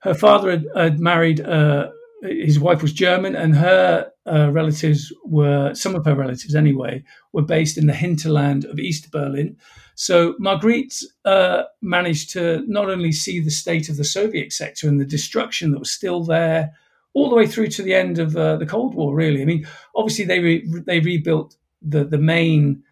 her 0.00 0.12
father 0.12 0.50
had, 0.50 0.66
had 0.74 0.98
married, 0.98 1.40
uh, 1.40 1.90
his 2.22 2.58
wife 2.58 2.82
was 2.82 2.92
German, 2.92 3.36
and 3.36 3.54
her 3.54 4.10
uh, 4.26 4.50
relatives 4.50 5.12
were, 5.24 5.72
some 5.74 5.94
of 5.94 6.04
her 6.04 6.16
relatives 6.16 6.56
anyway, 6.56 7.04
were 7.32 7.42
based 7.42 7.78
in 7.78 7.86
the 7.86 7.94
hinterland 7.94 8.64
of 8.64 8.80
East 8.80 9.12
Berlin. 9.12 9.56
So 9.94 10.34
Marguerite 10.40 11.00
uh, 11.24 11.62
managed 11.80 12.30
to 12.30 12.64
not 12.66 12.90
only 12.90 13.12
see 13.12 13.38
the 13.38 13.50
state 13.50 13.88
of 13.88 13.98
the 13.98 14.04
Soviet 14.04 14.52
sector 14.52 14.88
and 14.88 14.98
the 14.98 15.04
destruction 15.04 15.70
that 15.70 15.78
was 15.78 15.92
still 15.92 16.24
there 16.24 16.72
all 17.14 17.30
the 17.30 17.36
way 17.36 17.46
through 17.46 17.68
to 17.68 17.82
the 17.84 17.94
end 17.94 18.18
of 18.18 18.36
uh, 18.36 18.56
the 18.56 18.66
Cold 18.66 18.96
War, 18.96 19.14
really. 19.14 19.42
I 19.42 19.44
mean, 19.44 19.64
obviously 19.94 20.24
they, 20.24 20.40
re- 20.40 20.66
they 20.86 20.98
rebuilt 20.98 21.56
the, 21.80 22.02
the 22.04 22.18
main 22.18 22.82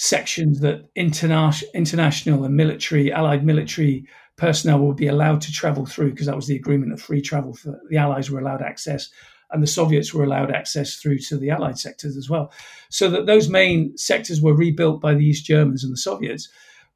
sections 0.00 0.60
that 0.60 0.82
interna- 0.94 1.62
international 1.74 2.44
and 2.44 2.56
military, 2.56 3.12
allied 3.12 3.44
military 3.44 4.06
personnel 4.36 4.78
would 4.78 4.96
be 4.96 5.08
allowed 5.08 5.42
to 5.42 5.52
travel 5.52 5.84
through 5.84 6.10
because 6.10 6.24
that 6.24 6.34
was 6.34 6.46
the 6.46 6.56
agreement 6.56 6.90
of 6.90 7.02
free 7.02 7.20
travel 7.20 7.52
for 7.52 7.78
the 7.90 7.98
allies 7.98 8.30
were 8.30 8.40
allowed 8.40 8.62
access 8.62 9.10
and 9.50 9.62
the 9.62 9.66
soviets 9.66 10.14
were 10.14 10.24
allowed 10.24 10.50
access 10.50 10.96
through 10.96 11.18
to 11.18 11.36
the 11.36 11.50
allied 11.50 11.78
sectors 11.78 12.16
as 12.16 12.30
well. 12.30 12.50
So 12.88 13.10
that 13.10 13.26
those 13.26 13.50
main 13.50 13.94
sectors 13.98 14.40
were 14.40 14.54
rebuilt 14.54 15.02
by 15.02 15.12
the 15.12 15.26
east 15.26 15.44
germans 15.44 15.84
and 15.84 15.92
the 15.92 15.98
soviets 15.98 16.48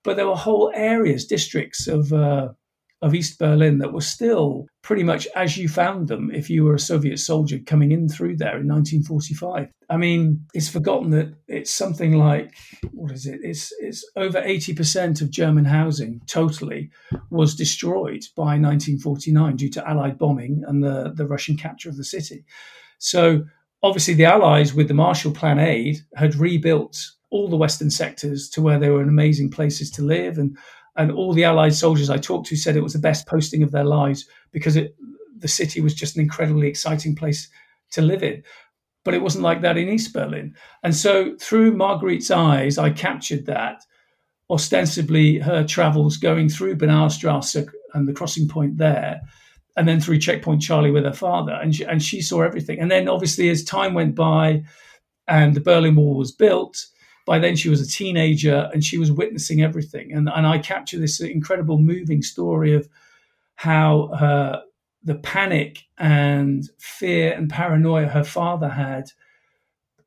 but 0.02 0.16
there 0.16 0.26
were 0.26 0.36
whole 0.36 0.72
areas 0.74 1.26
districts 1.26 1.86
of 1.86 2.10
uh, 2.12 2.48
of 3.04 3.14
East 3.14 3.38
Berlin 3.38 3.78
that 3.78 3.92
were 3.92 4.00
still 4.00 4.66
pretty 4.82 5.02
much 5.02 5.28
as 5.36 5.58
you 5.58 5.68
found 5.68 6.08
them 6.08 6.30
if 6.32 6.48
you 6.48 6.64
were 6.64 6.74
a 6.74 6.78
Soviet 6.78 7.18
soldier 7.18 7.58
coming 7.66 7.92
in 7.92 8.08
through 8.08 8.34
there 8.36 8.58
in 8.58 8.66
1945. 8.66 9.70
I 9.90 9.96
mean, 9.98 10.46
it's 10.54 10.70
forgotten 10.70 11.10
that 11.10 11.34
it's 11.46 11.70
something 11.70 12.16
like 12.16 12.54
what 12.92 13.12
is 13.12 13.26
it? 13.26 13.40
It's 13.42 13.74
it's 13.78 14.10
over 14.16 14.40
80% 14.40 15.20
of 15.20 15.30
German 15.30 15.66
housing 15.66 16.22
totally 16.26 16.90
was 17.28 17.54
destroyed 17.54 18.24
by 18.34 18.56
1949 18.58 19.56
due 19.56 19.70
to 19.70 19.86
Allied 19.86 20.16
bombing 20.16 20.64
and 20.66 20.82
the, 20.82 21.12
the 21.14 21.26
Russian 21.26 21.58
capture 21.58 21.90
of 21.90 21.98
the 21.98 22.04
city. 22.04 22.46
So 22.98 23.44
obviously 23.82 24.14
the 24.14 24.24
Allies 24.24 24.72
with 24.72 24.88
the 24.88 24.94
Marshall 24.94 25.32
Plan 25.32 25.58
aid 25.58 25.98
had 26.16 26.36
rebuilt 26.36 26.96
all 27.28 27.48
the 27.48 27.56
western 27.56 27.90
sectors 27.90 28.48
to 28.48 28.62
where 28.62 28.78
they 28.78 28.88
were 28.88 29.02
amazing 29.02 29.50
places 29.50 29.90
to 29.90 30.02
live 30.02 30.38
and 30.38 30.56
and 30.96 31.10
all 31.10 31.32
the 31.32 31.44
Allied 31.44 31.74
soldiers 31.74 32.10
I 32.10 32.18
talked 32.18 32.46
to 32.48 32.56
said 32.56 32.76
it 32.76 32.82
was 32.82 32.92
the 32.92 32.98
best 32.98 33.26
posting 33.26 33.62
of 33.62 33.72
their 33.72 33.84
lives 33.84 34.26
because 34.52 34.76
it, 34.76 34.94
the 35.38 35.48
city 35.48 35.80
was 35.80 35.94
just 35.94 36.16
an 36.16 36.22
incredibly 36.22 36.68
exciting 36.68 37.16
place 37.16 37.48
to 37.92 38.02
live 38.02 38.22
in. 38.22 38.42
But 39.04 39.14
it 39.14 39.22
wasn't 39.22 39.44
like 39.44 39.60
that 39.62 39.76
in 39.76 39.88
East 39.88 40.12
Berlin. 40.12 40.54
And 40.82 40.94
so 40.94 41.36
through 41.40 41.76
Marguerite's 41.76 42.30
eyes, 42.30 42.78
I 42.78 42.90
captured 42.90 43.46
that. 43.46 43.82
Ostensibly, 44.50 45.38
her 45.38 45.64
travels 45.64 46.16
going 46.16 46.48
through 46.48 46.76
Bernauerstrasse 46.76 47.66
and 47.94 48.08
the 48.08 48.12
crossing 48.12 48.48
point 48.48 48.78
there, 48.78 49.20
and 49.76 49.88
then 49.88 50.00
through 50.00 50.18
Checkpoint 50.18 50.62
Charlie 50.62 50.90
with 50.90 51.04
her 51.04 51.12
father. 51.12 51.52
And 51.52 51.74
she, 51.74 51.84
and 51.84 52.02
she 52.02 52.20
saw 52.20 52.42
everything. 52.42 52.78
And 52.78 52.90
then, 52.90 53.08
obviously, 53.08 53.48
as 53.48 53.64
time 53.64 53.94
went 53.94 54.14
by 54.14 54.62
and 55.26 55.54
the 55.54 55.60
Berlin 55.60 55.96
Wall 55.96 56.16
was 56.16 56.32
built, 56.32 56.86
by 57.24 57.38
then 57.38 57.56
she 57.56 57.68
was 57.68 57.80
a 57.80 57.90
teenager 57.90 58.70
and 58.72 58.84
she 58.84 58.98
was 58.98 59.10
witnessing 59.10 59.62
everything. 59.62 60.12
And, 60.12 60.28
and 60.28 60.46
I 60.46 60.58
capture 60.58 60.98
this 60.98 61.20
incredible 61.20 61.78
moving 61.78 62.22
story 62.22 62.74
of 62.74 62.88
how 63.54 64.08
her, 64.18 64.62
the 65.02 65.14
panic 65.14 65.84
and 65.98 66.68
fear 66.78 67.32
and 67.32 67.48
paranoia 67.48 68.06
her 68.06 68.24
father 68.24 68.68
had 68.68 69.10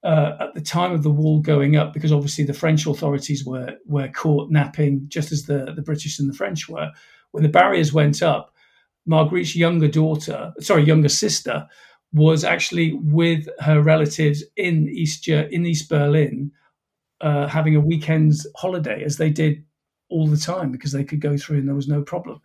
uh, 0.03 0.38
at 0.39 0.53
the 0.53 0.61
time 0.61 0.91
of 0.91 1.03
the 1.03 1.09
wall 1.09 1.39
going 1.39 1.76
up, 1.76 1.93
because 1.93 2.11
obviously 2.11 2.43
the 2.43 2.53
French 2.53 2.86
authorities 2.86 3.43
were 3.45 3.76
were 3.86 4.07
caught 4.09 4.49
napping, 4.49 5.05
just 5.07 5.32
as 5.32 5.43
the, 5.43 5.74
the 5.76 5.82
British 5.82 6.20
and 6.20 6.30
the 6.30 6.38
French 6.38 6.70
were. 6.70 6.91
When 7.32 7.43
the 7.43 7.49
barriers 7.49 7.93
went 7.93 8.22
up, 8.22 8.53
Marguerite's 9.05 9.55
younger 9.55 9.88
daughter, 9.88 10.53
sorry, 10.59 10.84
younger 10.84 11.09
sister, 11.09 11.68
was 12.13 12.43
actually 12.43 12.93
with 12.93 13.49
her 13.59 13.82
relatives 13.82 14.43
in 14.55 14.88
East 14.89 15.28
in 15.28 15.65
East 15.65 15.89
Berlin, 15.89 16.51
uh, 17.22 17.47
having 17.47 17.76
a 17.76 17.82
weekend's 17.82 18.47
holiday, 18.55 19.03
as 19.03 19.18
they 19.18 19.30
did 19.30 19.63
all 20.09 20.28
the 20.28 20.38
time 20.38 20.72
because 20.72 20.91
they 20.91 21.03
could 21.03 21.20
go 21.20 21.38
through 21.38 21.57
and 21.57 21.68
there 21.68 21.76
was 21.76 21.88
no 21.88 22.01
problem. 22.01 22.39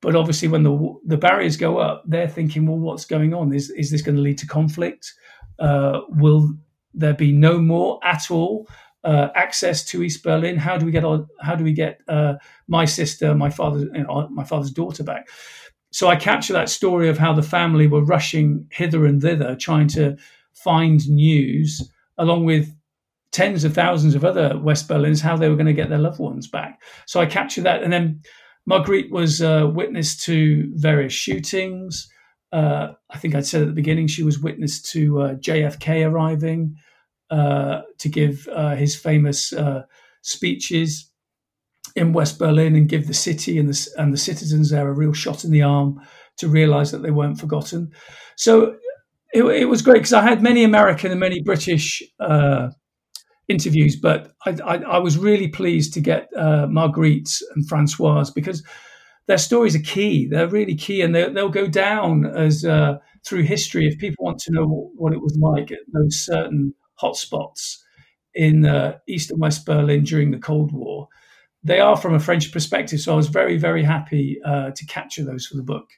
But 0.00 0.16
obviously, 0.16 0.48
when 0.48 0.64
the 0.64 0.94
the 1.06 1.16
barriers 1.16 1.56
go 1.56 1.78
up, 1.78 2.02
they're 2.06 2.28
thinking, 2.28 2.66
well, 2.66 2.78
what's 2.78 3.04
going 3.04 3.34
on? 3.34 3.52
Is 3.52 3.70
is 3.70 3.90
this 3.90 4.02
going 4.02 4.16
to 4.16 4.22
lead 4.22 4.38
to 4.38 4.46
conflict? 4.46 5.12
Uh, 5.58 6.00
will 6.08 6.54
there 6.92 7.14
be 7.14 7.32
no 7.32 7.58
more 7.58 8.00
at 8.02 8.30
all 8.30 8.68
uh, 9.04 9.28
access 9.34 9.84
to 9.86 10.02
East 10.02 10.22
Berlin? 10.24 10.56
How 10.56 10.76
do 10.76 10.84
we 10.86 10.92
get 10.92 11.04
on? 11.04 11.28
How 11.40 11.54
do 11.54 11.62
we 11.62 11.72
get 11.72 12.00
uh, 12.08 12.34
my 12.66 12.84
sister, 12.84 13.34
my 13.34 13.48
father, 13.50 13.80
you 13.94 14.02
know, 14.02 14.28
my 14.28 14.44
father's 14.44 14.72
daughter 14.72 15.04
back? 15.04 15.28
So 15.92 16.08
I 16.08 16.16
capture 16.16 16.54
that 16.54 16.70
story 16.70 17.08
of 17.08 17.18
how 17.18 17.32
the 17.34 17.42
family 17.42 17.86
were 17.86 18.02
rushing 18.02 18.66
hither 18.72 19.04
and 19.06 19.20
thither, 19.20 19.54
trying 19.54 19.88
to 19.88 20.16
find 20.54 21.06
news, 21.08 21.88
along 22.18 22.44
with 22.46 22.74
tens 23.32 23.64
of 23.64 23.74
thousands 23.74 24.14
of 24.14 24.24
other 24.24 24.58
West 24.58 24.88
Berlins, 24.88 25.20
how 25.20 25.36
they 25.36 25.48
were 25.48 25.56
going 25.56 25.66
to 25.66 25.72
get 25.72 25.88
their 25.88 25.98
loved 25.98 26.20
ones 26.20 26.46
back. 26.46 26.80
So 27.06 27.20
I 27.20 27.26
captured 27.26 27.64
that, 27.64 27.82
and 27.82 27.92
then 27.92 28.20
Marguerite 28.66 29.10
was 29.10 29.42
uh, 29.42 29.70
witness 29.72 30.16
to 30.24 30.70
various 30.74 31.12
shootings. 31.12 32.08
Uh, 32.52 32.92
I 33.10 33.18
think 33.18 33.34
I 33.34 33.40
said 33.40 33.62
at 33.62 33.68
the 33.68 33.74
beginning 33.74 34.06
she 34.06 34.22
was 34.22 34.38
witness 34.38 34.82
to 34.92 35.22
uh, 35.22 35.34
JFK 35.34 36.06
arriving 36.06 36.76
uh, 37.30 37.80
to 37.98 38.08
give 38.08 38.46
uh, 38.52 38.76
his 38.76 38.94
famous 38.94 39.52
uh, 39.52 39.82
speeches 40.20 41.10
in 41.96 42.12
West 42.12 42.38
Berlin 42.38 42.76
and 42.76 42.88
give 42.88 43.06
the 43.06 43.14
city 43.14 43.58
and 43.58 43.68
the, 43.68 43.88
and 43.96 44.12
the 44.12 44.18
citizens 44.18 44.70
there 44.70 44.88
a 44.88 44.92
real 44.92 45.12
shot 45.12 45.44
in 45.44 45.50
the 45.50 45.62
arm 45.62 46.00
to 46.36 46.48
realize 46.48 46.90
that 46.92 47.02
they 47.02 47.10
weren't 47.10 47.40
forgotten. 47.40 47.90
So 48.36 48.76
it, 49.32 49.42
it 49.44 49.64
was 49.64 49.82
great 49.82 49.98
because 49.98 50.12
I 50.12 50.22
had 50.22 50.42
many 50.42 50.62
American 50.62 51.10
and 51.10 51.20
many 51.20 51.40
British 51.40 52.02
interviews, 53.48 53.96
but 53.96 54.32
I, 54.46 54.56
I, 54.64 54.76
I, 54.76 54.98
was 54.98 55.18
really 55.18 55.48
pleased 55.48 55.92
to 55.94 56.00
get 56.00 56.28
uh, 56.36 56.66
Marguerite 56.68 57.40
and 57.54 57.68
Francoise 57.68 58.30
because 58.30 58.62
their 59.26 59.38
stories 59.38 59.74
are 59.74 59.80
key. 59.80 60.26
They're 60.26 60.48
really 60.48 60.74
key, 60.74 61.02
and 61.02 61.14
they, 61.14 61.28
will 61.28 61.48
go 61.48 61.66
down 61.66 62.26
as 62.26 62.64
uh, 62.64 62.98
through 63.26 63.42
history 63.42 63.86
if 63.86 63.98
people 63.98 64.24
want 64.24 64.38
to 64.40 64.52
know 64.52 64.90
what, 64.94 65.12
it 65.12 65.20
was 65.20 65.36
like 65.38 65.70
at 65.72 65.80
those 65.92 66.24
certain 66.24 66.74
hotspots 67.00 67.78
in 68.34 68.64
uh, 68.64 68.98
East 69.06 69.30
and 69.30 69.40
West 69.40 69.66
Berlin 69.66 70.04
during 70.04 70.30
the 70.30 70.38
Cold 70.38 70.72
War. 70.72 71.08
They 71.64 71.80
are 71.80 71.96
from 71.96 72.14
a 72.14 72.20
French 72.20 72.52
perspective, 72.52 73.00
so 73.00 73.12
I 73.12 73.16
was 73.16 73.28
very, 73.28 73.56
very 73.56 73.84
happy 73.84 74.40
uh, 74.44 74.70
to 74.70 74.86
capture 74.86 75.24
those 75.24 75.46
for 75.46 75.56
the 75.56 75.62
book. 75.62 75.88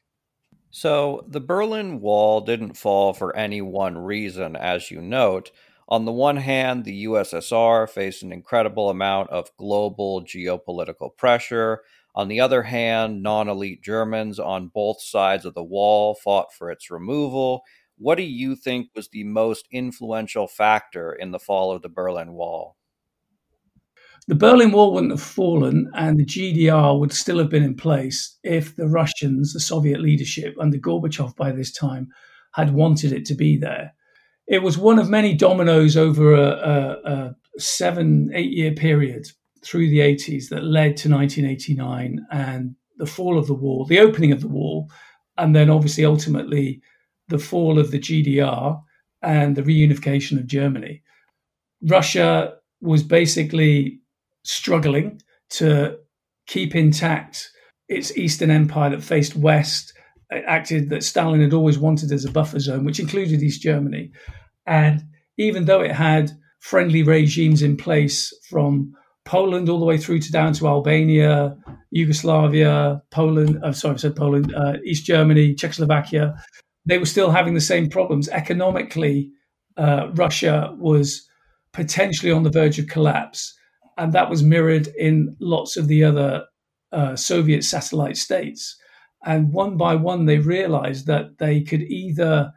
So 0.71 1.25
the 1.29 1.41
Berlin 1.41 2.01
Wall 2.01 2.41
didn't 2.41 2.77
fall 2.77 3.15
for 3.15 3.35
any 3.37 3.63
one 3.63 3.97
reason, 3.97 4.57
as 4.57 4.91
you 4.91 5.01
note. 5.01 5.53
On 5.89 6.05
the 6.05 6.12
one 6.12 6.39
hand, 6.39 6.85
the 6.85 7.05
USSR 7.05 7.89
faced 7.89 8.22
an 8.22 8.32
incredible 8.32 8.89
amount 8.89 9.30
of 9.30 9.55
global 9.59 10.22
geopolitical 10.22 11.14
pressure. 11.16 11.82
On 12.14 12.28
the 12.28 12.41
other 12.41 12.62
hand, 12.62 13.22
non 13.22 13.49
elite 13.49 13.82
Germans 13.82 14.39
on 14.39 14.68
both 14.68 15.03
sides 15.03 15.45
of 15.45 15.55
the 15.55 15.64
wall 15.64 16.14
fought 16.14 16.53
for 16.53 16.70
its 16.70 16.91
removal. 16.91 17.62
What 17.99 18.16
do 18.16 18.22
you 18.22 18.57
think 18.57 18.89
was 18.95 19.09
the 19.09 19.24
most 19.24 19.68
influential 19.70 20.49
factor 20.49 21.12
in 21.12 21.32
the 21.32 21.39
fall 21.39 21.72
of 21.72 21.82
the 21.82 21.89
Berlin 21.89 22.32
Wall? 22.32 22.76
The 24.26 24.35
Berlin 24.35 24.72
Wall 24.72 24.95
wouldn't 24.95 25.12
have 25.12 25.20
fallen 25.20 25.91
and 25.95 26.18
the 26.18 26.24
GDR 26.24 26.99
would 26.99 27.12
still 27.12 27.39
have 27.39 27.51
been 27.51 27.62
in 27.62 27.76
place 27.76 28.39
if 28.43 28.74
the 28.74 28.89
Russians, 28.89 29.53
the 29.53 29.61
Soviet 29.61 30.01
leadership 30.01 30.57
under 30.59 30.78
Gorbachev 30.78 31.37
by 31.37 31.53
this 31.53 31.70
time, 31.70 32.09
had 32.55 32.72
wanted 32.72 33.12
it 33.12 33.26
to 33.26 33.35
be 33.35 33.59
there 33.59 33.93
it 34.47 34.63
was 34.63 34.77
one 34.77 34.99
of 34.99 35.09
many 35.09 35.35
dominoes 35.35 35.97
over 35.97 36.35
a, 36.35 36.43
a, 36.43 37.11
a 37.11 37.35
seven, 37.59 38.31
eight 38.35 38.53
year 38.53 38.73
period 38.73 39.27
through 39.65 39.89
the 39.89 40.01
80s 40.01 40.49
that 40.51 40.65
led 40.65 40.97
to 40.99 41.11
1989 41.11 42.27
and 42.31 42.77
the 42.99 43.07
fall 43.07 43.39
of 43.39 43.47
the 43.47 43.55
wall, 43.55 43.87
the 43.87 43.99
opening 43.99 44.33
of 44.33 44.41
the 44.41 44.49
wall, 44.49 44.91
and 45.39 45.57
then 45.57 45.71
obviously 45.71 46.05
ultimately 46.05 46.81
the 47.29 47.39
fall 47.39 47.79
of 47.79 47.91
the 47.91 47.99
GDR 47.99 48.81
and 49.23 49.57
the 49.57 49.63
reunification 49.63 50.39
of 50.39 50.47
Germany. 50.47 51.03
Russia 51.83 52.55
was 52.81 53.03
basically 53.03 54.01
struggling 54.43 55.21
to 55.49 55.97
keep 56.47 56.75
intact 56.75 57.51
its 57.89 58.17
Eastern 58.17 58.51
Empire 58.51 58.91
that 58.91 59.03
faced 59.03 59.35
west 59.35 59.94
acted 60.41 60.91
that 60.91 61.05
Stalin 61.05 61.41
had 61.41 61.53
always 61.53 61.78
wanted 61.78 62.12
as 62.12 62.24
a 62.24 62.30
buffer 62.30 62.59
zone, 62.59 62.85
which 62.85 63.01
included 63.01 63.43
East 63.43 63.62
Germany. 63.62 64.12
And 64.66 65.03
even 65.37 65.64
though 65.64 65.80
it 65.80 65.93
had 65.93 66.32
friendly 66.61 67.03
regimes 67.03 67.62
in 67.62 67.76
place 67.76 68.32
from 68.49 68.95
Poland 69.24 69.68
all 69.68 69.78
the 69.78 69.85
way 69.85 69.99
through 69.99 70.20
to 70.20 70.32
down 70.32 70.53
to 70.55 70.66
Albania, 70.66 71.57
Yugoslavia, 71.91 73.03
Poland, 73.11 73.59
I'm 73.62 73.70
uh, 73.70 73.72
sorry, 73.72 73.95
I 73.95 73.99
said 73.99 74.16
Poland, 74.16 74.55
uh, 74.55 74.74
East 74.85 75.05
Germany, 75.05 75.55
Czechoslovakia, 75.55 76.35
they 76.87 76.99
were 76.99 77.07
still 77.07 77.30
having 77.30 77.55
the 77.55 77.61
same 77.61 77.89
problems. 77.89 78.28
Economically, 78.28 79.30
uh, 79.76 80.09
Russia 80.14 80.74
was 80.78 81.26
potentially 81.72 82.32
on 82.32 82.43
the 82.43 82.51
verge 82.51 82.78
of 82.78 82.87
collapse. 82.87 83.55
And 83.97 84.12
that 84.12 84.30
was 84.30 84.43
mirrored 84.43 84.89
in 84.99 85.37
lots 85.41 85.76
of 85.76 85.89
the 85.89 86.05
other 86.05 86.45
uh, 86.93 87.16
Soviet 87.16 87.64
satellite 87.64 88.16
states. 88.16 88.76
And 89.25 89.53
one 89.53 89.77
by 89.77 89.95
one, 89.95 90.27
they 90.27 90.39
realized 90.39 91.07
that 91.07 91.39
they 91.39 91.62
could 91.62 91.83
either 91.83 92.53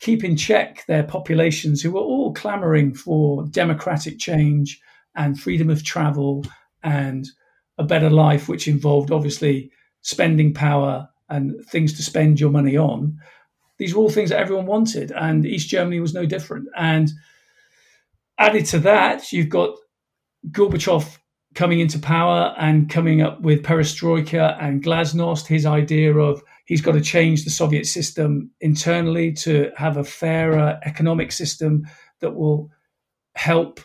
keep 0.00 0.24
in 0.24 0.36
check 0.36 0.84
their 0.86 1.02
populations 1.02 1.82
who 1.82 1.92
were 1.92 2.00
all 2.00 2.32
clamoring 2.32 2.94
for 2.94 3.46
democratic 3.48 4.18
change 4.18 4.80
and 5.14 5.38
freedom 5.38 5.70
of 5.70 5.84
travel 5.84 6.44
and 6.82 7.28
a 7.78 7.84
better 7.84 8.10
life, 8.10 8.48
which 8.48 8.68
involved 8.68 9.10
obviously 9.10 9.70
spending 10.00 10.52
power 10.52 11.08
and 11.28 11.64
things 11.66 11.92
to 11.94 12.02
spend 12.02 12.40
your 12.40 12.50
money 12.50 12.76
on. 12.76 13.16
These 13.78 13.94
were 13.94 14.02
all 14.02 14.10
things 14.10 14.30
that 14.30 14.38
everyone 14.38 14.66
wanted, 14.66 15.12
and 15.12 15.46
East 15.46 15.68
Germany 15.68 16.00
was 16.00 16.14
no 16.14 16.26
different. 16.26 16.68
And 16.76 17.10
added 18.38 18.66
to 18.66 18.78
that, 18.80 19.32
you've 19.32 19.48
got 19.48 19.76
Gorbachev 20.50 21.18
coming 21.54 21.80
into 21.80 21.98
power 21.98 22.54
and 22.58 22.88
coming 22.88 23.22
up 23.22 23.40
with 23.40 23.62
perestroika 23.62 24.56
and 24.60 24.82
glasnost, 24.82 25.46
his 25.46 25.66
idea 25.66 26.14
of 26.16 26.42
he's 26.66 26.80
got 26.80 26.92
to 26.92 27.00
change 27.00 27.44
the 27.44 27.50
Soviet 27.50 27.86
system 27.86 28.50
internally 28.60 29.32
to 29.32 29.70
have 29.76 29.96
a 29.96 30.04
fairer 30.04 30.78
economic 30.84 31.32
system 31.32 31.86
that 32.20 32.34
will 32.34 32.70
help 33.34 33.80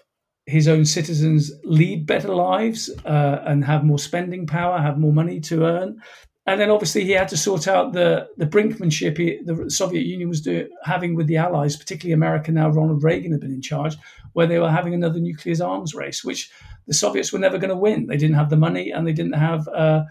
his 0.45 0.67
own 0.67 0.85
citizens 0.85 1.51
lead 1.63 2.05
better 2.05 2.33
lives 2.33 2.89
uh, 3.05 3.41
and 3.45 3.65
have 3.65 3.83
more 3.83 3.99
spending 3.99 4.47
power, 4.47 4.79
have 4.79 4.97
more 4.97 5.11
money 5.11 5.41
to 5.41 5.65
earn. 5.65 6.01
And 6.45 6.61
then 6.61 6.69
obviously 6.69 7.03
he 7.03 7.11
had 7.11 7.27
to 7.29 7.37
sort 7.37 7.67
out 7.67 7.91
the 7.91 8.29
the 8.37 8.45
brinkmanship 8.45 9.17
he, 9.17 9.39
the 9.43 9.69
Soviet 9.69 10.05
Union 10.05 10.29
was 10.29 10.39
doing, 10.39 10.69
having 10.83 11.13
with 11.13 11.27
the 11.27 11.35
Allies, 11.35 11.75
particularly 11.75 12.13
America. 12.13 12.53
Now 12.53 12.69
Ronald 12.69 13.03
Reagan 13.03 13.33
had 13.33 13.41
been 13.41 13.51
in 13.51 13.61
charge, 13.61 13.97
where 14.31 14.47
they 14.47 14.57
were 14.57 14.71
having 14.71 14.93
another 14.93 15.19
nuclear 15.19 15.61
arms 15.61 15.93
race, 15.93 16.23
which 16.23 16.49
the 16.87 16.93
Soviets 16.93 17.33
were 17.33 17.39
never 17.39 17.57
going 17.57 17.69
to 17.69 17.75
win. 17.75 18.07
They 18.07 18.17
didn't 18.17 18.35
have 18.35 18.49
the 18.49 18.57
money 18.57 18.91
and 18.91 19.05
they 19.05 19.13
didn't 19.13 19.33
have 19.33 19.67
uh, 19.67 20.03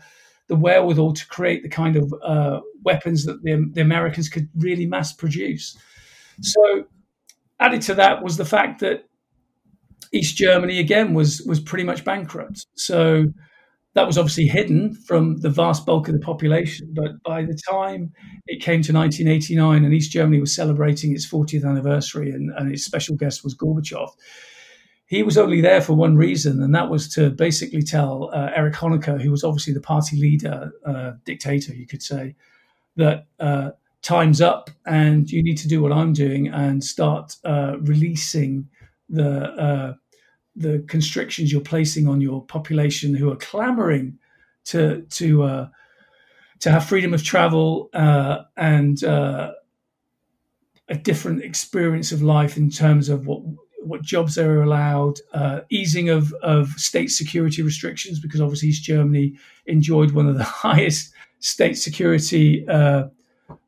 the 0.49 0.57
wherewithal 0.57 1.15
to 1.15 1.27
create 1.29 1.63
the 1.63 1.69
kind 1.69 1.97
of 1.97 2.15
uh, 2.23 2.61
weapons 2.85 3.25
that 3.25 3.43
the, 3.43 3.69
the 3.73 3.81
Americans 3.81 4.29
could 4.29 4.49
really 4.57 4.87
mass 4.87 5.13
produce. 5.13 5.77
So 6.43 6.85
added 7.59 7.83
to 7.83 7.95
that 7.95 8.23
was 8.23 8.37
the 8.37 8.45
fact 8.45 8.81
that 8.81 9.05
East 10.13 10.37
Germany 10.37 10.79
again 10.79 11.15
was 11.15 11.43
was 11.47 11.61
pretty 11.61 11.85
much 11.85 12.05
bankrupt. 12.05 12.67
So 12.75 13.27
that 13.95 14.07
was 14.07 14.19
obviously 14.19 14.47
hidden 14.47 14.95
from 14.95 15.39
the 15.39 15.49
vast 15.49 15.87
bulk 15.87 16.09
of 16.09 16.15
the 16.15 16.21
population. 16.21 16.93
But 16.93 17.23
by 17.25 17.45
the 17.45 17.59
time 17.69 18.13
it 18.47 18.63
came 18.63 18.83
to 18.83 18.93
1989 18.93 19.85
and 19.85 19.95
East 19.95 20.13
Germany 20.13 20.39
was 20.39 20.55
celebrating 20.55 21.13
its 21.13 21.29
40th 21.29 21.65
anniversary 21.65 22.31
and, 22.31 22.53
and 22.57 22.71
its 22.71 22.85
special 22.85 23.17
guest 23.17 23.43
was 23.43 23.57
Gorbachev, 23.57 24.11
he 25.07 25.23
was 25.23 25.39
only 25.39 25.61
there 25.61 25.81
for 25.81 25.95
one 25.95 26.17
reason, 26.17 26.63
and 26.63 26.75
that 26.75 26.91
was 26.91 27.09
to 27.15 27.31
basically 27.31 27.83
tell 27.83 28.29
uh, 28.35 28.51
Erich 28.55 28.75
Honecker, 28.75 29.21
who 29.21 29.31
was 29.31 29.45
obviously 29.45 29.73
the 29.73 29.81
party 29.81 30.17
leader, 30.17 30.73
uh, 30.85 31.13
dictator, 31.25 31.73
you 31.73 31.87
could 31.87 32.03
say, 32.03 32.35
that 32.97 33.27
uh, 33.39 33.71
time's 34.03 34.41
up 34.41 34.69
and 34.85 35.31
you 35.31 35.45
need 35.45 35.59
to 35.59 35.69
do 35.69 35.81
what 35.81 35.93
I'm 35.93 36.13
doing 36.13 36.49
and 36.49 36.83
start 36.83 37.37
uh, 37.45 37.77
releasing 37.81 38.69
the 39.09 39.43
uh, 39.53 39.95
the 40.57 40.85
constrictions 40.89 41.53
you're 41.53 41.61
placing 41.61 42.09
on 42.09 42.21
your 42.21 42.45
population 42.45 43.15
who 43.15 43.31
are 43.31 43.37
clamoring 43.37 44.19
to 44.65 45.03
to 45.03 45.45
uh, 45.45 45.69
to 46.59 46.71
have 46.71 46.85
freedom 46.85 47.15
of 47.15 47.23
travel 47.23 47.91
and 48.57 49.05
a 50.89 50.95
different 50.95 51.43
experience 51.43 52.13
of 52.13 52.23
life 52.23 52.57
in 52.57 52.71
terms 52.71 53.09
of 53.09 53.27
what 53.27 53.43
what 53.87 54.03
jobs 54.03 54.37
were 54.37 54.63
allowed, 54.63 55.19
uh, 55.33 55.61
easing 55.71 56.09
of, 56.09 56.33
of 56.43 56.69
state 56.71 57.09
security 57.09 57.63
restrictions, 57.63 58.21
because 58.21 58.41
obviously 58.41 58.69
East 58.69 58.85
Germany 58.85 59.35
enjoyed 59.67 60.13
one 60.13 60.29
of 60.29 60.37
the 60.37 60.45
highest 60.67 61.13
state 61.41 61.75
security 61.75 62.67
uh, 62.69 63.05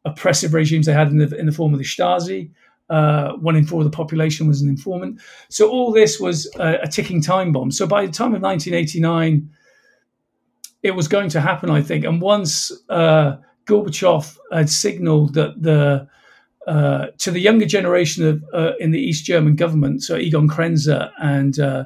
oppressive 0.04 0.54
regimes 0.54 0.86
they 0.86 0.92
had 0.92 1.08
in 1.08 1.18
the, 1.18 1.36
in 1.36 1.46
the 1.46 1.52
form 1.52 1.72
of 1.72 1.78
the 1.78 1.84
Stasi. 1.84 2.50
Uh, 2.90 3.32
one 3.34 3.54
in 3.54 3.66
four 3.66 3.80
of 3.80 3.84
the 3.84 3.94
population 3.94 4.48
was 4.48 4.62
an 4.62 4.68
informant. 4.68 5.20
So 5.50 5.68
all 5.68 5.92
this 5.92 6.18
was 6.18 6.50
a, 6.58 6.78
a, 6.84 6.88
ticking 6.88 7.20
time 7.20 7.52
bomb. 7.52 7.70
So 7.70 7.86
by 7.86 8.06
the 8.06 8.12
time 8.12 8.34
of 8.34 8.40
1989, 8.40 9.50
it 10.82 10.92
was 10.92 11.06
going 11.06 11.28
to 11.30 11.40
happen, 11.40 11.68
I 11.68 11.82
think. 11.82 12.06
And 12.06 12.18
once 12.18 12.72
uh, 12.88 13.36
Gorbachev 13.66 14.38
had 14.50 14.70
signaled 14.70 15.34
that 15.34 15.62
the 15.62 16.08
uh, 16.68 17.06
to 17.16 17.30
the 17.30 17.40
younger 17.40 17.64
generation 17.64 18.26
of 18.26 18.44
uh, 18.52 18.72
in 18.78 18.90
the 18.90 19.00
East 19.00 19.24
German 19.24 19.56
government, 19.56 20.02
so 20.02 20.16
Egon 20.16 20.48
Krenz 20.48 20.86
and 21.18 21.58
uh, 21.58 21.84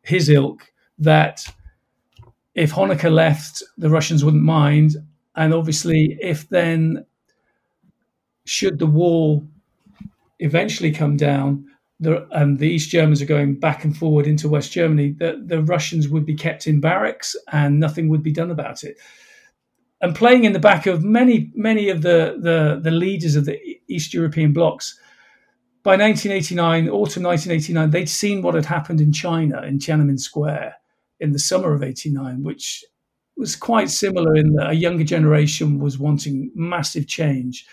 his 0.00 0.30
ilk, 0.30 0.72
that 0.98 1.46
if 2.54 2.72
Honecker 2.72 3.12
left, 3.12 3.62
the 3.76 3.90
Russians 3.90 4.24
wouldn't 4.24 4.42
mind, 4.42 4.96
and 5.34 5.52
obviously, 5.52 6.16
if 6.22 6.48
then 6.48 7.04
should 8.46 8.78
the 8.78 8.86
wall 8.86 9.46
eventually 10.38 10.92
come 10.92 11.18
down, 11.18 11.66
the, 12.00 12.26
and 12.30 12.58
the 12.58 12.68
East 12.68 12.88
Germans 12.88 13.20
are 13.20 13.26
going 13.26 13.60
back 13.60 13.84
and 13.84 13.94
forward 13.94 14.26
into 14.26 14.48
West 14.48 14.72
Germany, 14.72 15.10
the, 15.10 15.42
the 15.44 15.62
Russians 15.62 16.08
would 16.08 16.24
be 16.24 16.34
kept 16.34 16.66
in 16.66 16.80
barracks 16.80 17.36
and 17.52 17.78
nothing 17.78 18.08
would 18.08 18.22
be 18.22 18.32
done 18.32 18.50
about 18.50 18.82
it. 18.82 18.96
And 20.00 20.14
playing 20.14 20.44
in 20.44 20.54
the 20.54 20.58
back 20.58 20.86
of 20.86 21.02
many 21.02 21.50
many 21.54 21.88
of 21.88 22.02
the, 22.02 22.36
the, 22.38 22.80
the 22.82 22.90
leaders 22.90 23.34
of 23.34 23.46
the 23.46 23.58
East 23.88 24.14
European 24.14 24.52
blocs. 24.52 24.98
By 25.82 25.92
1989, 25.92 26.88
autumn 26.88 27.22
1989, 27.22 27.90
they'd 27.90 28.08
seen 28.08 28.42
what 28.42 28.54
had 28.54 28.64
happened 28.64 29.00
in 29.00 29.12
China 29.12 29.62
in 29.62 29.78
Tiananmen 29.78 30.18
Square 30.18 30.74
in 31.20 31.32
the 31.32 31.38
summer 31.38 31.72
of 31.74 31.82
89, 31.82 32.42
which 32.42 32.84
was 33.36 33.54
quite 33.54 33.90
similar 33.90 34.34
in 34.34 34.54
that 34.54 34.70
a 34.70 34.74
younger 34.74 35.04
generation 35.04 35.78
was 35.78 35.98
wanting 35.98 36.50
massive 36.54 37.06
change. 37.06 37.66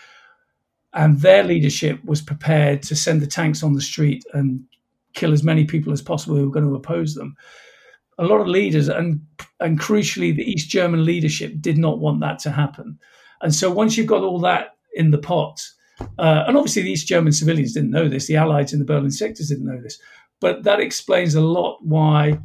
And 0.94 1.20
their 1.22 1.44
leadership 1.44 2.04
was 2.06 2.22
prepared 2.22 2.84
to 2.84 2.96
send 2.96 3.22
the 3.22 3.28
tanks 3.28 3.64
on 3.64 3.74
the 3.74 3.82
street 3.82 4.24
and 4.34 4.64
kill 5.16 5.34
as 5.34 5.44
many 5.44 5.66
people 5.66 5.92
as 5.92 6.02
possible 6.02 6.36
who 6.36 6.46
were 6.46 6.54
going 6.54 6.68
to 6.68 6.76
oppose 6.76 7.16
them 7.16 7.36
a 8.18 8.24
lot 8.24 8.42
of 8.42 8.48
leaders 8.48 8.90
and 8.90 9.22
and 9.60 9.80
crucially 9.80 10.36
the 10.36 10.50
East 10.50 10.70
German 10.70 11.06
leadership 11.06 11.54
did 11.60 11.78
not 11.78 12.00
want 12.00 12.20
that 12.22 12.40
to 12.40 12.52
happen. 12.52 13.00
And 13.42 13.54
so 13.54 13.72
once 13.72 13.98
you've 13.98 14.08
got 14.08 14.24
all 14.24 14.40
that 14.42 14.76
in 14.94 15.12
the 15.12 15.18
pot, 15.18 15.62
uh, 16.00 16.44
and 16.48 16.58
obviously 16.58 16.82
the 16.82 16.92
East 16.92 17.08
German 17.08 17.34
civilians 17.34 17.74
didn't 17.74 17.92
know 17.92 18.08
this, 18.08 18.28
the 18.28 18.36
Allies 18.36 18.74
in 18.74 18.80
the 18.80 18.86
Berlin 18.86 19.12
sectors 19.12 19.50
didn't 19.50 19.66
know 19.66 19.82
this, 19.82 20.00
but 20.40 20.64
that 20.64 20.80
explains 20.80 21.36
a 21.36 21.42
lot 21.42 21.80
why 21.84 22.40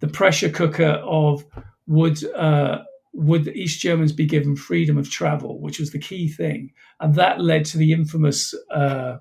the 0.00 0.08
pressure 0.08 0.50
cooker 0.50 1.00
of 1.04 1.44
would 1.86 2.24
uh, 2.34 2.82
would 3.14 3.44
the 3.44 3.54
East 3.54 3.80
Germans 3.80 4.12
be 4.12 4.26
given 4.26 4.56
freedom 4.56 4.96
of 4.96 5.10
travel, 5.10 5.60
which 5.60 5.78
was 5.78 5.90
the 5.90 5.98
key 5.98 6.28
thing, 6.28 6.72
and 7.00 7.14
that 7.14 7.40
led 7.40 7.64
to 7.66 7.78
the 7.78 7.92
infamous 7.92 8.54
uh, 8.70 9.18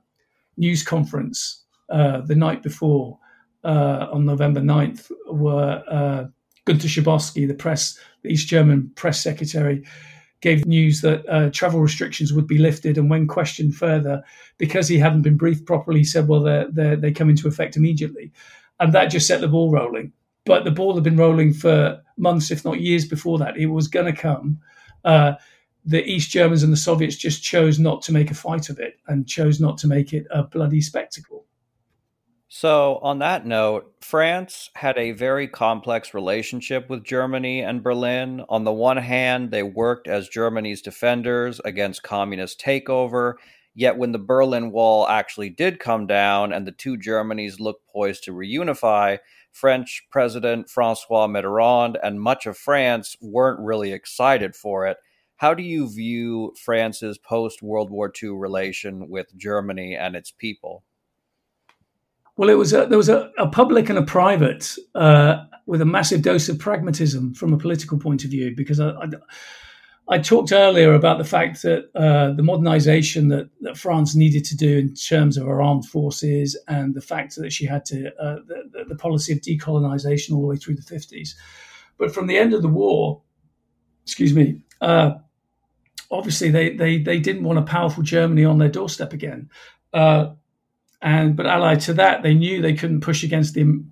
news 0.57 0.83
conference 0.83 1.63
uh, 1.89 2.21
the 2.21 2.35
night 2.35 2.63
before 2.63 3.19
uh, 3.63 4.07
on 4.11 4.25
November 4.25 4.61
9th 4.61 5.11
were 5.27 5.83
uh, 5.89 6.25
Günter 6.65 6.87
Schabowski, 6.87 7.47
the 7.47 7.53
press, 7.53 7.99
the 8.23 8.29
East 8.29 8.47
German 8.47 8.91
press 8.95 9.21
secretary, 9.21 9.83
gave 10.41 10.65
news 10.65 11.01
that 11.01 11.27
uh, 11.29 11.49
travel 11.51 11.79
restrictions 11.79 12.33
would 12.33 12.47
be 12.47 12.57
lifted. 12.57 12.97
And 12.97 13.09
when 13.09 13.27
questioned 13.27 13.75
further, 13.75 14.23
because 14.57 14.87
he 14.87 14.97
hadn't 14.97 15.21
been 15.21 15.37
briefed 15.37 15.65
properly, 15.65 15.99
he 15.99 16.03
said, 16.03 16.27
well, 16.27 16.41
they're, 16.41 16.67
they're, 16.71 16.95
they 16.95 17.11
come 17.11 17.29
into 17.29 17.47
effect 17.47 17.77
immediately. 17.77 18.31
And 18.79 18.93
that 18.93 19.05
just 19.05 19.27
set 19.27 19.41
the 19.41 19.47
ball 19.47 19.71
rolling. 19.71 20.11
But 20.45 20.65
the 20.65 20.71
ball 20.71 20.95
had 20.95 21.03
been 21.03 21.17
rolling 21.17 21.53
for 21.53 22.01
months, 22.17 22.49
if 22.49 22.65
not 22.65 22.81
years 22.81 23.05
before 23.05 23.37
that. 23.37 23.57
It 23.57 23.67
was 23.67 23.87
going 23.87 24.13
to 24.13 24.21
come. 24.21 24.59
Uh, 25.05 25.33
the 25.85 26.03
East 26.03 26.31
Germans 26.31 26.63
and 26.63 26.73
the 26.73 26.77
Soviets 26.77 27.15
just 27.15 27.43
chose 27.43 27.79
not 27.79 28.01
to 28.03 28.11
make 28.11 28.31
a 28.31 28.35
fight 28.35 28.69
of 28.69 28.79
it 28.79 28.99
and 29.07 29.27
chose 29.27 29.59
not 29.59 29.77
to 29.79 29.87
make 29.87 30.13
it 30.13 30.25
a 30.31 30.43
bloody 30.43 30.81
spectacle. 30.81 31.45
So, 32.53 32.97
on 33.01 33.19
that 33.19 33.45
note, 33.45 33.93
France 34.01 34.71
had 34.75 34.97
a 34.97 35.13
very 35.13 35.47
complex 35.47 36.13
relationship 36.13 36.89
with 36.89 37.05
Germany 37.05 37.61
and 37.61 37.81
Berlin. 37.81 38.43
On 38.49 38.65
the 38.65 38.73
one 38.73 38.97
hand, 38.97 39.51
they 39.51 39.63
worked 39.63 40.09
as 40.09 40.27
Germany's 40.27 40.81
defenders 40.81 41.61
against 41.63 42.03
communist 42.03 42.59
takeover. 42.59 43.35
Yet, 43.73 43.95
when 43.97 44.11
the 44.11 44.19
Berlin 44.19 44.73
Wall 44.73 45.07
actually 45.07 45.49
did 45.49 45.79
come 45.79 46.07
down 46.07 46.51
and 46.51 46.67
the 46.67 46.73
two 46.73 46.97
Germanys 46.97 47.61
looked 47.61 47.87
poised 47.87 48.25
to 48.25 48.33
reunify, 48.33 49.19
French 49.53 50.05
President 50.11 50.69
Francois 50.69 51.27
Mitterrand 51.27 51.95
and 52.03 52.19
much 52.19 52.45
of 52.45 52.57
France 52.57 53.15
weren't 53.21 53.61
really 53.61 53.93
excited 53.93 54.57
for 54.57 54.85
it. 54.85 54.97
How 55.37 55.53
do 55.53 55.63
you 55.63 55.89
view 55.89 56.53
France's 56.61 57.17
post 57.17 57.61
World 57.61 57.89
War 57.89 58.11
II 58.21 58.31
relation 58.31 59.07
with 59.07 59.37
Germany 59.37 59.95
and 59.95 60.17
its 60.17 60.31
people? 60.31 60.83
Well, 62.41 62.49
it 62.49 62.57
was 62.57 62.73
a, 62.73 62.87
there 62.87 62.97
was 62.97 63.07
a, 63.07 63.31
a, 63.37 63.47
public 63.47 63.87
and 63.89 63.99
a 63.99 64.01
private 64.01 64.75
uh, 64.95 65.43
with 65.67 65.79
a 65.79 65.85
massive 65.85 66.23
dose 66.23 66.49
of 66.49 66.57
pragmatism 66.57 67.35
from 67.35 67.53
a 67.53 67.57
political 67.57 67.99
point 67.99 68.23
of 68.23 68.31
view, 68.31 68.55
because 68.57 68.79
I, 68.79 68.89
I, 68.89 69.09
I 70.09 70.17
talked 70.17 70.51
earlier 70.51 70.95
about 70.95 71.19
the 71.19 71.23
fact 71.23 71.61
that 71.61 71.91
uh, 71.93 72.33
the 72.33 72.41
modernization 72.41 73.27
that, 73.27 73.47
that, 73.59 73.77
France 73.77 74.15
needed 74.15 74.43
to 74.45 74.57
do 74.57 74.79
in 74.79 74.95
terms 74.95 75.37
of 75.37 75.45
her 75.45 75.61
armed 75.61 75.85
forces 75.85 76.59
and 76.67 76.95
the 76.95 77.01
fact 77.01 77.35
that 77.35 77.53
she 77.53 77.67
had 77.67 77.85
to, 77.85 78.07
uh, 78.19 78.37
the, 78.47 78.85
the, 78.87 78.95
policy 78.95 79.33
of 79.33 79.41
decolonization 79.41 80.31
all 80.31 80.41
the 80.41 80.47
way 80.47 80.57
through 80.57 80.77
the 80.77 80.81
50s. 80.81 81.35
But 81.99 82.11
from 82.11 82.25
the 82.25 82.39
end 82.39 82.55
of 82.55 82.63
the 82.63 82.69
war, 82.69 83.21
excuse 84.03 84.33
me, 84.33 84.63
uh, 84.81 85.11
obviously 86.09 86.49
they, 86.49 86.75
they, 86.75 86.97
they 86.97 87.19
didn't 87.19 87.43
want 87.43 87.59
a 87.59 87.61
powerful 87.61 88.01
Germany 88.01 88.45
on 88.45 88.57
their 88.57 88.67
doorstep 88.67 89.13
again. 89.13 89.51
Uh, 89.93 90.31
and 91.01 91.35
but 91.35 91.45
allied 91.45 91.81
to 91.81 91.93
that, 91.93 92.23
they 92.23 92.33
knew 92.33 92.61
they 92.61 92.73
couldn't 92.75 93.01
push 93.01 93.23
against 93.23 93.53
the 93.53 93.83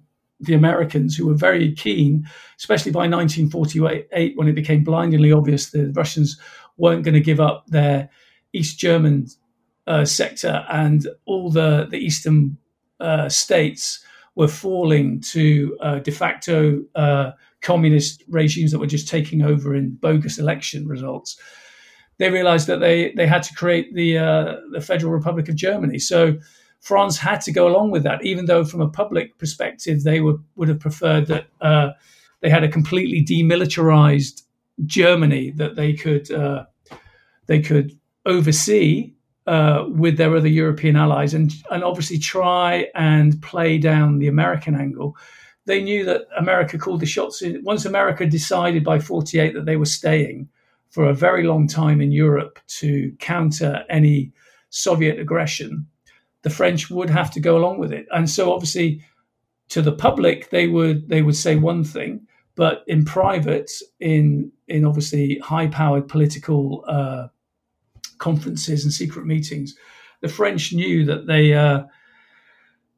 the 0.41 0.53
Americans, 0.53 1.17
who 1.17 1.27
were 1.27 1.33
very 1.33 1.73
keen, 1.73 2.25
especially 2.57 2.93
by 2.93 3.07
1948, 3.07 4.37
when 4.37 4.47
it 4.47 4.53
became 4.53 4.85
blindingly 4.85 5.33
obvious 5.33 5.71
the 5.71 5.91
Russians 5.93 6.39
weren't 6.77 7.03
going 7.03 7.13
to 7.13 7.19
give 7.19 7.41
up 7.41 7.67
their 7.67 8.09
East 8.53 8.79
German 8.79 9.27
uh, 9.85 10.05
sector, 10.05 10.65
and 10.69 11.07
all 11.25 11.49
the 11.49 11.87
the 11.89 11.97
eastern 11.97 12.57
uh, 12.99 13.27
states 13.27 14.03
were 14.35 14.47
falling 14.47 15.19
to 15.19 15.77
uh, 15.81 15.99
de 15.99 16.11
facto 16.11 16.83
uh, 16.95 17.31
communist 17.61 18.23
regimes 18.29 18.71
that 18.71 18.79
were 18.79 18.87
just 18.87 19.07
taking 19.07 19.41
over 19.41 19.75
in 19.75 19.95
bogus 19.95 20.37
election 20.37 20.87
results. 20.87 21.37
They 22.17 22.29
realized 22.29 22.67
that 22.67 22.79
they 22.79 23.11
they 23.13 23.27
had 23.27 23.43
to 23.43 23.55
create 23.55 23.93
the 23.93 24.17
uh, 24.17 24.55
the 24.71 24.81
Federal 24.81 25.11
Republic 25.11 25.49
of 25.49 25.55
Germany. 25.55 25.99
So 25.99 26.37
France 26.81 27.17
had 27.17 27.41
to 27.41 27.51
go 27.51 27.67
along 27.67 27.91
with 27.91 28.03
that, 28.03 28.23
even 28.23 28.45
though 28.45 28.63
from 28.63 28.81
a 28.81 28.89
public 28.89 29.37
perspective 29.37 30.03
they 30.03 30.21
would 30.21 30.67
have 30.67 30.79
preferred 30.79 31.27
that 31.27 31.47
uh, 31.61 31.89
they 32.41 32.49
had 32.49 32.63
a 32.63 32.69
completely 32.69 33.23
demilitarized 33.23 34.43
Germany 34.85 35.51
that 35.51 35.75
they 35.75 35.93
could 35.93 36.31
uh, 36.31 36.65
they 37.47 37.61
could 37.61 37.97
oversee 38.25 39.13
uh, 39.47 39.85
with 39.89 40.17
their 40.17 40.35
other 40.35 40.47
European 40.47 40.95
allies, 40.95 41.33
and 41.33 41.51
and 41.71 41.83
obviously 41.83 42.17
try 42.17 42.87
and 42.95 43.41
play 43.41 43.77
down 43.77 44.19
the 44.19 44.27
American 44.27 44.75
angle. 44.75 45.17
They 45.65 45.83
knew 45.83 46.05
that 46.05 46.27
America 46.37 46.77
called 46.77 47.01
the 47.01 47.05
shots. 47.05 47.43
Once 47.63 47.85
America 47.85 48.25
decided 48.25 48.83
by 48.83 48.99
'48 48.99 49.53
that 49.53 49.65
they 49.65 49.75
were 49.75 49.85
staying 49.85 50.47
for 50.89 51.05
a 51.05 51.13
very 51.13 51.43
long 51.43 51.67
time 51.67 52.01
in 52.01 52.11
Europe 52.11 52.59
to 52.67 53.11
counter 53.19 53.83
any 53.89 54.31
Soviet 54.69 55.19
aggression, 55.19 55.85
the 56.43 56.49
French 56.49 56.89
would 56.89 57.09
have 57.09 57.31
to 57.31 57.39
go 57.39 57.57
along 57.57 57.79
with 57.79 57.91
it. 57.91 58.07
And 58.11 58.29
so 58.29 58.53
obviously 58.53 59.03
to 59.69 59.81
the 59.81 59.91
public 59.91 60.49
they 60.49 60.67
would 60.67 61.09
they 61.09 61.21
would 61.21 61.35
say 61.35 61.55
one 61.55 61.83
thing, 61.83 62.27
but 62.55 62.83
in 62.87 63.05
private, 63.05 63.71
in 63.99 64.51
in 64.67 64.85
obviously 64.85 65.39
high 65.39 65.67
powered 65.67 66.07
political 66.07 66.83
uh, 66.87 67.27
conferences 68.17 68.83
and 68.83 68.93
secret 68.93 69.25
meetings, 69.25 69.75
the 70.21 70.29
French 70.29 70.73
knew 70.73 71.05
that 71.05 71.27
they 71.27 71.53
uh, 71.53 71.83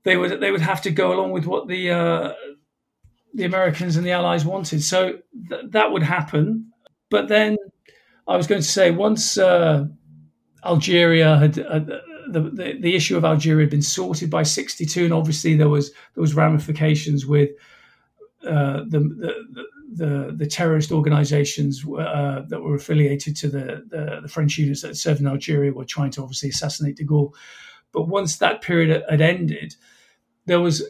they 0.04 0.18
would 0.18 0.40
they 0.40 0.52
would 0.52 0.62
have 0.62 0.82
to 0.84 0.92
go 0.92 1.14
along 1.14 1.32
with 1.32 1.46
what 1.46 1.68
the 1.68 1.92
uh, 1.92 2.34
the 3.34 3.46
Americans 3.46 3.96
and 3.96 4.06
the 4.06 4.12
Allies 4.12 4.46
wanted. 4.46 4.84
So 4.84 5.20
th- 5.50 5.66
that 5.70 5.92
would 5.92 6.04
happen. 6.04 6.72
But 7.10 7.28
then 7.28 7.58
I 8.28 8.38
was 8.38 8.48
going 8.48 8.62
to 8.62 8.68
say 8.68 8.92
once 8.92 9.38
uh, 9.38 9.86
Algeria 10.66 11.38
had, 11.38 11.58
the, 12.40 12.78
the, 12.80 12.96
issue 12.96 13.18
of 13.18 13.26
Algeria 13.26 13.66
had 13.66 13.70
been 13.70 13.82
sorted 13.82 14.30
by 14.30 14.44
62, 14.44 15.06
and 15.06 15.14
obviously 15.14 15.56
there 15.56 15.70
was 15.70 15.92
there 16.14 16.22
was 16.22 16.34
ramifications 16.34 17.26
with 17.26 17.52
uh, 18.46 18.84
the, 18.88 19.00
the, 19.00 19.66
the, 19.94 20.34
the 20.36 20.48
terrorist 20.48 20.92
organizations 20.92 21.86
uh, 21.86 22.42
that 22.48 22.62
were 22.62 22.76
affiliated 22.76 23.36
to 23.36 23.50
the, 23.50 23.84
the, 23.88 24.20
the, 24.24 24.28
French 24.28 24.58
units 24.58 24.82
that 24.82 24.98
served 24.98 25.20
in 25.20 25.28
Algeria 25.28 25.72
were 25.72 25.86
trying 25.86 26.10
to 26.10 26.22
obviously 26.22 26.50
assassinate 26.50 26.96
de 26.96 27.06
Gaulle. 27.06 27.34
But 27.92 28.08
once 28.08 28.38
that 28.38 28.62
period 28.62 29.04
had 29.10 29.22
ended, 29.22 29.76
there 30.46 30.60
was, 30.60 30.84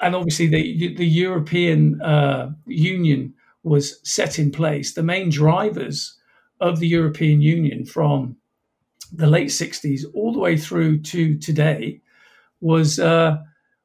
and 0.00 0.14
obviously 0.14 0.46
the 0.46 0.94
the 0.94 1.06
European 1.06 2.02
uh, 2.02 2.50
Union 2.66 3.34
was 3.62 4.00
set 4.08 4.38
in 4.38 4.50
place. 4.50 4.92
The 4.92 5.02
main 5.02 5.30
drivers 5.30 6.18
of 6.60 6.80
the 6.80 6.88
European 6.88 7.40
Union 7.40 7.84
from 7.84 8.36
the 9.12 9.26
late 9.26 9.48
60s 9.48 10.04
all 10.14 10.32
the 10.32 10.38
way 10.38 10.56
through 10.56 11.00
to 11.00 11.36
today 11.38 12.00
was 12.60 12.98
uh, 12.98 13.38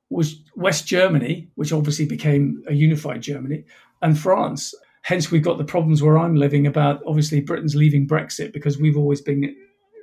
was 0.09 0.41
West 0.55 0.85
Germany, 0.87 1.49
which 1.55 1.73
obviously 1.73 2.05
became 2.05 2.63
a 2.67 2.73
unified 2.73 3.21
Germany, 3.21 3.63
and 4.01 4.17
France. 4.17 4.73
Hence, 5.01 5.31
we've 5.31 5.43
got 5.43 5.57
the 5.57 5.65
problems 5.65 6.01
where 6.01 6.17
I'm 6.17 6.35
living 6.35 6.65
about 6.65 7.01
obviously 7.05 7.41
Britain's 7.41 7.75
leaving 7.75 8.07
Brexit 8.07 8.53
because 8.53 8.77
we've 8.77 8.97
always 8.97 9.21
been, 9.21 9.53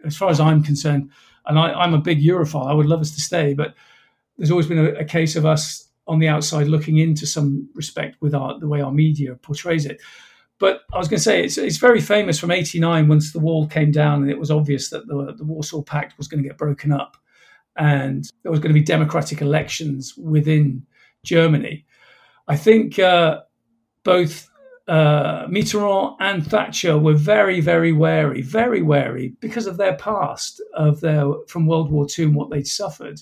as 0.04 0.16
far 0.16 0.28
as 0.28 0.40
I'm 0.40 0.62
concerned, 0.62 1.10
and 1.46 1.58
I, 1.58 1.84
am 1.84 1.94
a 1.94 1.98
big 1.98 2.20
Europhile. 2.20 2.68
I 2.68 2.74
would 2.74 2.86
love 2.86 3.00
us 3.00 3.14
to 3.14 3.20
stay, 3.20 3.54
but 3.54 3.74
there's 4.36 4.50
always 4.50 4.66
been 4.66 4.78
a, 4.78 4.90
a 4.92 5.04
case 5.04 5.36
of 5.36 5.46
us 5.46 5.88
on 6.06 6.18
the 6.18 6.28
outside 6.28 6.66
looking 6.66 6.98
into 6.98 7.26
some 7.26 7.68
respect 7.74 8.16
with 8.20 8.34
our 8.34 8.58
the 8.58 8.68
way 8.68 8.80
our 8.80 8.92
media 8.92 9.36
portrays 9.36 9.86
it. 9.86 10.00
But 10.60 10.82
I 10.92 10.98
was 10.98 11.08
going 11.08 11.18
to 11.18 11.24
say 11.24 11.42
it's, 11.42 11.58
it's 11.58 11.78
very 11.78 12.00
famous 12.00 12.38
from 12.38 12.52
'89 12.52 13.08
once 13.08 13.32
the 13.32 13.40
wall 13.40 13.66
came 13.66 13.90
down 13.90 14.22
and 14.22 14.30
it 14.30 14.38
was 14.38 14.52
obvious 14.52 14.90
that 14.90 15.08
the, 15.08 15.34
the 15.36 15.44
Warsaw 15.44 15.82
Pact 15.82 16.16
was 16.16 16.28
going 16.28 16.42
to 16.42 16.48
get 16.48 16.58
broken 16.58 16.92
up 16.92 17.16
and 17.76 18.30
there 18.42 18.52
was 18.52 18.60
going 18.60 18.70
to 18.70 18.78
be 18.78 18.84
democratic 18.84 19.40
elections 19.40 20.14
within 20.16 20.86
Germany. 21.24 21.86
I 22.46 22.56
think 22.56 22.98
uh, 22.98 23.40
both 24.04 24.50
uh, 24.86 25.46
Mitterrand 25.46 26.16
and 26.20 26.46
Thatcher 26.46 26.98
were 26.98 27.14
very, 27.14 27.60
very 27.60 27.92
wary, 27.92 28.42
very 28.42 28.82
wary 28.82 29.34
because 29.40 29.66
of 29.66 29.76
their 29.76 29.96
past 29.96 30.60
of 30.74 31.00
their 31.00 31.24
from 31.46 31.66
World 31.66 31.90
War 31.90 32.06
II 32.18 32.26
and 32.26 32.34
what 32.34 32.50
they'd 32.50 32.66
suffered 32.66 33.20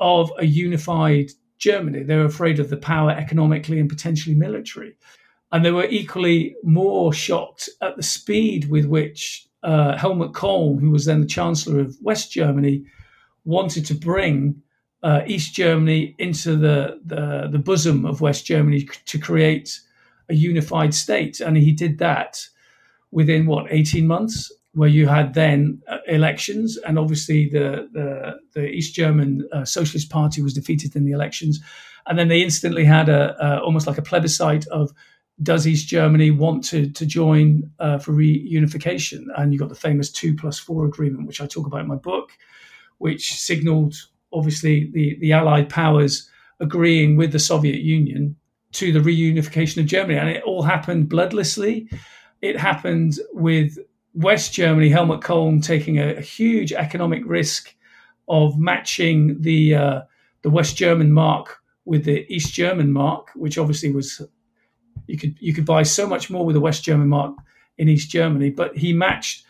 of 0.00 0.32
a 0.38 0.46
unified 0.46 1.30
Germany. 1.58 2.04
They 2.04 2.16
were 2.16 2.24
afraid 2.24 2.60
of 2.60 2.70
the 2.70 2.76
power 2.76 3.10
economically 3.10 3.80
and 3.80 3.88
potentially 3.88 4.34
military. 4.34 4.96
And 5.54 5.64
they 5.64 5.70
were 5.70 5.86
equally 5.86 6.56
more 6.64 7.12
shocked 7.14 7.70
at 7.80 7.96
the 7.96 8.02
speed 8.02 8.68
with 8.68 8.86
which 8.86 9.46
uh, 9.62 9.96
Helmut 9.96 10.34
Kohl, 10.34 10.76
who 10.78 10.90
was 10.90 11.04
then 11.04 11.20
the 11.20 11.34
Chancellor 11.38 11.78
of 11.80 11.96
West 12.02 12.32
Germany, 12.32 12.84
wanted 13.44 13.86
to 13.86 13.94
bring 13.94 14.60
uh, 15.04 15.20
East 15.26 15.54
Germany 15.54 16.16
into 16.18 16.56
the, 16.56 16.98
the, 17.06 17.48
the 17.52 17.58
bosom 17.60 18.04
of 18.04 18.20
West 18.20 18.44
Germany 18.44 18.88
to 19.06 19.18
create 19.18 19.80
a 20.28 20.34
unified 20.34 20.92
state, 20.92 21.40
and 21.40 21.56
he 21.56 21.70
did 21.70 21.98
that 21.98 22.48
within 23.12 23.46
what 23.46 23.70
eighteen 23.70 24.06
months, 24.06 24.50
where 24.72 24.88
you 24.88 25.06
had 25.06 25.34
then 25.34 25.80
uh, 25.86 25.98
elections, 26.08 26.78
and 26.78 26.98
obviously 26.98 27.48
the 27.48 27.88
the, 27.92 28.40
the 28.54 28.66
East 28.66 28.94
German 28.94 29.46
uh, 29.52 29.64
Socialist 29.64 30.10
Party 30.10 30.42
was 30.42 30.54
defeated 30.54 30.96
in 30.96 31.04
the 31.04 31.12
elections, 31.12 31.60
and 32.06 32.18
then 32.18 32.28
they 32.28 32.42
instantly 32.42 32.84
had 32.84 33.08
a, 33.08 33.36
a 33.38 33.60
almost 33.60 33.86
like 33.86 33.98
a 33.98 34.02
plebiscite 34.10 34.66
of 34.68 34.90
does 35.42 35.66
East 35.66 35.88
Germany 35.88 36.30
want 36.30 36.64
to 36.64 36.88
to 36.90 37.06
join 37.06 37.70
uh, 37.78 37.98
for 37.98 38.12
reunification? 38.12 39.26
And 39.36 39.52
you 39.52 39.58
got 39.58 39.68
the 39.68 39.74
famous 39.74 40.10
two 40.10 40.34
plus 40.34 40.58
four 40.58 40.86
agreement, 40.86 41.26
which 41.26 41.40
I 41.40 41.46
talk 41.46 41.66
about 41.66 41.80
in 41.80 41.88
my 41.88 41.96
book, 41.96 42.30
which 42.98 43.34
signaled 43.34 43.94
obviously 44.32 44.90
the, 44.92 45.16
the 45.20 45.32
Allied 45.32 45.68
powers 45.68 46.30
agreeing 46.60 47.16
with 47.16 47.32
the 47.32 47.38
Soviet 47.38 47.80
Union 47.80 48.36
to 48.72 48.92
the 48.92 49.00
reunification 49.00 49.78
of 49.78 49.86
Germany. 49.86 50.18
And 50.18 50.28
it 50.28 50.42
all 50.44 50.62
happened 50.62 51.08
bloodlessly. 51.08 51.88
It 52.42 52.58
happened 52.58 53.18
with 53.32 53.78
West 54.14 54.52
Germany, 54.52 54.88
Helmut 54.88 55.22
Kohl 55.22 55.60
taking 55.60 55.98
a, 55.98 56.14
a 56.14 56.20
huge 56.20 56.72
economic 56.72 57.22
risk 57.26 57.74
of 58.28 58.58
matching 58.58 59.40
the 59.40 59.74
uh, 59.74 60.00
the 60.42 60.50
West 60.50 60.76
German 60.76 61.12
mark 61.12 61.58
with 61.84 62.04
the 62.04 62.24
East 62.32 62.54
German 62.54 62.92
mark, 62.92 63.30
which 63.34 63.58
obviously 63.58 63.90
was 63.90 64.22
you 65.06 65.18
could 65.18 65.36
you 65.40 65.52
could 65.52 65.66
buy 65.66 65.82
so 65.82 66.06
much 66.06 66.30
more 66.30 66.44
with 66.44 66.54
the 66.54 66.60
West 66.60 66.84
German 66.84 67.08
mark 67.08 67.36
in 67.78 67.88
East 67.88 68.10
Germany, 68.10 68.50
but 68.50 68.76
he 68.76 68.92
matched 68.92 69.44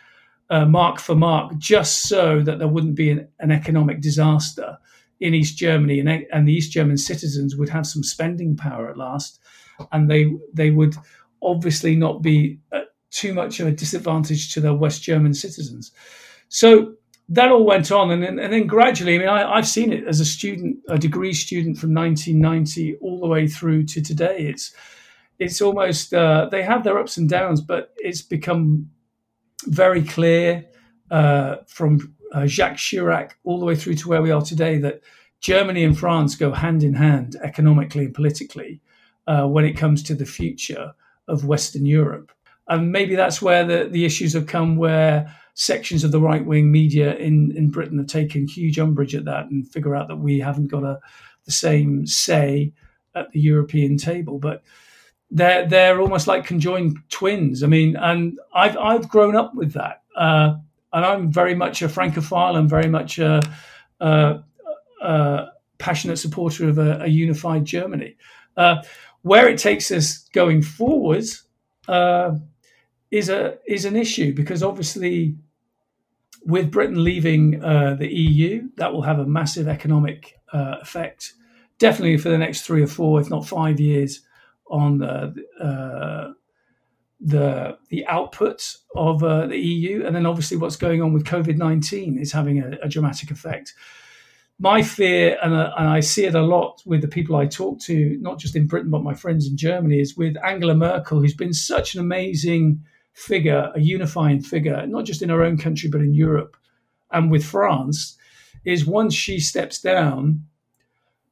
uh, 0.51 0.65
mark 0.65 1.01
for 1.01 1.15
mark, 1.15 1.57
just 1.59 2.03
so 2.09 2.41
that 2.43 2.59
there 2.59 2.69
wouldn't 2.69 2.95
be 2.95 3.11
an, 3.11 3.29
an 3.41 3.51
economic 3.51 4.01
disaster 4.01 4.79
in 5.21 5.35
East 5.35 5.57
Germany, 5.57 6.01
and, 6.01 6.09
and 6.33 6.47
the 6.47 6.53
East 6.53 6.73
German 6.73 6.99
citizens 6.99 7.57
would 7.57 7.69
have 7.69 7.87
some 7.87 8.03
spending 8.03 8.57
power 8.57 8.91
at 8.91 8.97
last, 8.97 9.41
and 9.93 10.11
they 10.11 10.33
they 10.53 10.71
would 10.71 10.97
obviously 11.43 11.95
not 11.95 12.23
be 12.23 12.59
too 13.11 13.33
much 13.33 13.61
of 13.61 13.69
a 13.69 13.73
disadvantage 13.73 14.53
to 14.53 14.61
their 14.61 14.75
West 14.75 15.03
German 15.03 15.33
citizens. 15.33 15.93
So 16.49 16.95
that 17.29 17.51
all 17.51 17.65
went 17.65 17.91
on, 17.91 18.11
and 18.11 18.23
then, 18.23 18.39
and 18.39 18.53
then 18.53 18.67
gradually, 18.67 19.15
I 19.15 19.19
mean, 19.19 19.29
I, 19.29 19.57
have 19.57 19.69
seen 19.69 19.93
it 19.93 20.07
as 20.07 20.21
a 20.21 20.25
student, 20.25 20.79
a 20.89 20.99
degree 20.99 21.33
student 21.33 21.79
from 21.79 21.95
1990 21.95 22.97
all 22.97 23.21
the 23.21 23.27
way 23.27 23.47
through 23.47 23.85
to 23.87 24.03
today. 24.03 24.39
It's 24.39 24.75
it's 25.39 25.61
almost 25.61 26.15
uh, 26.15 26.49
they 26.51 26.63
have 26.63 26.85
their 26.85 26.99
ups 26.99 27.17
and 27.17 27.29
downs, 27.29 27.61
but 27.61 27.93
it's 27.97 28.23
become 28.23 28.91
very 29.67 30.03
clear 30.03 30.67
uh, 31.11 31.57
from 31.67 32.15
uh, 32.33 32.47
Jacques 32.47 32.77
Chirac 32.77 33.33
all 33.45 33.59
the 33.59 33.67
way 33.67 33.77
through 33.77 33.95
to 33.95 34.09
where 34.09 34.23
we 34.23 34.31
are 34.31 34.43
today 34.43 34.79
that 34.79 35.01
Germany 35.41 35.85
and 35.85 35.99
France 35.99 36.35
go 36.37 36.53
hand 36.53 36.83
in 36.83 36.95
hand 36.95 37.37
economically 37.43 38.07
and 38.07 38.15
politically 38.15 38.81
uh, 39.27 39.47
when 39.47 39.65
it 39.65 39.77
comes 39.77 40.03
to 40.03 40.15
the 40.15 40.27
future 40.27 40.93
of 41.29 41.45
Western 41.45 41.87
Europe. 41.87 42.33
And 42.69 42.93
maybe 42.93 43.15
that's 43.15 43.43
where 43.43 43.65
the, 43.65 43.89
the 43.91 44.05
issues 44.05 44.33
have 44.33 44.47
come 44.47 44.77
where 44.77 45.35
sections 45.55 46.03
of 46.03 46.13
the 46.13 46.21
right 46.21 46.45
wing 46.45 46.73
media 46.73 47.15
in, 47.17 47.53
in 47.57 47.71
Britain 47.71 47.99
have 47.99 48.07
taken 48.07 48.49
huge 48.49 48.79
umbrage 48.79 49.15
at 49.15 49.27
that 49.27 49.47
and 49.47 49.69
figure 49.69 49.95
out 49.95 50.09
that 50.09 50.17
we 50.17 50.41
haven't 50.41 50.69
got 50.69 50.83
a, 50.83 50.99
the 51.45 51.53
same 51.53 52.07
say 52.07 52.73
at 53.15 53.31
the 53.33 53.41
European 53.41 53.97
table. 53.97 54.39
But 54.39 54.63
they're 55.31 55.67
they're 55.67 56.01
almost 56.01 56.27
like 56.27 56.47
conjoined 56.47 56.99
twins. 57.11 57.63
I 57.63 57.67
mean, 57.67 57.97
and 57.97 58.39
I've 58.55 58.77
I've 58.77 59.09
grown 59.09 59.37
up 59.37 59.55
with 59.55 59.73
that, 59.73 60.03
uh, 60.17 60.55
and 60.93 61.05
I'm 61.05 61.33
very 61.33 61.55
much 61.55 61.83
a 61.83 61.89
francophile 61.89 62.57
and 62.57 62.69
very 62.69 62.89
much 62.89 63.19
a, 63.19 63.43
a, 64.01 64.43
a 65.03 65.47
passionate 65.79 66.19
supporter 66.19 66.69
of 66.69 66.79
a, 66.79 67.03
a 67.03 67.09
unified 67.09 67.65
Germany. 67.65 68.17
Uh, 68.57 68.83
where 69.23 69.49
it 69.49 69.59
takes 69.59 69.91
us 69.91 70.29
going 70.35 70.63
forwards 70.63 71.45
uh, 71.89 72.37
is 73.11 73.29
a 73.29 73.59
is 73.67 73.85
an 73.85 73.97
issue 73.97 74.33
because 74.35 74.63
obviously, 74.63 75.37
with 76.45 76.71
Britain 76.71 77.03
leaving 77.03 77.63
uh, 77.65 77.95
the 77.95 78.09
EU, 78.09 78.69
that 78.77 78.93
will 78.93 79.03
have 79.03 79.19
a 79.19 79.27
massive 79.27 79.67
economic 79.67 80.39
uh, 80.53 80.77
effect. 80.81 81.33
Definitely 81.79 82.19
for 82.19 82.29
the 82.29 82.39
next 82.39 82.63
three 82.63 82.83
or 82.83 82.87
four, 82.87 83.21
if 83.21 83.31
not 83.31 83.47
five 83.47 83.81
years 83.81 84.21
on 84.75 84.99
the 84.99 85.33
uh, 85.63 86.33
the 87.21 87.79
the 87.89 88.05
output 88.07 88.77
of 88.97 89.23
uh, 89.23 89.47
the 89.47 89.57
EU, 89.57 90.05
and 90.05 90.15
then 90.15 90.27
obviously 90.27 90.57
what's 90.57 90.77
going 90.77 91.01
on 91.01 91.13
with 91.13 91.25
COVID 91.25 91.57
nineteen 91.57 92.19
is 92.19 92.33
having 92.33 92.59
a, 92.59 92.77
a, 92.83 92.89
dramatic 92.89 93.31
effect. 93.31 93.73
My 94.59 94.83
fear, 94.83 95.39
and, 95.43 95.55
uh, 95.55 95.73
and 95.77 95.89
I 95.89 96.01
see 96.01 96.27
it 96.27 96.35
a 96.35 96.43
lot 96.43 96.83
with 96.87 97.01
the 97.01 97.09
people 97.09 97.37
I 97.37 97.47
talk 97.47 97.81
to, 97.83 98.19
not 98.21 98.39
just 98.39 98.57
in 98.57 98.67
Britain 98.67 98.91
but 98.91 99.03
my 99.03 99.15
friends 99.15 99.49
in 99.49 99.57
Germany, 99.57 100.01
is 100.01 100.17
with 100.17 100.37
Angela 100.45 100.75
Merkel, 100.75 101.21
who's 101.21 101.35
been 101.35 101.53
such 101.53 101.95
an 101.95 102.01
amazing 102.01 102.85
figure, 103.13 103.71
a 103.75 103.81
unifying 103.81 104.41
figure, 104.41 104.87
not 104.87 105.05
just 105.05 105.23
in 105.23 105.29
her 105.29 105.43
own 105.43 105.57
country 105.57 105.89
but 105.89 106.01
in 106.01 106.15
Europe, 106.15 106.57
and 107.13 107.31
with 107.31 107.45
France, 107.45 108.17
is 108.65 108.85
once 108.87 109.15
she 109.15 109.39
steps 109.39 109.81
down, 109.81 110.45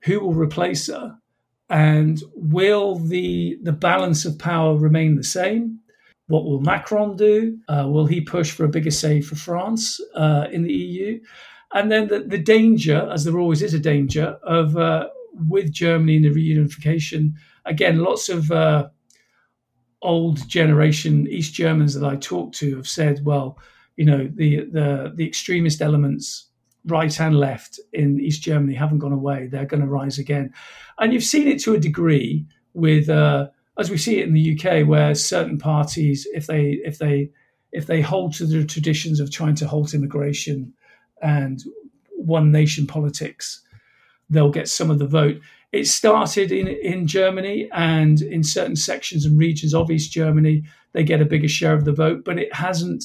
who 0.04 0.20
will 0.20 0.34
replace 0.34 0.88
her? 0.88 1.18
And 1.72 2.22
will 2.34 2.96
the 2.96 3.58
the 3.62 3.72
balance 3.72 4.26
of 4.26 4.38
power 4.38 4.76
remain 4.76 5.16
the 5.16 5.24
same? 5.24 5.80
What 6.26 6.44
will 6.44 6.60
Macron 6.60 7.16
do? 7.16 7.58
Uh, 7.66 7.88
will 7.88 8.04
he 8.04 8.20
push 8.20 8.50
for 8.50 8.64
a 8.64 8.68
bigger 8.68 8.90
say 8.90 9.22
for 9.22 9.36
France 9.36 9.98
uh, 10.14 10.48
in 10.52 10.62
the 10.62 10.72
EU? 10.72 11.20
And 11.72 11.90
then 11.90 12.08
the, 12.08 12.20
the 12.20 12.38
danger, 12.38 13.08
as 13.10 13.24
there 13.24 13.38
always 13.38 13.62
is 13.62 13.72
a 13.72 13.78
danger, 13.78 14.38
of 14.42 14.76
uh, 14.76 15.08
with 15.48 15.72
Germany 15.72 16.16
in 16.16 16.22
the 16.22 16.28
reunification, 16.28 17.32
again, 17.64 18.00
lots 18.00 18.28
of 18.28 18.52
uh, 18.52 18.88
old 20.02 20.46
generation 20.46 21.26
East 21.26 21.54
Germans 21.54 21.94
that 21.94 22.06
I 22.06 22.16
talk 22.16 22.52
to 22.54 22.76
have 22.76 22.88
said, 22.88 23.24
well, 23.24 23.58
you 23.96 24.04
know, 24.04 24.28
the 24.34 24.66
the 24.70 25.12
the 25.14 25.26
extremist 25.26 25.80
elements 25.80 26.48
right 26.86 27.20
and 27.20 27.38
left 27.38 27.78
in 27.92 28.20
East 28.20 28.42
Germany 28.42 28.74
haven't 28.74 28.98
gone 28.98 29.12
away. 29.12 29.46
They're 29.46 29.66
going 29.66 29.82
to 29.82 29.86
rise 29.86 30.18
again. 30.18 30.52
And 30.98 31.12
you've 31.12 31.22
seen 31.22 31.48
it 31.48 31.60
to 31.62 31.74
a 31.74 31.80
degree 31.80 32.46
with, 32.74 33.08
uh, 33.08 33.48
as 33.78 33.90
we 33.90 33.98
see 33.98 34.18
it 34.18 34.26
in 34.26 34.34
the 34.34 34.58
UK, 34.58 34.86
where 34.86 35.14
certain 35.14 35.58
parties, 35.58 36.26
if 36.32 36.46
they 36.46 36.80
if 36.84 36.98
they 36.98 37.30
if 37.72 37.86
they 37.86 38.00
hold 38.00 38.34
to 38.34 38.46
the 38.46 38.64
traditions 38.64 39.18
of 39.18 39.30
trying 39.30 39.54
to 39.56 39.66
halt 39.66 39.94
immigration 39.94 40.72
and 41.22 41.62
one 42.10 42.52
nation 42.52 42.86
politics, 42.86 43.62
they'll 44.28 44.50
get 44.50 44.68
some 44.68 44.90
of 44.90 44.98
the 44.98 45.06
vote. 45.06 45.40
It 45.72 45.86
started 45.86 46.52
in, 46.52 46.68
in 46.68 47.06
Germany 47.06 47.70
and 47.72 48.20
in 48.20 48.42
certain 48.42 48.76
sections 48.76 49.24
and 49.24 49.38
regions 49.38 49.74
of 49.74 49.90
East 49.90 50.12
Germany, 50.12 50.64
they 50.92 51.02
get 51.02 51.22
a 51.22 51.26
bigger 51.26 51.48
share 51.48 51.72
of 51.72 51.86
the 51.86 51.92
vote, 51.92 52.24
but 52.24 52.38
it 52.38 52.54
hasn't 52.54 53.04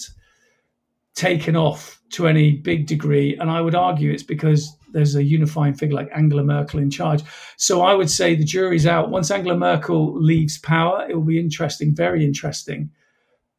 taken 1.18 1.56
off 1.56 2.00
to 2.12 2.28
any 2.28 2.52
big 2.52 2.86
degree. 2.86 3.36
And 3.38 3.50
I 3.50 3.60
would 3.60 3.76
argue 3.76 4.12
it's 4.12 4.24
because 4.24 4.72
there's 4.94 5.16
a 5.16 5.24
unifying 5.24 5.74
figure 5.74 5.96
like 5.96 6.10
Angela 6.16 6.44
Merkel 6.44 6.80
in 6.80 6.92
charge. 6.92 7.24
So 7.58 7.82
I 7.82 7.96
would 7.96 8.10
say 8.10 8.36
the 8.36 8.46
jury's 8.46 8.86
out. 8.86 9.10
Once 9.10 9.32
Angela 9.32 9.58
Merkel 9.58 10.18
leaves 10.22 10.60
power, 10.60 11.06
it 11.10 11.16
will 11.16 11.26
be 11.26 11.40
interesting, 11.40 11.94
very 11.94 12.24
interesting, 12.24 12.92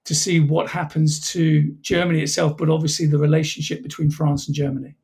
to 0.05 0.15
see 0.15 0.41
what 0.41 0.71
happens 0.71 1.21
to 1.33 1.77
Germany 1.83 2.23
itself, 2.23 2.57
but 2.57 2.71
obviously 2.71 3.07
the 3.07 3.19
relationship 3.19 3.83
between 3.83 4.11
France 4.11 4.47
and 4.47 4.55
Germany. 4.55 4.95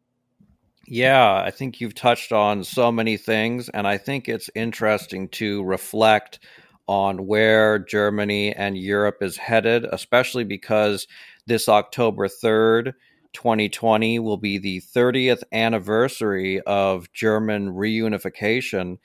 Yeah, 0.86 1.34
I 1.34 1.50
think 1.50 1.80
you've 1.80 1.94
touched 1.94 2.32
on 2.32 2.62
so 2.62 2.92
many 2.92 3.16
things, 3.16 3.68
and 3.70 3.86
I 3.86 3.98
think 3.98 4.28
it's 4.28 4.48
interesting 4.54 5.28
to 5.30 5.64
reflect 5.64 6.38
on 6.86 7.26
where 7.26 7.78
Germany 7.78 8.54
and 8.54 8.76
Europe 8.76 9.22
is 9.22 9.36
headed, 9.36 9.86
especially 9.90 10.44
because 10.44 11.06
this 11.46 11.68
October 11.68 12.28
3rd, 12.28 12.94
2020 13.32 14.18
will 14.20 14.36
be 14.36 14.58
the 14.58 14.80
30th 14.80 15.42
anniversary 15.52 16.60
of 16.62 17.12
German 17.12 17.70
reunification. 17.74 18.98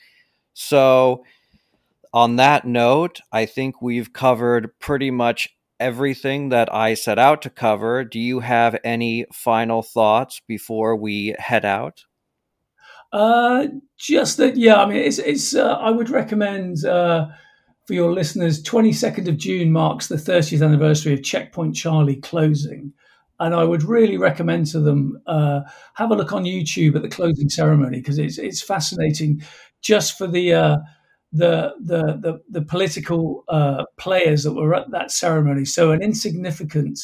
So, 0.53 1.23
on 2.13 2.37
that 2.37 2.65
note, 2.65 3.19
I 3.31 3.45
think 3.45 3.81
we've 3.81 4.13
covered 4.13 4.79
pretty 4.79 5.11
much 5.11 5.49
everything 5.79 6.49
that 6.49 6.73
I 6.73 6.93
set 6.93 7.19
out 7.19 7.41
to 7.43 7.49
cover. 7.49 8.03
Do 8.03 8.19
you 8.19 8.39
have 8.39 8.77
any 8.83 9.25
final 9.31 9.81
thoughts 9.81 10.41
before 10.47 10.95
we 10.95 11.35
head 11.37 11.65
out? 11.65 12.05
Uh, 13.11 13.67
just 13.97 14.37
that, 14.37 14.57
yeah. 14.57 14.81
I 14.81 14.85
mean, 14.85 14.97
it's 14.97 15.17
it's. 15.17 15.55
Uh, 15.55 15.73
I 15.73 15.89
would 15.89 16.09
recommend 16.09 16.85
uh, 16.85 17.27
for 17.89 17.95
your 17.95 18.13
listeners. 18.13 18.61
Twenty 18.61 18.93
second 18.93 19.27
of 19.27 19.37
June 19.37 19.71
marks 19.71 20.05
the 20.05 20.15
30th 20.15 20.63
anniversary 20.63 21.11
of 21.11 21.23
Checkpoint 21.23 21.75
Charlie 21.75 22.17
closing, 22.17 22.93
and 23.39 23.55
I 23.55 23.63
would 23.63 23.81
really 23.81 24.15
recommend 24.15 24.67
to 24.67 24.79
them 24.79 25.19
uh, 25.25 25.61
have 25.95 26.11
a 26.11 26.15
look 26.15 26.31
on 26.31 26.43
YouTube 26.43 26.95
at 26.95 27.01
the 27.01 27.09
closing 27.09 27.49
ceremony 27.49 27.97
because 27.97 28.19
it's 28.19 28.37
it's 28.37 28.61
fascinating, 28.61 29.41
just 29.81 30.19
for 30.19 30.27
the 30.27 30.53
uh, 30.53 30.77
the 31.31 31.73
the 31.83 32.19
the, 32.21 32.39
the 32.47 32.61
political 32.61 33.43
uh, 33.49 33.85
players 33.97 34.43
that 34.43 34.53
were 34.53 34.75
at 34.75 34.91
that 34.91 35.09
ceremony. 35.09 35.65
So 35.65 35.89
an 35.89 36.03
insignificant, 36.03 36.99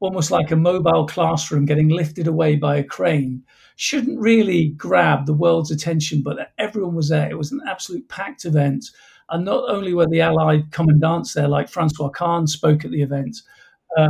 almost 0.00 0.32
like 0.32 0.50
a 0.50 0.56
mobile 0.56 1.06
classroom 1.06 1.66
getting 1.66 1.88
lifted 1.88 2.26
away 2.26 2.56
by 2.56 2.78
a 2.78 2.82
crane, 2.82 3.44
shouldn't 3.76 4.18
really 4.18 4.70
grab 4.70 5.26
the 5.26 5.34
world's 5.34 5.70
attention. 5.70 6.22
But 6.24 6.50
everyone 6.58 6.96
was 6.96 7.10
there. 7.10 7.30
It 7.30 7.38
was 7.38 7.52
an 7.52 7.60
absolute 7.68 8.08
packed 8.08 8.44
event, 8.44 8.86
and 9.30 9.44
not 9.44 9.68
only 9.68 9.94
were 9.94 10.06
the 10.06 10.20
Allied 10.20 10.70
commandants 10.72 11.34
there, 11.34 11.48
like 11.48 11.68
Francois 11.68 12.10
Cann 12.10 12.46
spoke 12.46 12.84
at 12.84 12.90
the 12.90 13.02
event, 13.02 13.36
uh, 13.96 14.08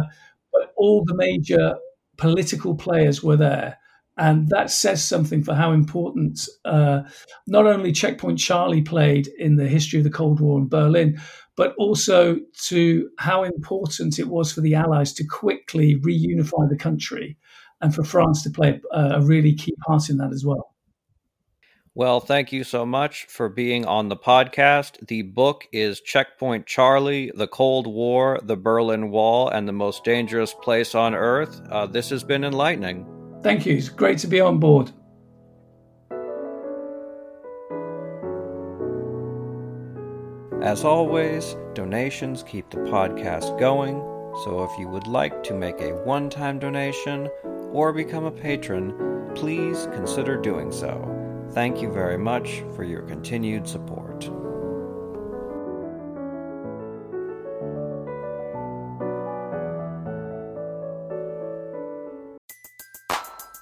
but 0.52 0.72
all 0.76 1.04
the 1.04 1.14
major 1.14 1.76
political 2.16 2.74
players 2.74 3.22
were 3.22 3.36
there. 3.36 3.78
And 4.18 4.48
that 4.48 4.70
says 4.70 5.04
something 5.04 5.42
for 5.42 5.54
how 5.54 5.72
important 5.72 6.48
uh, 6.64 7.02
not 7.46 7.66
only 7.66 7.92
Checkpoint 7.92 8.38
Charlie 8.38 8.80
played 8.80 9.28
in 9.38 9.56
the 9.56 9.68
history 9.68 9.98
of 9.98 10.04
the 10.04 10.10
Cold 10.10 10.40
War 10.40 10.58
in 10.58 10.68
Berlin, 10.68 11.20
but 11.56 11.74
also 11.76 12.38
to 12.64 13.10
how 13.18 13.44
important 13.44 14.18
it 14.18 14.28
was 14.28 14.52
for 14.52 14.62
the 14.62 14.74
Allies 14.74 15.12
to 15.14 15.24
quickly 15.24 15.96
reunify 16.00 16.68
the 16.68 16.78
country 16.78 17.36
and 17.82 17.94
for 17.94 18.04
France 18.04 18.42
to 18.42 18.50
play 18.50 18.80
a, 18.92 19.00
a 19.16 19.20
really 19.20 19.54
key 19.54 19.74
part 19.86 20.08
in 20.08 20.16
that 20.16 20.32
as 20.32 20.44
well. 20.44 20.75
Well, 21.96 22.20
thank 22.20 22.52
you 22.52 22.62
so 22.62 22.84
much 22.84 23.24
for 23.24 23.48
being 23.48 23.86
on 23.86 24.10
the 24.10 24.18
podcast. 24.18 25.06
The 25.06 25.22
book 25.22 25.66
is 25.72 26.02
Checkpoint 26.02 26.66
Charlie 26.66 27.32
The 27.34 27.48
Cold 27.48 27.86
War, 27.86 28.38
the 28.42 28.54
Berlin 28.54 29.10
Wall, 29.10 29.48
and 29.48 29.66
the 29.66 29.72
Most 29.72 30.04
Dangerous 30.04 30.52
Place 30.52 30.94
on 30.94 31.14
Earth. 31.14 31.58
Uh, 31.70 31.86
this 31.86 32.10
has 32.10 32.22
been 32.22 32.44
enlightening. 32.44 33.06
Thank 33.42 33.64
you. 33.64 33.78
It's 33.78 33.88
great 33.88 34.18
to 34.18 34.26
be 34.26 34.42
on 34.42 34.58
board. 34.58 34.92
As 40.62 40.84
always, 40.84 41.56
donations 41.72 42.42
keep 42.42 42.68
the 42.68 42.80
podcast 42.80 43.58
going. 43.58 44.02
So 44.44 44.68
if 44.70 44.78
you 44.78 44.86
would 44.88 45.06
like 45.06 45.42
to 45.44 45.54
make 45.54 45.80
a 45.80 45.94
one 46.04 46.28
time 46.28 46.58
donation 46.58 47.30
or 47.72 47.94
become 47.94 48.24
a 48.24 48.30
patron, 48.30 49.32
please 49.34 49.88
consider 49.94 50.36
doing 50.36 50.70
so. 50.70 51.25
Thank 51.56 51.80
you 51.80 51.90
very 51.90 52.18
much 52.18 52.62
for 52.74 52.84
your 52.84 53.00
continued 53.00 53.66
support. 53.66 54.28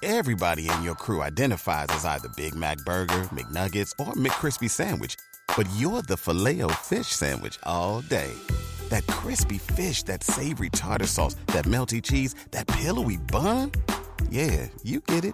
Everybody 0.03 0.69
in 0.69 0.83
your 0.83 0.95
crew 0.95 1.21
identifies 1.21 1.87
as 1.87 2.03
either 2.03 2.27
Big 2.35 2.53
Mac 2.53 2.79
Burger, 2.79 3.29
McNuggets, 3.31 3.93
or 3.97 4.11
McCrispy 4.15 4.69
Sandwich, 4.69 5.15
but 5.55 5.65
you're 5.77 6.01
the 6.01 6.17
filet 6.17 6.59
fish 6.83 7.07
Sandwich 7.07 7.57
all 7.63 8.01
day. 8.01 8.33
That 8.89 9.07
crispy 9.07 9.57
fish, 9.57 10.03
that 10.03 10.21
savory 10.21 10.69
tartar 10.69 11.07
sauce, 11.07 11.35
that 11.53 11.63
melty 11.63 12.03
cheese, 12.03 12.35
that 12.51 12.67
pillowy 12.67 13.15
bun. 13.15 13.71
Yeah, 14.29 14.67
you 14.83 14.99
get 14.99 15.23
it 15.23 15.33